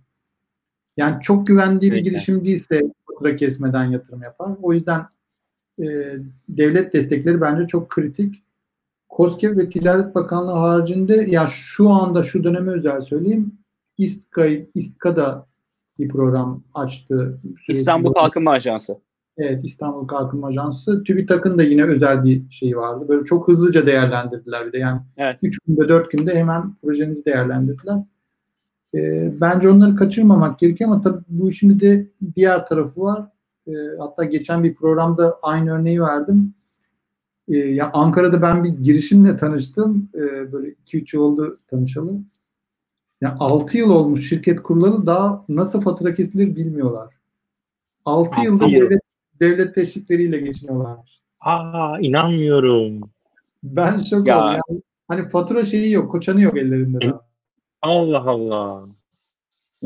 Yani 0.97 1.23
çok 1.23 1.47
güvendiği 1.47 1.93
bir 1.93 1.97
Kesinlikle. 1.97 2.11
girişimciyse 2.11 2.81
fatura 3.07 3.37
kesmeden 3.37 3.85
yatırım 3.85 4.23
yapar. 4.23 4.53
O 4.63 4.73
yüzden 4.73 5.07
e, 5.79 5.85
devlet 6.49 6.93
destekleri 6.93 7.41
bence 7.41 7.67
çok 7.67 7.89
kritik. 7.91 8.46
KOSGEB 9.09 9.57
ve 9.57 9.71
Ticaret 9.71 10.15
Bakanlığı 10.15 10.53
haricinde 10.53 11.27
ya 11.29 11.47
şu 11.47 11.91
anda 11.91 12.23
şu 12.23 12.45
döneme 12.45 12.73
özel 12.73 13.01
söyleyeyim 13.01 13.53
İSTKA, 13.99 14.47
İSTKA 14.75 15.17
da 15.17 15.47
bir 15.99 16.09
program 16.09 16.65
açtı. 16.75 17.41
İstanbul 17.69 18.13
Kalkınma 18.13 18.51
Ajansı. 18.51 18.97
Evet 19.39 19.65
İstanbul 19.65 20.07
Kalkınma 20.07 20.47
Ajansı. 20.47 21.05
TÜBİTAK'ın 21.05 21.59
da 21.59 21.63
yine 21.63 21.85
özel 21.85 22.25
bir 22.25 22.51
şeyi 22.51 22.77
vardı. 22.77 23.05
Böyle 23.09 23.25
çok 23.25 23.49
hızlıca 23.49 23.87
değerlendirdiler 23.87 24.67
bir 24.67 24.73
de. 24.73 24.79
Yani 24.79 25.01
Evet. 25.17 25.39
3 25.43 25.59
günde 25.67 25.89
4 25.89 26.11
günde 26.11 26.35
hemen 26.35 26.75
projenizi 26.83 27.25
değerlendirdiler. 27.25 27.99
Ee, 28.95 29.33
bence 29.41 29.69
onları 29.69 29.97
kaçırmamak 29.97 30.59
gerekiyor 30.59 30.91
ama 30.91 31.01
tabii 31.01 31.23
bu 31.29 31.51
işin 31.51 31.71
bir 31.71 31.81
de 31.81 32.07
diğer 32.37 32.67
tarafı 32.67 33.01
var. 33.01 33.29
Ee, 33.69 33.73
hatta 33.99 34.25
geçen 34.25 34.65
bir 34.65 34.75
programda 34.75 35.39
aynı 35.43 35.73
örneği 35.73 36.03
verdim. 36.03 36.55
Ee, 37.49 37.57
ya 37.57 37.91
Ankara'da 37.93 38.43
ben 38.43 38.65
bir 38.65 38.69
girişimle 38.69 39.37
tanıştım. 39.37 40.09
Ee, 40.15 40.53
böyle 40.53 40.69
2-3 40.87 41.15
yıl 41.17 41.23
oldu 41.23 41.57
tanışalı. 41.71 42.13
Ya 43.21 43.37
6 43.41 43.79
yıl 43.79 43.91
olmuş 43.91 44.29
şirket 44.29 44.63
kurulalı 44.63 45.07
daha 45.07 45.45
nasıl 45.49 45.81
fatura 45.81 46.15
kesilir 46.15 46.57
bilmiyorlar. 46.57 47.15
6 48.05 48.31
Altı 48.31 48.45
yılda 48.45 48.65
yıl. 48.65 48.81
devlet, 48.81 49.01
devlet 49.41 49.75
teşvikleriyle 49.75 50.39
geçiniyorlarmış. 50.39 51.21
Aa 51.41 51.99
inanmıyorum. 52.01 53.01
Ben 53.63 53.99
şok 53.99 54.27
Ya. 54.27 54.39
oldum. 54.39 54.61
Yani, 54.69 54.83
hani 55.09 55.29
fatura 55.29 55.65
şeyi 55.65 55.93
yok, 55.93 56.11
koçanı 56.11 56.41
yok 56.43 56.59
ellerinde 56.59 56.99
daha. 57.01 57.21
Allah 57.83 58.25
Allah. 58.31 58.85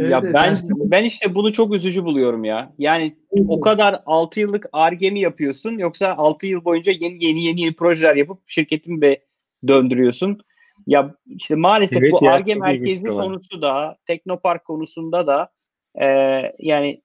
Evet, 0.01 0.11
ya 0.13 0.21
evet, 0.25 0.35
ben 0.35 0.47
yani- 0.47 0.61
ben 0.91 1.05
işte 1.05 1.35
bunu 1.35 1.53
çok 1.53 1.75
üzücü 1.75 2.05
buluyorum 2.05 2.45
ya. 2.45 2.73
Yani 2.79 3.17
o 3.49 3.61
kadar 3.61 4.03
6 4.07 4.41
yıllık 4.41 4.67
ARGE 4.73 5.11
mi 5.11 5.21
yapıyorsun 5.21 5.79
yoksa 5.79 6.15
6 6.17 6.47
yıl 6.47 6.65
boyunca 6.65 6.93
yeni 6.93 7.25
yeni 7.25 7.45
yeni 7.45 7.61
yeni 7.61 7.77
projeler 7.77 8.17
yapıp 8.17 8.39
şirketimi 8.47 9.01
be 9.01 9.21
döndürüyorsun. 9.69 10.39
Ya 10.87 11.15
işte 11.27 11.55
maalesef 11.55 12.03
Evet 12.03 12.13
bu 12.13 12.29
ARGE 12.29 12.55
merkezi 12.55 13.07
konusu 13.07 13.63
da 13.63 13.97
Teknopark 14.07 14.65
konusunda 14.65 15.27
da 15.27 15.53
e, 16.01 16.07
yani 16.59 17.03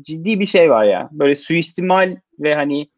ciddi 0.00 0.40
bir 0.40 0.46
şey 0.46 0.70
var 0.70 0.84
ya. 0.84 1.08
Böyle 1.12 1.34
suistimal 1.34 2.16
ve 2.38 2.54
hani 2.54 2.88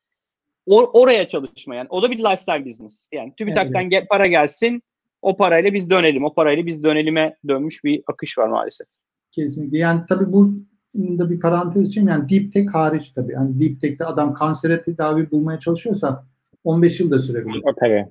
or- 0.68 0.90
oraya 0.92 1.28
çalışma 1.28 1.74
yani. 1.74 1.86
O 1.90 2.02
da 2.02 2.10
bir 2.10 2.18
lifetime 2.18 2.64
business. 2.64 3.08
Yani 3.12 3.34
TÜBİTAK'tan 3.36 3.90
gel- 3.90 4.06
para 4.06 4.26
gelsin 4.26 4.82
o 5.22 5.36
parayla 5.36 5.74
biz 5.74 5.90
dönelim. 5.90 6.24
O 6.24 6.34
parayla 6.34 6.66
biz 6.66 6.84
dönelime 6.84 7.36
dönmüş 7.48 7.84
bir 7.84 8.02
akış 8.06 8.38
var 8.38 8.48
maalesef. 8.48 8.86
Kesinlikle. 9.32 9.78
Yani 9.78 10.02
tabii 10.08 10.32
bu 10.32 10.54
da 10.94 11.30
bir 11.30 11.40
parantez 11.40 11.88
için 11.88 12.08
yani 12.08 12.28
deep 12.28 12.52
tech 12.52 12.74
hariç 12.74 13.10
tabii. 13.10 13.32
Yani 13.32 13.60
deep 13.60 13.80
tech'te 13.80 14.04
adam 14.04 14.34
kansere 14.34 14.82
tedavi 14.82 15.30
bulmaya 15.30 15.58
çalışıyorsa 15.58 16.24
15 16.64 17.00
yıl 17.00 17.10
da 17.10 17.18
sürebilir. 17.18 17.62
O 17.64 17.74
tabii. 17.80 18.06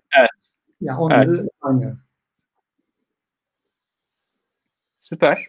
Yani 0.81 0.99
onları 0.99 1.49
saymıyorum. 1.63 1.99
Süper. 4.95 5.47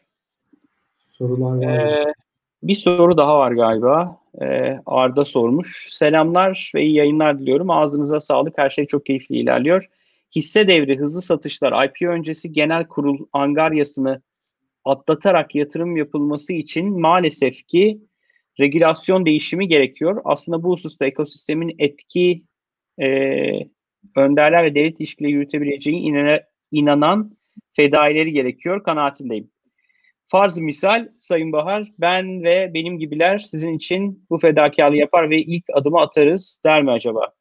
Sorular 1.13 1.57
var. 1.57 1.79
Ee, 1.79 2.15
bir 2.63 2.75
soru 2.75 3.17
daha 3.17 3.39
var 3.39 3.53
galiba. 3.53 4.17
Ee, 4.43 4.81
Arda 4.87 5.25
sormuş. 5.25 5.87
Selamlar 5.91 6.73
ve 6.75 6.83
iyi 6.83 6.95
yayınlar 6.95 7.39
diliyorum. 7.39 7.71
Ağzınıza 7.71 8.21
sağlık. 8.21 8.59
Her 8.59 8.71
şey 8.71 8.87
çok 8.87 9.07
keyifli 9.07 9.37
ilerliyor. 9.37 9.89
hisse 10.37 10.67
devri, 10.67 10.99
hızlı 10.99 11.23
satışlar, 11.23 11.85
IPO 11.85 12.07
öncesi 12.07 12.53
genel 12.53 12.87
kurul 12.87 13.27
angaryasını 13.33 14.23
atlatarak 14.85 15.55
yatırım 15.55 15.97
yapılması 15.97 16.53
için 16.53 17.01
maalesef 17.01 17.67
ki 17.67 18.01
regülasyon 18.61 19.27
değişimi 19.27 19.69
gerekiyor. 19.69 20.21
Aslında 20.25 20.63
bu 20.63 20.71
hususta 20.71 21.07
ekosistemin 21.07 21.75
etki 21.79 22.43
e, 23.01 23.07
önderler 24.17 24.65
ve 24.65 24.75
devlet 24.75 25.01
ilişkileri 25.01 25.33
yürütebileceği 25.33 25.97
inana, 25.97 26.41
inanan 26.71 27.31
fedaileri 27.77 28.33
gerekiyor 28.33 28.83
kanaatindeyim. 28.83 29.51
Farz 30.29 30.59
misal 30.59 31.09
Sayın 31.17 31.53
Bahar, 31.53 31.89
ben 32.01 32.43
ve 32.43 32.71
benim 32.75 32.99
gibiler 32.99 33.39
sizin 33.39 33.73
için 33.73 34.27
bu 34.31 34.39
fedakarlığı 34.39 34.97
yapar 34.97 35.31
ve 35.31 35.43
ilk 35.43 35.65
adımı 35.73 36.01
atarız 36.01 36.63
der 36.65 36.83
mi 36.83 36.91
acaba? 36.91 37.33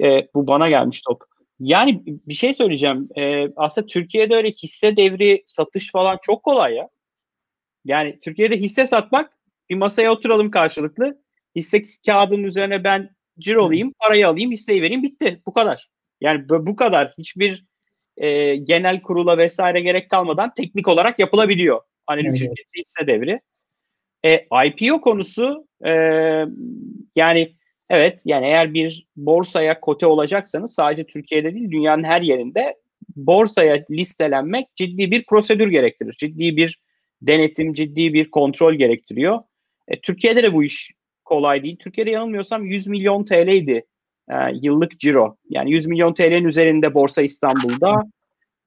E, 0.00 0.28
bu 0.34 0.46
bana 0.46 0.68
gelmiş 0.68 1.02
top. 1.02 1.31
Yani 1.62 2.02
bir 2.06 2.34
şey 2.34 2.54
söyleyeceğim. 2.54 3.08
E, 3.18 3.48
aslında 3.56 3.86
Türkiye'de 3.86 4.36
öyle 4.36 4.50
hisse 4.50 4.96
devri 4.96 5.42
satış 5.46 5.92
falan 5.92 6.18
çok 6.22 6.42
kolay 6.42 6.74
ya. 6.74 6.88
Yani 7.84 8.18
Türkiye'de 8.20 8.56
hisse 8.56 8.86
satmak 8.86 9.38
bir 9.70 9.74
masaya 9.74 10.12
oturalım 10.12 10.50
karşılıklı. 10.50 11.22
Hisse 11.56 11.82
kağıdının 12.06 12.44
üzerine 12.44 12.84
ben 12.84 13.10
cirolayayım, 13.38 13.92
parayı 13.98 14.28
alayım, 14.28 14.50
hisseyi 14.50 14.82
vereyim 14.82 15.02
bitti. 15.02 15.42
Bu 15.46 15.52
kadar. 15.52 15.88
Yani 16.20 16.48
bu 16.48 16.76
kadar. 16.76 17.14
Hiçbir 17.18 17.64
e, 18.16 18.56
genel 18.56 19.02
kurula 19.02 19.38
vesaire 19.38 19.80
gerek 19.80 20.10
kalmadan 20.10 20.54
teknik 20.54 20.88
olarak 20.88 21.18
yapılabiliyor. 21.18 21.80
Anonim 22.06 22.26
evet. 22.26 22.38
şirket 22.38 22.66
hisse 22.76 23.06
devri. 23.06 23.38
E, 24.24 24.46
IPO 24.66 25.00
konusu 25.00 25.66
e, 25.84 25.92
yani 27.16 27.56
evet 27.92 28.22
yani 28.24 28.46
eğer 28.46 28.74
bir 28.74 29.06
borsaya 29.16 29.80
kote 29.80 30.06
olacaksanız 30.06 30.74
sadece 30.74 31.04
Türkiye'de 31.04 31.54
değil 31.54 31.70
dünyanın 31.70 32.04
her 32.04 32.22
yerinde 32.22 32.74
borsaya 33.16 33.84
listelenmek 33.90 34.76
ciddi 34.76 35.10
bir 35.10 35.24
prosedür 35.26 35.68
gerektirir. 35.68 36.14
Ciddi 36.18 36.56
bir 36.56 36.80
denetim, 37.22 37.74
ciddi 37.74 38.14
bir 38.14 38.30
kontrol 38.30 38.74
gerektiriyor. 38.74 39.38
E, 39.88 40.00
Türkiye'de 40.00 40.42
de 40.42 40.52
bu 40.52 40.64
iş 40.64 40.92
kolay 41.24 41.62
değil. 41.62 41.76
Türkiye'de 41.76 42.10
yanılmıyorsam 42.10 42.66
100 42.66 42.86
milyon 42.86 43.24
TL'ydi 43.24 43.84
e, 44.30 44.34
yıllık 44.62 45.00
ciro. 45.00 45.36
Yani 45.50 45.72
100 45.72 45.86
milyon 45.86 46.14
TL'nin 46.14 46.48
üzerinde 46.48 46.94
Borsa 46.94 47.22
İstanbul'da. 47.22 48.02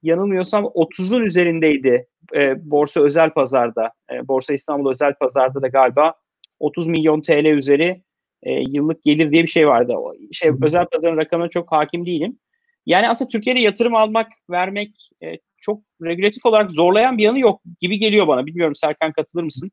Yanılmıyorsam 0.03 0.63
30'un 0.63 1.21
üzerindeydi 1.21 2.07
e, 2.35 2.71
Borsa 2.71 3.01
Özel 3.01 3.29
Pazar'da. 3.29 3.91
E, 4.11 4.27
Borsa 4.27 4.53
İstanbul 4.53 4.91
Özel 4.91 5.13
Pazar'da 5.13 5.61
da 5.61 5.67
galiba 5.67 6.13
30 6.59 6.87
milyon 6.87 7.21
TL 7.21 7.45
üzeri 7.45 8.01
e, 8.45 8.63
yıllık 8.69 9.03
gelir 9.03 9.31
diye 9.31 9.43
bir 9.43 9.47
şey 9.47 9.67
vardı. 9.67 9.93
O, 9.93 10.13
şey 10.31 10.51
Özel 10.61 10.85
Pazar'ın 10.85 11.17
rakamına 11.17 11.49
çok 11.49 11.71
hakim 11.71 12.05
değilim. 12.05 12.39
Yani 12.85 13.09
aslında 13.09 13.29
Türkiye'de 13.29 13.59
yatırım 13.59 13.95
almak, 13.95 14.27
vermek 14.49 15.09
e, 15.23 15.37
çok 15.57 15.81
regülatif 16.01 16.45
olarak 16.45 16.71
zorlayan 16.71 17.17
bir 17.17 17.23
yanı 17.23 17.39
yok 17.39 17.61
gibi 17.79 17.99
geliyor 17.99 18.27
bana. 18.27 18.45
Bilmiyorum 18.45 18.75
Serkan 18.75 19.11
katılır 19.11 19.43
mısın? 19.43 19.71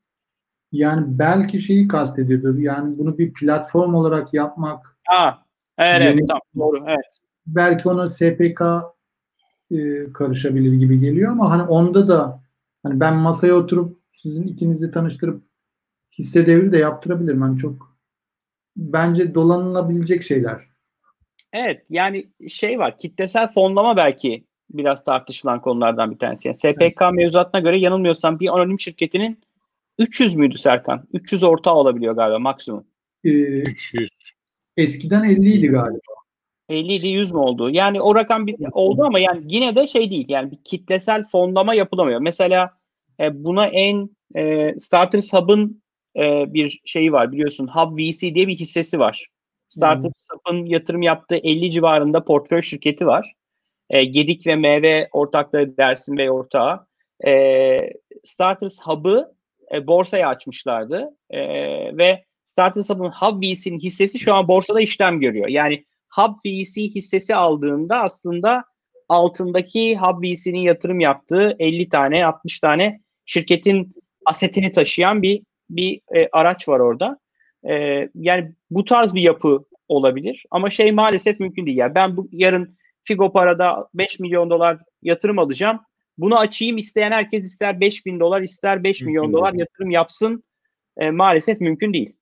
Yani 0.73 1.05
belki 1.07 1.59
şeyi 1.59 1.89
kastediyordur. 1.89 2.59
Yani 2.59 2.95
bunu 2.99 3.18
bir 3.18 3.33
platform 3.33 3.95
olarak 3.95 4.35
yapmak. 4.35 4.97
Aa, 5.09 5.33
evet, 5.79 6.03
yani, 6.03 6.27
tamam, 6.27 6.41
doğru. 6.57 6.85
Evet. 6.89 7.20
Belki 7.47 7.89
ona 7.89 8.09
SPK 8.09 8.62
e, 9.70 10.12
karışabilir 10.12 10.73
gibi 10.73 10.99
geliyor 10.99 11.33
ama 11.33 11.51
hani 11.51 11.62
onda 11.62 12.09
da 12.09 12.43
hani 12.83 13.01
ben 13.01 13.16
masaya 13.16 13.55
oturup 13.55 13.99
sizin 14.12 14.43
ikinizi 14.43 14.91
tanıştırıp 14.91 15.43
hisse 16.18 16.47
devri 16.47 16.73
de 16.73 16.79
yaptırabilirim. 16.79 17.43
Hani 17.43 17.59
çok 17.59 17.91
bence 18.77 19.35
dolanılabilecek 19.35 20.23
şeyler. 20.23 20.61
Evet 21.53 21.85
yani 21.91 22.31
şey 22.49 22.79
var 22.79 22.99
kitlesel 22.99 23.49
fonlama 23.49 23.97
belki 23.97 24.45
biraz 24.70 25.05
tartışılan 25.05 25.61
konulardan 25.61 26.11
bir 26.11 26.18
tanesi. 26.18 26.49
Yani 26.49 26.55
SPK 26.55 26.83
evet. 26.83 27.12
mevzuatına 27.12 27.61
göre 27.61 27.79
yanılmıyorsam 27.79 28.41
bir 28.41 28.49
anonim 28.49 28.81
şirketinin 28.81 29.41
300 29.99 30.35
müydü 30.35 30.59
Serkan? 30.59 31.09
300 31.12 31.43
ortağı 31.43 31.75
olabiliyor 31.75 32.14
galiba 32.14 32.39
maksimum. 32.39 32.85
Ee, 33.25 33.29
300. 33.29 34.11
Eskiden 34.77 35.25
50 35.25 35.53
idi 35.53 35.66
galiba. 35.66 35.99
50 36.68 36.93
idi 36.93 37.09
100 37.09 37.33
mü 37.33 37.39
oldu? 37.39 37.70
Yani 37.70 38.01
o 38.01 38.14
rakam 38.14 38.47
bir, 38.47 38.57
oldu 38.73 39.03
ama 39.05 39.18
yani 39.18 39.45
yine 39.49 39.77
de 39.77 39.87
şey 39.87 40.11
değil. 40.11 40.27
Yani 40.29 40.51
bir 40.51 40.59
kitlesel 40.64 41.25
fonlama 41.25 41.75
yapılamıyor. 41.75 42.20
Mesela 42.20 42.70
e, 43.20 43.45
buna 43.45 43.66
en 43.66 44.11
e, 44.37 44.75
Starters 44.79 45.33
Hub'ın 45.33 45.82
e, 46.16 46.54
bir 46.54 46.80
şeyi 46.84 47.12
var 47.12 47.32
biliyorsun. 47.32 47.68
Hub 47.74 47.98
VC 47.98 48.34
diye 48.34 48.48
bir 48.48 48.56
hissesi 48.56 48.98
var. 48.98 49.26
Starters 49.68 50.28
hmm. 50.30 50.38
Hub'ın 50.38 50.66
yatırım 50.66 51.02
yaptığı 51.02 51.36
50 51.36 51.70
civarında 51.70 52.24
portföy 52.24 52.62
şirketi 52.62 53.06
var. 53.06 53.32
E, 53.90 54.04
Gedik 54.04 54.46
ve 54.46 54.56
MV 54.56 55.04
ortakları 55.12 55.76
Dersin 55.76 56.18
Bey 56.18 56.30
ortağı. 56.30 56.86
E, 57.26 57.78
Starters 58.22 58.78
Hub'ı 58.80 59.34
e, 59.74 59.86
borsaya 59.86 60.28
açmışlardı. 60.28 61.16
E, 61.30 61.40
ve 61.96 62.24
Starters 62.44 62.90
Hub'ın 62.90 63.10
Hub 63.10 63.42
VC'nin 63.42 63.78
hissesi 63.78 64.18
şu 64.18 64.34
an 64.34 64.48
borsada 64.48 64.80
işlem 64.80 65.20
görüyor. 65.20 65.48
Yani 65.48 65.84
Hub 66.10 66.34
VC 66.46 66.82
hissesi 66.82 67.34
aldığında 67.34 68.02
aslında 68.02 68.64
altındaki 69.08 69.96
Hub 69.96 70.22
VC'nin 70.22 70.60
yatırım 70.60 71.00
yaptığı 71.00 71.56
50 71.58 71.88
tane 71.88 72.26
60 72.26 72.60
tane 72.60 73.00
şirketin 73.26 73.94
asetini 74.26 74.72
taşıyan 74.72 75.22
bir 75.22 75.42
bir 75.70 76.00
e, 76.14 76.28
araç 76.32 76.68
var 76.68 76.80
orada. 76.80 77.18
E, 77.68 77.74
yani 78.14 78.52
bu 78.70 78.84
tarz 78.84 79.14
bir 79.14 79.22
yapı 79.22 79.64
olabilir 79.88 80.44
ama 80.50 80.70
şey 80.70 80.92
maalesef 80.92 81.40
mümkün 81.40 81.66
değil. 81.66 81.76
Yani 81.76 81.94
ben 81.94 82.16
bu 82.16 82.28
yarın 82.32 82.76
Figo 83.04 83.32
Para'da 83.32 83.88
5 83.94 84.20
milyon 84.20 84.50
dolar 84.50 84.78
yatırım 85.02 85.38
alacağım. 85.38 85.80
Bunu 86.18 86.38
açayım 86.38 86.78
isteyen 86.78 87.10
herkes 87.10 87.44
ister 87.44 87.80
5 87.80 88.06
bin 88.06 88.20
dolar 88.20 88.42
ister 88.42 88.84
5 88.84 89.00
mümkün 89.00 89.06
milyon 89.08 89.24
değil. 89.24 89.32
dolar 89.32 89.54
yatırım 89.58 89.90
yapsın. 89.90 90.44
E, 90.96 91.10
maalesef 91.10 91.60
mümkün 91.60 91.92
değil. 91.92 92.16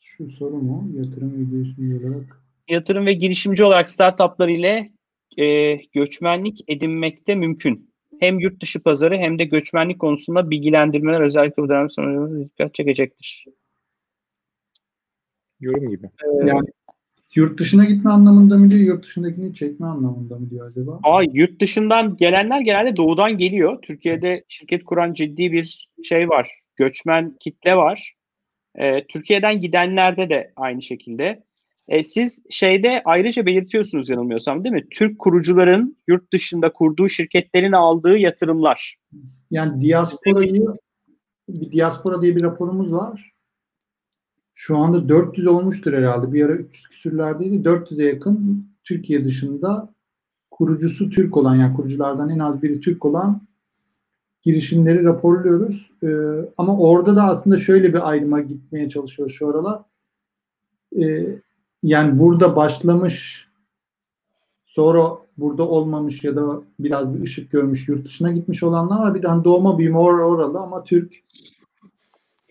Şu 0.00 0.28
soru 0.28 0.56
mu? 0.56 0.90
Yatırım 0.94 1.32
ve 1.38 1.44
girişimci 1.44 2.06
olarak. 2.06 2.42
Yatırım 2.68 3.06
ve 3.06 3.12
girişimci 3.12 3.64
olarak 3.64 3.90
startuplar 3.90 4.48
ile 4.48 4.92
e, 5.36 5.74
göçmenlik 5.74 6.64
edinmekte 6.68 7.34
mümkün. 7.34 7.89
Hem 8.20 8.40
yurt 8.40 8.62
dışı 8.62 8.82
pazarı 8.82 9.16
hem 9.16 9.38
de 9.38 9.44
göçmenlik 9.44 9.98
konusunda 9.98 10.50
bilgilendirmeler 10.50 11.20
özellikle 11.20 11.62
bu 11.62 11.68
dönem 11.68 11.90
sonrasında 11.90 12.44
dikkat 12.44 12.74
çekecektir. 12.74 13.44
Yorum 15.60 15.90
gibi. 15.90 16.06
Ee, 16.06 16.46
yani 16.46 16.68
Yurt 17.34 17.58
dışına 17.58 17.84
gitme 17.84 18.10
anlamında 18.10 18.58
mı 18.58 18.70
diyor, 18.70 18.80
yurt 18.80 19.04
dışındakini 19.04 19.54
çekme 19.54 19.86
anlamında 19.86 20.38
mı 20.38 20.50
diyor 20.50 20.70
acaba? 20.70 21.00
Aa, 21.02 21.22
yurt 21.32 21.60
dışından 21.60 22.16
gelenler 22.16 22.60
genelde 22.60 22.96
doğudan 22.96 23.38
geliyor. 23.38 23.82
Türkiye'de 23.82 24.44
şirket 24.48 24.84
kuran 24.84 25.12
ciddi 25.12 25.52
bir 25.52 25.88
şey 26.04 26.28
var. 26.28 26.50
Göçmen 26.76 27.36
kitle 27.40 27.76
var. 27.76 28.14
Ee, 28.78 29.06
Türkiye'den 29.08 29.60
gidenlerde 29.60 30.30
de 30.30 30.52
aynı 30.56 30.82
şekilde. 30.82 31.42
Ee, 31.90 32.04
siz 32.04 32.44
şeyde 32.50 33.02
ayrıca 33.04 33.46
belirtiyorsunuz 33.46 34.08
yanılmıyorsam 34.08 34.64
değil 34.64 34.74
mi? 34.74 34.86
Türk 34.90 35.18
kurucuların 35.18 35.96
yurt 36.08 36.32
dışında 36.32 36.72
kurduğu 36.72 37.08
şirketlerin 37.08 37.72
aldığı 37.72 38.18
yatırımlar. 38.18 38.98
Yani 39.50 39.80
diasporayı 39.80 40.66
bir 41.48 41.72
diaspora 41.72 42.22
diye 42.22 42.36
bir 42.36 42.42
raporumuz 42.42 42.92
var 42.92 43.30
şu 44.54 44.76
anda 44.76 45.08
400 45.08 45.46
olmuştur 45.46 45.92
herhalde. 45.92 46.32
Bir 46.32 46.44
ara 46.44 46.54
300 46.54 46.88
küsürlerdeydi. 46.88 47.68
400'e 47.68 48.04
yakın 48.04 48.66
Türkiye 48.84 49.24
dışında 49.24 49.94
kurucusu 50.50 51.10
Türk 51.10 51.36
olan 51.36 51.56
yani 51.56 51.76
kuruculardan 51.76 52.30
en 52.30 52.38
az 52.38 52.62
biri 52.62 52.80
Türk 52.80 53.04
olan 53.04 53.46
girişimleri 54.42 55.04
raporluyoruz. 55.04 55.90
Ee, 56.02 56.08
ama 56.58 56.78
orada 56.78 57.16
da 57.16 57.22
aslında 57.22 57.58
şöyle 57.58 57.92
bir 57.94 58.08
ayrıma 58.08 58.40
gitmeye 58.40 58.88
çalışıyoruz 58.88 59.34
şu 59.34 59.48
aralar. 59.48 59.82
Ee, 61.00 61.26
yani 61.82 62.18
burada 62.18 62.56
başlamış 62.56 63.48
sonra 64.64 65.18
burada 65.36 65.68
olmamış 65.68 66.24
ya 66.24 66.36
da 66.36 66.62
biraz 66.78 67.14
bir 67.14 67.22
ışık 67.22 67.50
görmüş 67.50 67.88
yurt 67.88 68.04
dışına 68.04 68.32
gitmiş 68.32 68.62
olanlar 68.62 69.00
var. 69.00 69.14
Bir 69.14 69.22
de 69.22 69.28
hani 69.28 69.44
doğma 69.44 69.78
büyüme 69.78 69.98
or 69.98 70.18
oralı 70.18 70.58
ama 70.58 70.84
Türk 70.84 71.14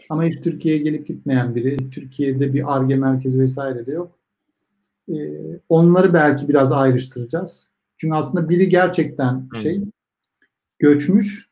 ama 0.09 0.23
hiç 0.23 0.41
Türkiye'ye 0.41 0.81
gelip 0.81 1.07
gitmeyen 1.07 1.55
biri. 1.55 1.89
Türkiye'de 1.89 2.53
bir 2.53 2.75
ARGE 2.75 2.95
merkezi 2.95 3.39
vesaire 3.39 3.85
de 3.85 3.91
yok. 3.91 4.11
Ee, 5.09 5.59
onları 5.69 6.13
belki 6.13 6.47
biraz 6.47 6.71
ayrıştıracağız. 6.71 7.69
Çünkü 7.97 8.15
aslında 8.15 8.49
biri 8.49 8.69
gerçekten 8.69 9.49
şey 9.61 9.81
göçmüş. 10.79 11.49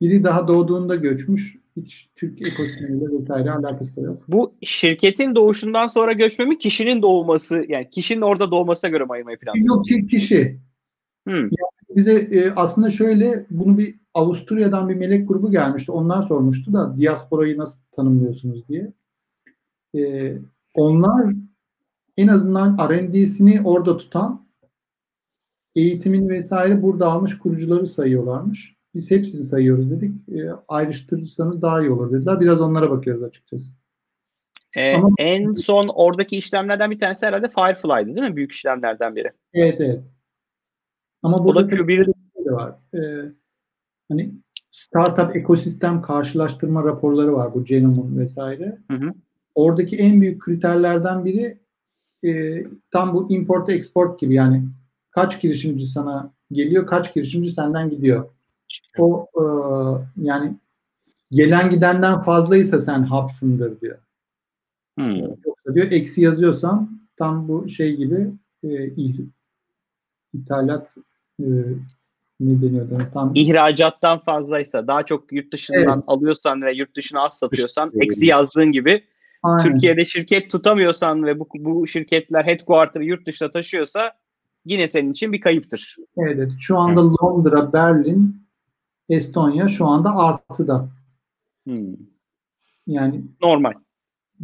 Biri 0.00 0.24
daha 0.24 0.48
doğduğunda 0.48 0.96
göçmüş. 0.96 1.56
Hiç 1.82 2.10
Türk 2.14 2.40
ekosistemiyle 2.40 3.04
vesaire 3.20 3.50
alakası 3.50 3.96
da 3.96 4.00
yok. 4.00 4.24
Bu 4.28 4.54
şirketin 4.62 5.34
doğuşundan 5.34 5.86
sonra 5.86 6.12
göçme 6.12 6.44
mi 6.44 6.58
kişinin 6.58 7.02
doğması 7.02 7.64
yani 7.68 7.90
kişinin 7.90 8.20
orada 8.20 8.50
doğmasına 8.50 8.90
göre 8.90 9.04
mi 9.04 9.12
ayırmayı 9.12 9.38
planlıyorsunuz? 9.38 9.90
Yok 9.90 10.10
kişi. 10.10 10.60
Hmm. 11.26 11.34
Yani 11.34 11.96
bize 11.96 12.12
e, 12.12 12.50
aslında 12.50 12.90
şöyle 12.90 13.46
bunu 13.50 13.78
bir 13.78 13.94
Avusturya'dan 14.14 14.88
bir 14.88 14.94
melek 14.94 15.28
grubu 15.28 15.50
gelmişti. 15.50 15.92
Onlar 15.92 16.22
sormuştu 16.22 16.72
da 16.72 16.96
diasporayı 16.96 17.58
nasıl 17.58 17.80
tanımlıyorsunuz 17.92 18.68
diye. 18.68 18.92
Ee, 19.94 20.38
onlar 20.74 21.34
en 22.16 22.28
azından 22.28 22.88
R&D'sini 22.90 23.62
orada 23.64 23.96
tutan 23.96 24.48
eğitimin 25.74 26.28
vesaire 26.28 26.82
burada 26.82 27.06
almış 27.06 27.38
kurucuları 27.38 27.86
sayıyorlarmış. 27.86 28.77
Biz 28.98 29.10
hepsini 29.10 29.44
sayıyoruz 29.44 29.90
dedik. 29.90 30.28
E, 30.28 30.50
ayrıştırırsanız 30.68 31.62
daha 31.62 31.80
iyi 31.80 31.90
olur 31.90 32.12
dediler. 32.12 32.40
Biraz 32.40 32.60
onlara 32.60 32.90
bakıyoruz 32.90 33.22
açıkçası. 33.22 33.72
Ee, 34.76 34.94
Ama, 34.94 35.10
en 35.18 35.52
son 35.52 35.90
oradaki 35.94 36.36
işlemlerden 36.36 36.90
bir 36.90 37.00
tanesi 37.00 37.26
herhalde 37.26 37.48
Firefly'dı 37.48 38.16
değil 38.16 38.30
mi? 38.30 38.36
Büyük 38.36 38.52
işlemlerden 38.52 39.16
biri. 39.16 39.32
Evet 39.54 39.80
evet. 39.80 40.02
Ama 41.22 41.44
burada 41.44 41.68
bir 41.88 42.04
şey 42.04 42.44
de 42.44 42.52
var. 42.52 42.74
Ee, 42.94 42.98
hani 44.08 44.34
startup 44.70 45.36
ekosistem 45.36 46.02
karşılaştırma 46.02 46.84
raporları 46.84 47.32
var 47.32 47.54
bu 47.54 47.64
Genome'un 47.64 48.18
vesaire. 48.18 48.78
Hı 48.90 48.96
hı. 48.96 49.14
Oradaki 49.54 49.96
en 49.96 50.20
büyük 50.20 50.42
kriterlerden 50.42 51.24
biri 51.24 51.58
e, 52.24 52.64
tam 52.90 53.14
bu 53.14 53.30
import 53.30 53.70
export 53.70 54.20
gibi 54.20 54.34
yani 54.34 54.64
kaç 55.10 55.40
girişimci 55.40 55.86
sana 55.86 56.32
geliyor, 56.52 56.86
kaç 56.86 57.14
girişimci 57.14 57.52
senden 57.52 57.90
gidiyor. 57.90 58.30
O 58.98 59.26
e, 59.34 59.42
yani 60.16 60.56
gelen 61.30 61.70
gidenden 61.70 62.20
fazlaysa 62.20 62.80
sen 62.80 63.02
hapsındır 63.02 63.80
diyor. 63.80 63.98
Hmm. 64.98 65.18
Yoksa 65.18 65.74
diyor 65.74 65.90
eksi 65.90 66.20
yazıyorsan 66.20 67.00
tam 67.16 67.48
bu 67.48 67.68
şey 67.68 67.96
gibi 67.96 68.32
e, 68.64 68.90
ithalat 70.34 70.94
e, 71.40 71.46
ne 72.40 72.62
deniyordu? 72.62 72.98
Tam 73.12 73.32
ihracattan 73.34 74.18
fazlaysa 74.18 74.86
daha 74.86 75.02
çok 75.02 75.32
yurt 75.32 75.52
dışından 75.52 75.94
evet. 75.94 76.04
alıyorsan 76.06 76.62
ve 76.62 76.72
yurt 76.72 76.96
dışına 76.96 77.24
az 77.24 77.38
satıyorsan 77.38 77.92
eksi 78.00 78.26
yazdığın 78.26 78.72
gibi 78.72 79.04
Aynen. 79.42 79.64
Türkiye'de 79.64 80.04
şirket 80.04 80.50
tutamıyorsan 80.50 81.26
ve 81.26 81.38
bu, 81.38 81.48
bu 81.58 81.86
şirketler 81.86 82.44
headquarter'ı 82.44 83.04
yurt 83.04 83.26
dışına 83.26 83.50
taşıyorsa 83.50 84.12
yine 84.64 84.88
senin 84.88 85.12
için 85.12 85.32
bir 85.32 85.40
kayıptır. 85.40 85.96
Evet. 86.16 86.52
Şu 86.60 86.78
anda. 86.78 87.00
Londra, 87.22 87.72
Berlin, 87.72 88.47
Estonya 89.08 89.68
şu 89.68 89.86
anda 89.86 90.16
artıda. 90.16 90.88
Hmm. 91.66 91.96
Yani 92.86 93.24
normal. 93.42 93.72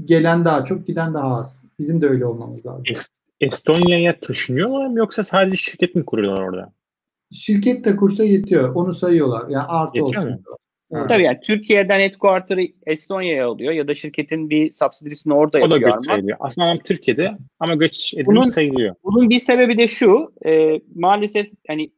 Gelen 0.05 0.45
daha 0.45 0.65
çok, 0.65 0.87
giden 0.87 1.15
daha 1.15 1.39
az. 1.39 1.63
Bizim 1.79 2.01
de 2.01 2.07
öyle 2.07 2.27
olmamız 2.27 2.67
lazım. 2.67 2.85
Est- 2.85 3.19
Estonya'ya 3.41 4.21
taşınıyorlar 4.21 4.87
mı 4.87 4.99
yoksa 4.99 5.23
sadece 5.23 5.57
şirket 5.57 5.95
mi 5.95 6.05
kuruyorlar 6.05 6.43
orada? 6.43 6.73
Şirket 7.33 7.85
de 7.85 7.97
kursa 7.97 8.25
yetiyor. 8.25 8.75
Onu 8.75 8.95
sayıyorlar. 8.95 9.49
Yani 9.49 9.67
artı 9.67 9.99
yetiyor 9.99 10.27
olsun. 10.27 10.45
Evet. 10.93 11.09
Tabii 11.09 11.23
yani 11.23 11.41
Türkiye'den 11.45 12.01
headquarter'ı 12.01 12.67
Estonya'ya 12.87 13.49
alıyor 13.49 13.73
ya 13.73 13.89
da 13.89 13.95
şirketin 13.95 14.51
bir 14.51 14.73
subsidiary'sini 14.73 15.35
orada 15.35 15.59
o 15.59 15.61
yapıyor. 15.61 15.81
O 15.81 15.93
da 15.93 15.97
göç 15.97 16.07
sayılıyor. 16.07 16.37
Aslında 16.41 16.75
Türkiye'de 16.75 17.39
ama 17.61 17.75
göç 17.75 18.15
edilmiş 18.15 18.27
bunun, 18.27 18.43
sayılıyor. 18.43 18.95
Bunun 19.05 19.31
bir 19.31 19.41
sebebi 19.41 19.79
de 19.79 19.89
şu. 19.89 20.33
E, 20.47 20.81
maalesef 20.95 21.47
hani 21.69 21.91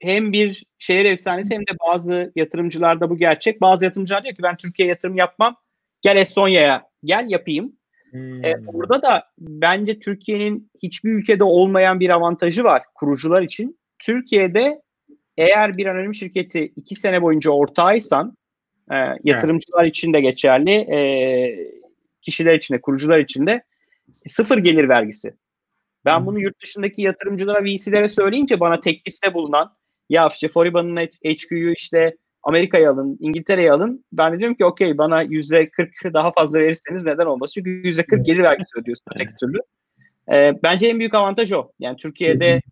hem 0.00 0.32
bir 0.32 0.64
şehir 0.78 1.04
efsanesi 1.04 1.54
hem 1.54 1.60
de 1.60 1.72
bazı 1.88 2.32
yatırımcılarda 2.36 3.10
bu 3.10 3.18
gerçek. 3.18 3.60
Bazı 3.60 3.84
yatırımcılar 3.84 4.24
diyor 4.24 4.34
ki 4.34 4.42
ben 4.42 4.56
Türkiye 4.56 4.88
yatırım 4.88 5.16
yapmam. 5.16 5.56
Gel 6.02 6.16
Estonya'ya 6.16 6.88
gel 7.04 7.26
yapayım. 7.28 7.72
Hmm. 8.10 8.44
E, 8.44 8.66
burada 8.66 9.02
da 9.02 9.24
bence 9.38 9.98
Türkiye'nin 9.98 10.70
hiçbir 10.82 11.10
ülkede 11.10 11.44
olmayan 11.44 12.00
bir 12.00 12.10
avantajı 12.10 12.64
var 12.64 12.82
kurucular 12.94 13.42
için. 13.42 13.78
Türkiye'de 13.98 14.82
eğer 15.36 15.74
bir 15.76 15.86
anonim 15.86 16.14
şirketi 16.14 16.72
iki 16.76 16.94
sene 16.94 17.22
boyunca 17.22 17.50
ortağıysan 17.50 18.36
e, 18.92 18.96
yatırımcılar 19.24 19.82
evet. 19.84 19.96
için 19.96 20.12
de 20.12 20.20
geçerli, 20.20 20.70
e, 20.70 20.98
kişiler 22.22 22.54
için 22.54 22.74
de, 22.74 22.80
kurucular 22.80 23.18
için 23.18 23.46
de 23.46 23.62
sıfır 24.26 24.58
gelir 24.58 24.88
vergisi. 24.88 25.34
Ben 26.04 26.18
hmm. 26.18 26.26
bunu 26.26 26.40
yurt 26.40 26.62
dışındaki 26.62 27.02
yatırımcılara, 27.02 27.64
VC'lere 27.64 28.08
söyleyince 28.08 28.60
bana 28.60 28.80
teklifte 28.80 29.34
bulunan 29.34 29.72
ya 30.10 30.28
işte 30.28 30.48
Foriba'nın 30.48 30.96
HQ'yu 31.06 31.72
işte 31.72 32.16
Amerika'ya 32.42 32.90
alın, 32.90 33.16
İngiltere'ye 33.20 33.72
alın. 33.72 34.04
Ben 34.12 34.32
de 34.32 34.38
diyorum 34.38 34.56
ki 34.56 34.64
okey 34.64 34.98
bana 34.98 35.22
yüzde 35.22 35.70
40 35.70 35.90
daha 36.04 36.32
fazla 36.32 36.58
verirseniz 36.58 37.04
neden 37.04 37.26
olmaz? 37.26 37.52
Çünkü 37.54 37.70
yüzde 37.70 38.02
40 38.02 38.26
gelir 38.26 38.42
vergisi 38.42 38.78
ödüyorsun 38.78 39.04
tek 39.18 39.38
türlü. 39.38 39.58
Ee, 40.32 40.52
bence 40.62 40.88
en 40.88 40.98
büyük 40.98 41.14
avantaj 41.14 41.52
o. 41.52 41.70
Yani 41.78 41.96
Türkiye'de 41.96 42.62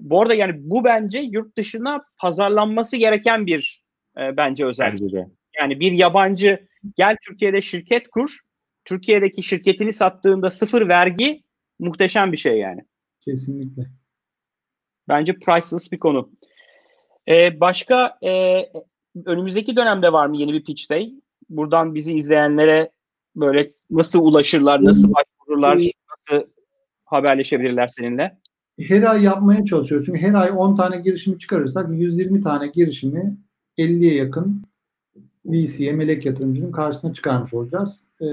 bu 0.00 0.20
arada 0.20 0.34
yani 0.34 0.52
bu 0.56 0.84
bence 0.84 1.18
yurt 1.18 1.58
dışına 1.58 2.04
pazarlanması 2.18 2.96
gereken 2.96 3.46
bir 3.46 3.82
e, 4.18 4.36
bence 4.36 4.66
özellik. 4.66 5.14
Yani 5.60 5.80
bir 5.80 5.92
yabancı 5.92 6.68
gel 6.96 7.16
Türkiye'de 7.26 7.62
şirket 7.62 8.08
kur. 8.08 8.30
Türkiye'deki 8.84 9.42
şirketini 9.42 9.92
sattığında 9.92 10.50
sıfır 10.50 10.88
vergi 10.88 11.42
muhteşem 11.78 12.32
bir 12.32 12.36
şey 12.36 12.58
yani. 12.58 12.80
Kesinlikle. 13.20 13.82
Bence 15.08 15.32
priceless 15.32 15.92
bir 15.92 15.98
konu. 15.98 16.30
Ee, 17.28 17.60
başka 17.60 18.18
e, 18.24 18.62
önümüzdeki 19.26 19.76
dönemde 19.76 20.12
var 20.12 20.26
mı 20.26 20.36
yeni 20.36 20.52
bir 20.52 20.64
pitch 20.64 20.90
day? 20.90 21.14
Buradan 21.48 21.94
bizi 21.94 22.14
izleyenlere 22.14 22.90
böyle 23.36 23.72
nasıl 23.90 24.20
ulaşırlar, 24.20 24.84
nasıl 24.84 25.12
başvururlar, 25.14 25.74
nasıl 26.10 26.46
haberleşebilirler 27.04 27.88
seninle? 27.88 28.38
her 28.80 29.02
ay 29.02 29.22
yapmaya 29.22 29.64
çalışıyoruz. 29.64 30.06
Çünkü 30.06 30.20
her 30.20 30.34
ay 30.34 30.50
10 30.56 30.76
tane 30.76 30.96
girişimi 30.96 31.38
çıkarırsak 31.38 31.90
120 31.90 32.40
tane 32.40 32.68
girişimi 32.68 33.36
50'ye 33.78 34.14
yakın 34.14 34.62
VC'ye, 35.46 35.92
melek 35.92 36.26
yatırımcının 36.26 36.72
karşısına 36.72 37.12
çıkarmış 37.12 37.54
olacağız. 37.54 38.00
Ee, 38.20 38.26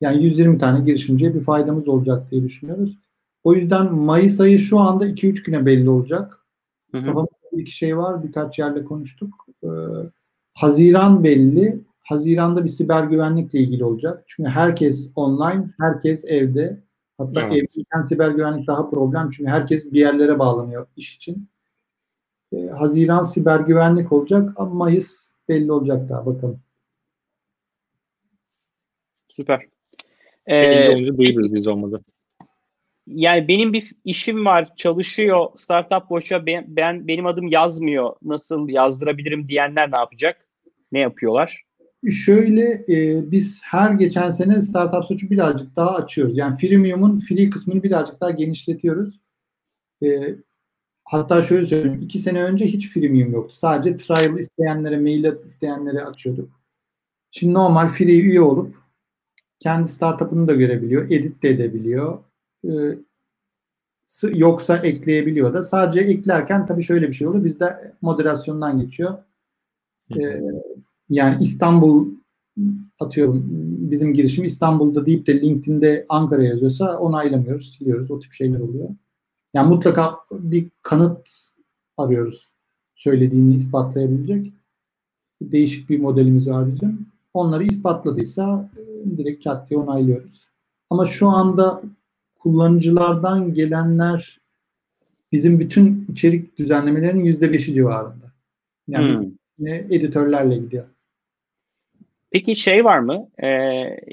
yani 0.00 0.24
120 0.24 0.58
tane 0.58 0.84
girişimciye 0.84 1.34
bir 1.34 1.40
faydamız 1.40 1.88
olacak 1.88 2.30
diye 2.30 2.42
düşünüyoruz. 2.42 2.98
O 3.44 3.54
yüzden 3.54 3.94
Mayıs 3.94 4.40
ayı 4.40 4.58
şu 4.58 4.78
anda 4.78 5.06
2-3 5.06 5.44
güne 5.44 5.66
belli 5.66 5.90
olacak. 5.90 6.38
Hı 6.92 6.98
hı. 6.98 7.26
Bir 7.52 7.62
iki 7.62 7.72
şey 7.72 7.96
var. 7.96 8.22
Birkaç 8.22 8.58
yerle 8.58 8.84
konuştuk. 8.84 9.46
Ee, 9.64 9.68
Haziran 10.54 11.24
belli. 11.24 11.80
Haziran'da 12.00 12.64
bir 12.64 12.68
siber 12.68 13.04
güvenlikle 13.04 13.58
ilgili 13.58 13.84
olacak. 13.84 14.24
Çünkü 14.26 14.50
herkes 14.50 15.10
online, 15.16 15.64
herkes 15.80 16.24
evde. 16.24 16.82
Hatta 17.18 17.40
evet. 17.40 17.52
evdeyken 17.52 18.02
siber 18.08 18.30
güvenlik 18.30 18.66
daha 18.66 18.90
problem 18.90 19.30
çünkü 19.30 19.50
herkes 19.50 19.92
bir 19.92 20.00
yerlere 20.00 20.38
bağlanıyor 20.38 20.86
iş 20.96 21.16
için. 21.16 21.48
E, 22.52 22.66
Haziran 22.66 23.22
siber 23.22 23.60
güvenlik 23.60 24.12
olacak 24.12 24.52
ama 24.56 24.74
Mayıs 24.74 25.28
belli 25.48 25.72
olacak 25.72 26.08
daha 26.08 26.26
bakalım. 26.26 26.60
Süper. 29.28 29.66
Ee, 30.46 30.88
olunca 30.88 31.16
duyururuz 31.16 31.52
biz 31.52 31.66
olmadı. 31.66 32.04
Yani 33.14 33.48
benim 33.48 33.72
bir 33.72 33.92
işim 34.04 34.44
var, 34.44 34.76
çalışıyor. 34.76 35.46
Startup 35.56 36.10
boşa 36.10 36.46
ben, 36.46 36.64
ben 36.68 37.08
benim 37.08 37.26
adım 37.26 37.48
yazmıyor. 37.48 38.12
Nasıl 38.22 38.68
yazdırabilirim 38.68 39.48
diyenler 39.48 39.92
ne 39.92 39.98
yapacak? 39.98 40.48
Ne 40.92 40.98
yapıyorlar? 40.98 41.64
Şöyle 42.10 42.84
e, 42.88 43.30
biz 43.30 43.60
her 43.62 43.90
geçen 43.90 44.30
sene 44.30 44.62
Startup 44.62 45.04
Suç'u 45.04 45.30
birazcık 45.30 45.76
daha 45.76 45.94
açıyoruz. 45.94 46.36
Yani 46.36 46.56
freemium'un 46.56 47.20
free 47.20 47.50
kısmını 47.50 47.82
birazcık 47.82 48.20
daha 48.20 48.30
genişletiyoruz. 48.30 49.20
E, 50.02 50.34
hatta 51.04 51.42
şöyle 51.42 51.66
söyleyeyim. 51.66 52.00
iki 52.02 52.18
sene 52.18 52.42
önce 52.42 52.66
hiç 52.66 52.88
freemium 52.88 53.32
yoktu. 53.32 53.54
Sadece 53.58 53.96
trial 53.96 54.38
isteyenlere, 54.38 54.96
mail 54.96 55.24
isteyenlere 55.24 56.02
açıyorduk. 56.02 56.60
Şimdi 57.30 57.54
normal 57.54 57.88
free 57.88 58.20
üye 58.20 58.40
olup 58.40 58.76
kendi 59.58 59.88
startup'ını 59.88 60.48
da 60.48 60.54
görebiliyor. 60.54 61.10
Edit 61.10 61.42
de 61.42 61.48
edebiliyor. 61.48 62.18
E, 62.64 62.98
yoksa 64.22 64.76
ekleyebiliyor 64.76 65.54
da. 65.54 65.64
Sadece 65.64 66.00
eklerken 66.00 66.66
tabii 66.66 66.82
şöyle 66.82 67.08
bir 67.08 67.12
şey 67.12 67.26
oluyor. 67.26 67.44
Bizde 67.44 67.92
moderasyondan 68.02 68.80
geçiyor. 68.80 69.18
E, 70.10 70.40
yani 71.10 71.42
İstanbul 71.42 72.08
atıyorum 73.00 73.44
bizim 73.90 74.14
girişim 74.14 74.44
İstanbul'da 74.44 75.06
deyip 75.06 75.26
de 75.26 75.42
LinkedIn'de 75.42 76.06
Ankara 76.08 76.42
yazıyorsa 76.42 76.98
onaylamıyoruz, 76.98 77.72
siliyoruz. 77.72 78.10
O 78.10 78.20
tip 78.20 78.32
şeyler 78.32 78.60
oluyor. 78.60 78.88
Yani 79.54 79.68
mutlaka 79.68 80.14
bir 80.32 80.70
kanıt 80.82 81.28
arıyoruz 81.96 82.50
söylediğini 82.94 83.54
ispatlayabilecek. 83.54 84.52
Değişik 85.42 85.90
bir 85.90 86.00
modelimiz 86.00 86.50
var 86.50 86.72
bizim. 86.72 87.06
Onları 87.34 87.64
ispatladıysa 87.64 88.70
e, 88.76 89.16
direkt 89.18 89.42
çat 89.42 89.70
diye 89.70 89.80
onaylıyoruz. 89.80 90.48
Ama 90.90 91.06
şu 91.06 91.28
anda 91.28 91.82
kullanıcılardan 92.38 93.54
gelenler 93.54 94.40
bizim 95.32 95.60
bütün 95.60 96.06
içerik 96.12 96.58
düzenlemelerinin 96.58 97.24
yüzde 97.24 97.52
beşi 97.52 97.74
civarında. 97.74 98.32
Yani 98.88 99.16
hmm 99.16 99.30
editörlerle 99.66 100.56
gidiyor. 100.56 100.84
Peki 102.30 102.56
şey 102.56 102.84
var 102.84 102.98
mı? 102.98 103.28
Ee, 103.42 103.46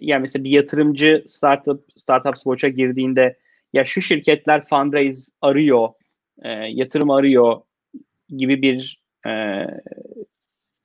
yani 0.01 0.21
mesela 0.21 0.43
bir 0.43 0.49
yatırımcı 0.49 1.23
startup 1.27 1.85
startup 1.95 2.35
Watch'a 2.35 2.67
girdiğinde 2.67 3.37
ya 3.73 3.85
şu 3.85 4.01
şirketler 4.01 4.67
fundraise 4.67 5.31
arıyor, 5.41 5.89
e, 6.43 6.49
yatırım 6.49 7.09
arıyor 7.09 7.61
gibi 8.29 8.61
bir 8.61 9.01
e, 9.25 9.29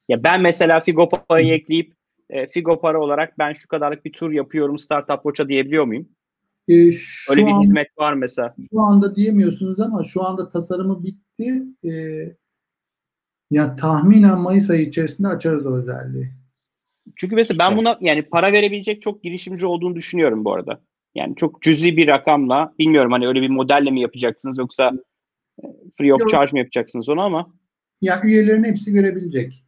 ya 0.09 0.24
ben 0.24 0.41
mesela 0.41 0.80
Figo 0.80 1.09
parayı 1.09 1.53
ekleyip 1.53 1.93
e, 2.30 2.47
Figo 2.47 2.80
para 2.80 3.01
olarak 3.01 3.38
ben 3.38 3.53
şu 3.53 3.68
kadarlık 3.68 4.05
bir 4.05 4.12
tur 4.12 4.30
yapıyorum 4.30 4.78
Startup 4.78 5.22
Watch'a 5.22 5.49
diyebiliyor 5.49 5.84
muyum? 5.84 6.09
E, 6.71 6.93
şu 6.93 7.33
Öyle 7.33 7.47
bir 7.47 7.53
an, 7.53 7.61
hizmet 7.61 7.99
var 7.99 8.12
mesela. 8.12 8.55
Şu 8.71 8.81
anda 8.81 9.16
diyemiyorsunuz 9.16 9.81
ama 9.81 10.05
şu 10.05 10.25
anda 10.25 10.49
tasarımı 10.49 11.03
bitti. 11.03 11.62
E, 11.85 11.93
ya 13.51 13.77
tahminen 13.77 14.39
Mayıs 14.39 14.71
ayı 14.71 14.87
içerisinde 14.87 15.29
açarız 15.29 15.66
o 15.66 15.77
özelliği. 15.77 16.31
Çünkü 17.16 17.35
mesela 17.35 17.59
ben 17.59 17.77
buna 17.77 17.99
yani 18.01 18.23
para 18.23 18.53
verebilecek 18.53 19.03
çok 19.03 19.23
girişimci 19.23 19.66
olduğunu 19.66 19.97
düşünüyorum 19.97 20.45
bu 20.45 20.53
arada. 20.55 20.81
Yani 21.14 21.37
çok 21.37 21.62
cüzi 21.62 21.97
bir 21.97 22.09
rakamla 22.09 22.75
bilmiyorum 22.79 23.12
hani 23.12 23.29
öyle 23.29 23.41
bir 23.43 23.49
modelle 23.49 23.91
mi 23.91 24.01
yapacaksınız 24.01 24.59
yoksa 24.59 24.93
e, 25.62 25.66
free 25.99 26.14
of 26.14 26.21
Yok. 26.21 26.31
charge 26.31 26.53
mı 26.53 26.59
yapacaksınız 26.59 27.09
onu 27.09 27.21
ama 27.21 27.55
Ya 28.01 28.23
üyelerin 28.25 28.64
hepsi 28.64 28.93
görebilecek. 28.93 29.64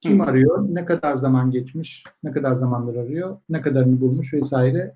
Kim 0.00 0.20
Hı. 0.20 0.24
arıyor, 0.24 0.74
ne 0.74 0.84
kadar 0.84 1.16
zaman 1.16 1.50
geçmiş, 1.50 2.04
ne 2.22 2.32
kadar 2.32 2.54
zamandır 2.54 2.96
arıyor, 2.96 3.40
ne 3.48 3.60
kadarını 3.60 4.00
bulmuş 4.00 4.34
vesaire 4.34 4.94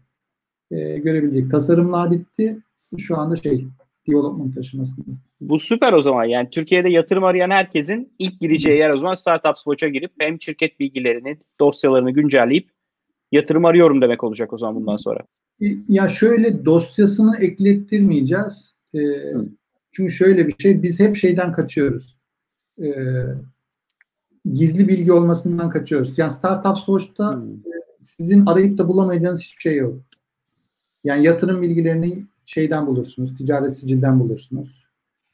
e, 0.70 0.98
görebilecek. 0.98 1.50
Tasarımlar 1.50 2.10
bitti. 2.10 2.58
Şu 2.98 3.18
anda 3.18 3.36
şey, 3.36 3.64
development 4.08 4.58
aşamasında. 4.58 5.06
bu 5.40 5.58
süper 5.58 5.92
o 5.92 6.00
zaman. 6.00 6.24
Yani 6.24 6.50
Türkiye'de 6.50 6.88
yatırım 6.88 7.24
arayan 7.24 7.50
herkesin 7.50 8.12
ilk 8.18 8.40
gireceği 8.40 8.78
yer 8.78 8.90
o 8.90 8.98
zaman 8.98 9.14
Startups 9.14 9.64
Watch'a 9.64 9.88
girip 9.88 10.12
hem 10.18 10.42
şirket 10.42 10.80
bilgilerini, 10.80 11.38
dosyalarını 11.60 12.10
güncelleyip 12.10 12.68
yatırım 13.32 13.64
arıyorum 13.64 14.00
demek 14.00 14.24
olacak 14.24 14.52
o 14.52 14.58
zaman 14.58 14.74
bundan 14.76 14.96
sonra. 14.96 15.20
E, 15.62 15.66
Ya 15.88 16.08
şöyle 16.08 16.64
dosyasını 16.64 17.36
eklettirmeyeceğiz. 17.36 18.74
E, 18.94 19.00
çünkü 19.92 20.12
şöyle 20.12 20.46
bir 20.46 20.54
şey, 20.58 20.82
biz 20.82 21.00
hep 21.00 21.16
şeyden 21.16 21.52
kaçıyoruz. 21.52 22.16
E, 22.82 22.88
gizli 24.52 24.88
bilgi 24.88 25.12
olmasından 25.12 25.70
kaçıyoruz. 25.70 26.18
Yani 26.18 26.32
Startup 26.32 26.76
Watch'ta 26.76 27.42
sizin 28.00 28.46
arayıp 28.46 28.78
da 28.78 28.88
bulamayacağınız 28.88 29.42
hiçbir 29.42 29.60
şey 29.60 29.76
yok. 29.76 30.00
Yani 31.06 31.24
yatırım 31.24 31.62
bilgilerini 31.62 32.24
şeyden 32.44 32.86
bulursunuz, 32.86 33.36
ticaret 33.36 33.76
sicilden 33.76 34.20
bulursunuz. 34.20 34.86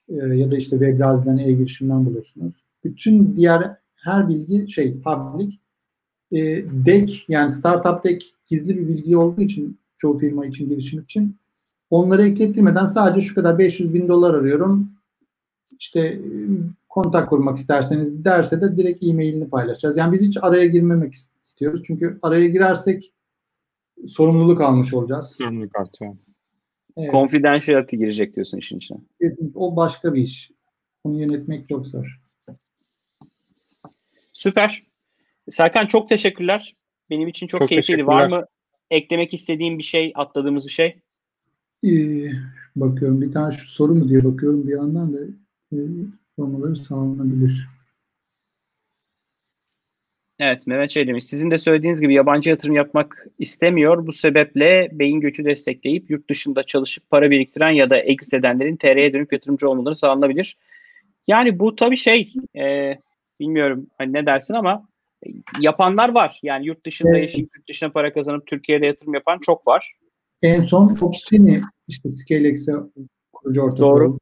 Ee, 0.08 0.14
ya 0.14 0.50
da 0.50 0.56
işte 0.56 0.70
web 0.70 0.98
gaziden, 0.98 1.38
e-girişimden 1.38 2.06
bulursunuz. 2.06 2.54
Bütün 2.84 3.36
diğer 3.36 3.76
her 3.94 4.28
bilgi 4.28 4.72
şey 4.72 4.94
public. 5.00 5.56
Ee, 6.32 6.64
DEK 6.86 7.24
yani 7.28 7.50
startup 7.50 8.04
DEK 8.04 8.34
gizli 8.46 8.78
bir 8.78 8.88
bilgi 8.88 9.16
olduğu 9.16 9.40
için 9.40 9.78
çoğu 9.96 10.18
firma 10.18 10.46
için 10.46 10.68
girişim 10.68 11.00
için 11.00 11.36
onları 11.90 12.22
eklettirmeden 12.22 12.86
sadece 12.86 13.26
şu 13.26 13.34
kadar 13.34 13.58
500 13.58 13.94
bin 13.94 14.08
dolar 14.08 14.34
arıyorum. 14.34 14.90
İşte 15.78 16.00
e, 16.00 16.20
kontak 16.88 17.28
kurmak 17.30 17.58
isterseniz 17.58 18.24
derse 18.24 18.60
de 18.60 18.76
direkt 18.76 19.04
e-mailini 19.04 19.48
paylaşacağız. 19.48 19.96
Yani 19.96 20.12
biz 20.12 20.22
hiç 20.22 20.38
araya 20.42 20.66
girmemek 20.66 21.14
istiyoruz. 21.44 21.82
Çünkü 21.84 22.18
araya 22.22 22.48
girersek 22.48 23.12
sorumluluk 24.06 24.60
almış 24.60 24.94
olacağız. 24.94 25.34
Sorumluluk 25.38 25.78
artıyor. 25.78 26.16
Evet, 26.96 27.10
Confidentiality 27.10 27.96
girecek 27.96 28.34
diyorsun 28.34 28.58
işin 28.58 28.76
içine. 28.76 28.98
o 29.54 29.76
başka 29.76 30.14
bir 30.14 30.22
iş. 30.22 30.50
Onu 31.04 31.20
yönetmek 31.20 31.68
çok 31.68 31.86
zor. 31.86 32.20
Süper. 34.32 34.82
Serkan 35.50 35.86
çok 35.86 36.08
teşekkürler. 36.08 36.76
Benim 37.10 37.28
için 37.28 37.46
çok, 37.46 37.58
Çok 37.58 37.68
keyifliydi. 37.68 38.06
Var 38.06 38.28
mı 38.28 38.44
eklemek 38.90 39.34
istediğin 39.34 39.78
bir 39.78 39.82
şey, 39.82 40.12
atladığımız 40.14 40.66
bir 40.66 40.72
şey? 40.72 41.00
Ee, 41.84 42.30
bakıyorum 42.76 43.20
bir 43.20 43.32
tane 43.32 43.52
şu 43.56 43.68
soru 43.68 43.94
mu 43.94 44.08
diye 44.08 44.24
bakıyorum 44.24 44.66
bir 44.66 44.72
yandan 44.72 45.14
da 45.14 45.18
e, 45.72 45.76
olmaları 46.36 46.76
sağlanabilir. 46.76 47.68
Evet 50.44 50.66
Mehmet 50.66 50.90
şey 50.90 51.06
demiş. 51.06 51.24
Sizin 51.24 51.50
de 51.50 51.58
söylediğiniz 51.58 52.00
gibi 52.00 52.14
yabancı 52.14 52.50
yatırım 52.50 52.74
yapmak 52.74 53.26
istemiyor. 53.38 54.06
Bu 54.06 54.12
sebeple 54.12 54.88
beyin 54.92 55.20
göçü 55.20 55.44
destekleyip 55.44 56.10
yurt 56.10 56.30
dışında 56.30 56.62
çalışıp 56.62 57.10
para 57.10 57.30
biriktiren 57.30 57.70
ya 57.70 57.90
da 57.90 57.98
exit 57.98 58.34
edenlerin 58.34 58.76
TR'ye 58.76 59.12
dönüp 59.12 59.32
yatırımcı 59.32 59.68
olmaları 59.68 59.96
sağlanabilir. 59.96 60.56
Yani 61.26 61.58
bu 61.58 61.76
tabii 61.76 61.96
şey 61.96 62.32
e, 62.56 62.94
bilmiyorum 63.40 63.86
hani 63.98 64.12
ne 64.12 64.26
dersin 64.26 64.54
ama 64.54 64.88
e, 65.26 65.30
yapanlar 65.60 66.14
var. 66.14 66.40
Yani 66.42 66.66
yurt 66.66 66.86
dışında 66.86 67.10
Evet. 67.10 67.22
yaşayıp 67.22 67.56
yurt 67.56 67.68
dışına 67.68 67.90
para 67.90 68.12
kazanıp 68.12 68.46
Türkiye'de 68.46 68.86
yatırım 68.86 69.14
yapan 69.14 69.38
çok 69.38 69.66
var. 69.66 69.92
En 70.42 70.58
son 70.58 70.88
Foxini 70.88 71.58
işte 71.88 72.12
ScaleX'e 72.12 72.72
kurucu 73.32 73.60
ortak 73.62 73.78
Doğru. 73.78 74.18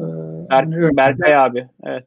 Ee, 0.00 0.02
örnek- 0.02 0.96
Berkay 0.96 1.36
abi. 1.36 1.66
Evet. 1.84 2.04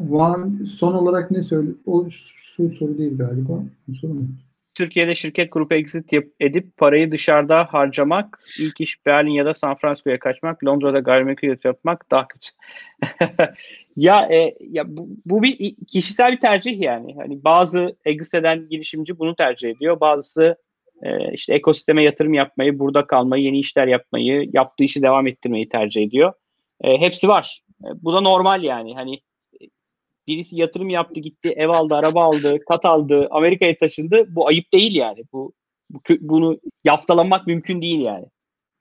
Van, 0.00 0.66
son 0.78 0.94
olarak 0.94 1.30
ne 1.30 1.42
söyle? 1.42 1.70
O 1.86 2.10
şu 2.10 2.70
soru 2.70 2.98
değil 2.98 3.18
galiba. 3.18 3.62
Soru 4.00 4.14
mu? 4.14 4.28
Türkiye'de 4.74 5.14
şirket 5.14 5.52
grubu 5.52 5.74
exit 5.74 6.12
yap- 6.12 6.24
edip 6.40 6.76
parayı 6.76 7.10
dışarıda 7.10 7.64
harcamak, 7.64 8.40
ilk 8.60 8.80
iş 8.80 9.06
Berlin 9.06 9.30
ya 9.30 9.46
da 9.46 9.54
San 9.54 9.74
Francisco'ya 9.74 10.18
kaçmak, 10.18 10.64
Londra'da 10.64 10.98
gayrimenkul 10.98 11.48
yatırım 11.48 11.74
yapmak 11.74 12.10
daha 12.10 12.28
kötü. 12.28 12.48
ya 13.96 14.28
e, 14.32 14.54
ya 14.60 14.96
bu, 14.96 15.08
bu 15.26 15.42
bir 15.42 15.76
kişisel 15.88 16.32
bir 16.32 16.40
tercih 16.40 16.80
yani. 16.80 17.14
Hani 17.16 17.44
bazı 17.44 17.96
exit 18.04 18.34
eden 18.34 18.68
girişimci 18.68 19.18
bunu 19.18 19.36
tercih 19.36 19.70
ediyor. 19.70 20.00
Bazısı 20.00 20.56
e, 21.02 21.32
işte 21.32 21.54
ekosisteme 21.54 22.02
yatırım 22.02 22.34
yapmayı, 22.34 22.78
burada 22.78 23.06
kalmayı, 23.06 23.44
yeni 23.44 23.58
işler 23.58 23.86
yapmayı, 23.86 24.50
yaptığı 24.52 24.84
işi 24.84 25.02
devam 25.02 25.26
ettirmeyi 25.26 25.68
tercih 25.68 26.02
ediyor. 26.02 26.32
E, 26.80 26.98
hepsi 26.98 27.28
var. 27.28 27.62
E, 27.84 27.88
bu 28.02 28.12
da 28.12 28.20
normal 28.20 28.62
yani. 28.62 28.94
Hani 28.94 29.20
birisi 30.26 30.56
yatırım 30.56 30.88
yaptı, 30.88 31.20
gitti, 31.20 31.48
ev 31.48 31.68
aldı, 31.68 31.94
araba 31.94 32.24
aldı, 32.24 32.58
kat 32.68 32.84
aldı, 32.84 33.28
Amerika'ya 33.30 33.78
taşındı. 33.78 34.24
Bu 34.28 34.48
ayıp 34.48 34.72
değil 34.72 34.94
yani. 34.94 35.24
Bu, 35.32 35.52
bu 35.90 36.00
bunu 36.20 36.60
yaftalamak 36.84 37.46
mümkün 37.46 37.82
değil 37.82 38.00
yani. 38.00 38.26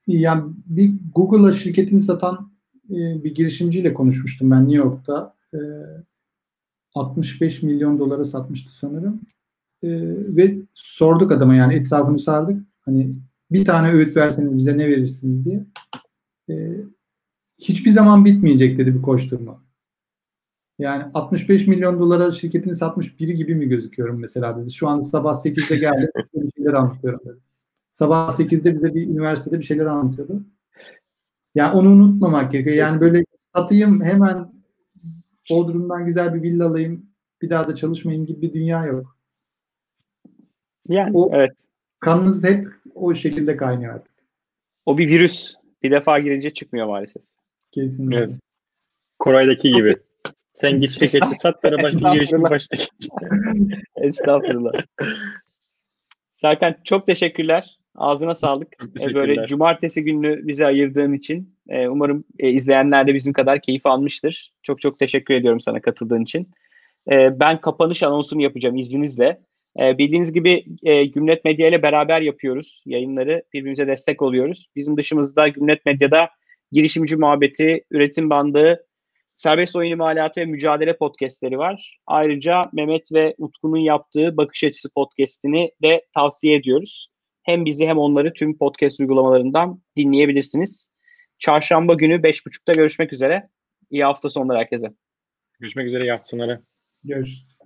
Yani 0.07 0.43
bir 0.65 0.91
Google'a 1.15 1.53
şirketini 1.53 1.99
satan 1.99 2.51
e, 2.89 3.23
bir 3.23 3.35
girişimciyle 3.35 3.93
konuşmuştum 3.93 4.51
ben 4.51 4.61
New 4.61 4.77
York'ta. 4.77 5.35
E, 5.53 5.59
65 6.95 7.63
milyon 7.63 7.99
dolara 7.99 8.25
satmıştı 8.25 8.77
sanırım. 8.77 9.21
E, 9.83 9.89
ve 10.35 10.57
sorduk 10.73 11.31
adama 11.31 11.55
yani 11.55 11.73
etrafını 11.73 12.19
sardık. 12.19 12.63
Hani 12.81 13.11
bir 13.51 13.65
tane 13.65 13.91
öğüt 13.91 14.17
verseniz 14.17 14.57
bize 14.57 14.77
ne 14.77 14.87
verirsiniz 14.87 15.45
diye. 15.45 15.65
E, 16.49 16.53
hiçbir 17.61 17.91
zaman 17.91 18.25
bitmeyecek 18.25 18.79
dedi 18.79 18.95
bir 18.95 19.01
koşturma. 19.01 19.63
Yani 20.82 21.03
65 21.13 21.67
milyon 21.67 21.99
dolara 21.99 22.32
şirketini 22.32 22.75
satmış 22.75 23.19
biri 23.19 23.36
gibi 23.36 23.55
mi 23.55 23.67
gözüküyorum 23.69 24.19
mesela 24.19 24.57
dedi. 24.57 24.73
Şu 24.73 24.88
anda 24.88 25.05
sabah 25.05 25.34
8'de 25.34 25.75
geldi 25.75 26.11
bir 26.36 26.51
şeyler 26.51 26.73
anlatıyorum 26.73 27.19
dedi. 27.25 27.39
Sabah 27.89 28.39
8'de 28.39 28.75
bize 28.75 28.95
bir 28.95 29.07
üniversitede 29.07 29.59
bir 29.59 29.63
şeyler 29.63 29.86
anlatıyordu. 29.86 30.43
Yani 31.55 31.77
onu 31.77 31.89
unutmamak 31.89 32.51
gerekiyor. 32.51 32.75
Yani 32.75 33.01
böyle 33.01 33.23
satayım 33.53 34.03
hemen 34.03 34.53
Bodrum'dan 35.49 36.05
güzel 36.05 36.34
bir 36.34 36.41
villa 36.41 36.67
alayım 36.67 37.05
bir 37.41 37.49
daha 37.49 37.67
da 37.67 37.75
çalışmayın 37.75 38.25
gibi 38.25 38.41
bir 38.41 38.53
dünya 38.53 38.86
yok. 38.86 39.17
Yani 40.88 41.11
O- 41.13 41.29
evet. 41.34 41.51
Kanınız 41.99 42.43
hep 42.43 42.67
o 42.95 43.13
şekilde 43.13 43.57
kaynıyor 43.57 43.93
artık. 43.95 44.13
O 44.86 44.97
bir 44.97 45.07
virüs. 45.07 45.55
Bir 45.84 45.91
defa 45.91 46.19
girince 46.19 46.49
çıkmıyor 46.49 46.88
maalesef. 46.88 47.23
Kesinlikle. 47.71 48.17
Evet. 48.17 48.39
Koray'daki 49.19 49.71
gibi. 49.71 49.97
Sen 50.53 50.81
git 50.81 50.89
şirketi 50.91 51.35
sat 51.35 51.61
para 51.61 51.77
başka 51.83 52.13
girişim 52.13 52.21
Estağfurullah. 52.45 52.49
başla. 52.51 52.77
Estağfurullah. 53.95 54.71
Serkan 56.29 56.75
çok 56.83 57.05
teşekkürler. 57.07 57.77
Ağzına 57.95 58.35
sağlık. 58.35 58.67
Çok 58.79 58.89
Ee, 58.89 58.93
teşekkürler. 58.93 59.27
Böyle 59.27 59.47
cumartesi 59.47 60.03
gününü 60.03 60.47
bize 60.47 60.65
ayırdığın 60.65 61.13
için. 61.13 61.55
Ee, 61.69 61.87
Umarım 61.87 62.23
e, 62.39 62.49
izleyenler 62.49 63.07
de 63.07 63.13
bizim 63.13 63.33
kadar 63.33 63.61
keyif 63.61 63.85
almıştır. 63.85 64.53
Çok 64.63 64.81
çok 64.81 64.99
teşekkür 64.99 65.33
ediyorum 65.33 65.59
sana 65.59 65.81
katıldığın 65.81 66.21
için. 66.23 66.49
Ee, 67.11 67.39
Ben 67.39 67.61
kapanış 67.61 68.03
anonsunu 68.03 68.41
yapacağım 68.41 68.77
izninizle. 68.77 69.41
Ee, 69.79 69.97
Bildiğiniz 69.97 70.33
gibi 70.33 70.65
e, 70.83 71.05
Gümlet 71.05 71.45
Medya 71.45 71.67
ile 71.67 71.81
beraber 71.83 72.21
yapıyoruz 72.21 72.83
yayınları. 72.85 73.43
Birbirimize 73.53 73.87
destek 73.87 74.21
oluyoruz. 74.21 74.67
Bizim 74.75 74.97
dışımızda 74.97 75.47
Gümlet 75.47 75.85
Medya'da 75.85 76.29
girişimci 76.71 77.15
muhabbeti, 77.15 77.83
üretim 77.91 78.29
bandı, 78.29 78.85
serbest 79.41 79.75
oyun 79.75 79.91
imalatı 79.91 80.41
ve 80.41 80.45
mücadele 80.45 80.97
podcastleri 80.97 81.57
var. 81.57 81.99
Ayrıca 82.07 82.61
Mehmet 82.73 83.11
ve 83.11 83.35
Utku'nun 83.37 83.77
yaptığı 83.77 84.37
Bakış 84.37 84.63
Açısı 84.63 84.89
podcastini 84.93 85.71
de 85.81 86.05
tavsiye 86.13 86.55
ediyoruz. 86.55 87.07
Hem 87.43 87.65
bizi 87.65 87.87
hem 87.87 87.97
onları 87.97 88.33
tüm 88.33 88.57
podcast 88.57 88.99
uygulamalarından 88.99 89.81
dinleyebilirsiniz. 89.97 90.91
Çarşamba 91.39 91.93
günü 91.93 92.15
5.30'da 92.15 92.71
görüşmek 92.71 93.13
üzere. 93.13 93.49
İyi 93.89 94.03
hafta 94.03 94.29
sonları 94.29 94.57
herkese. 94.57 94.87
Görüşmek 95.59 95.87
üzere 95.87 96.03
iyi 96.03 96.11
hafta 96.11 96.27
sonları. 96.27 96.59
Görüşürüz. 97.03 97.57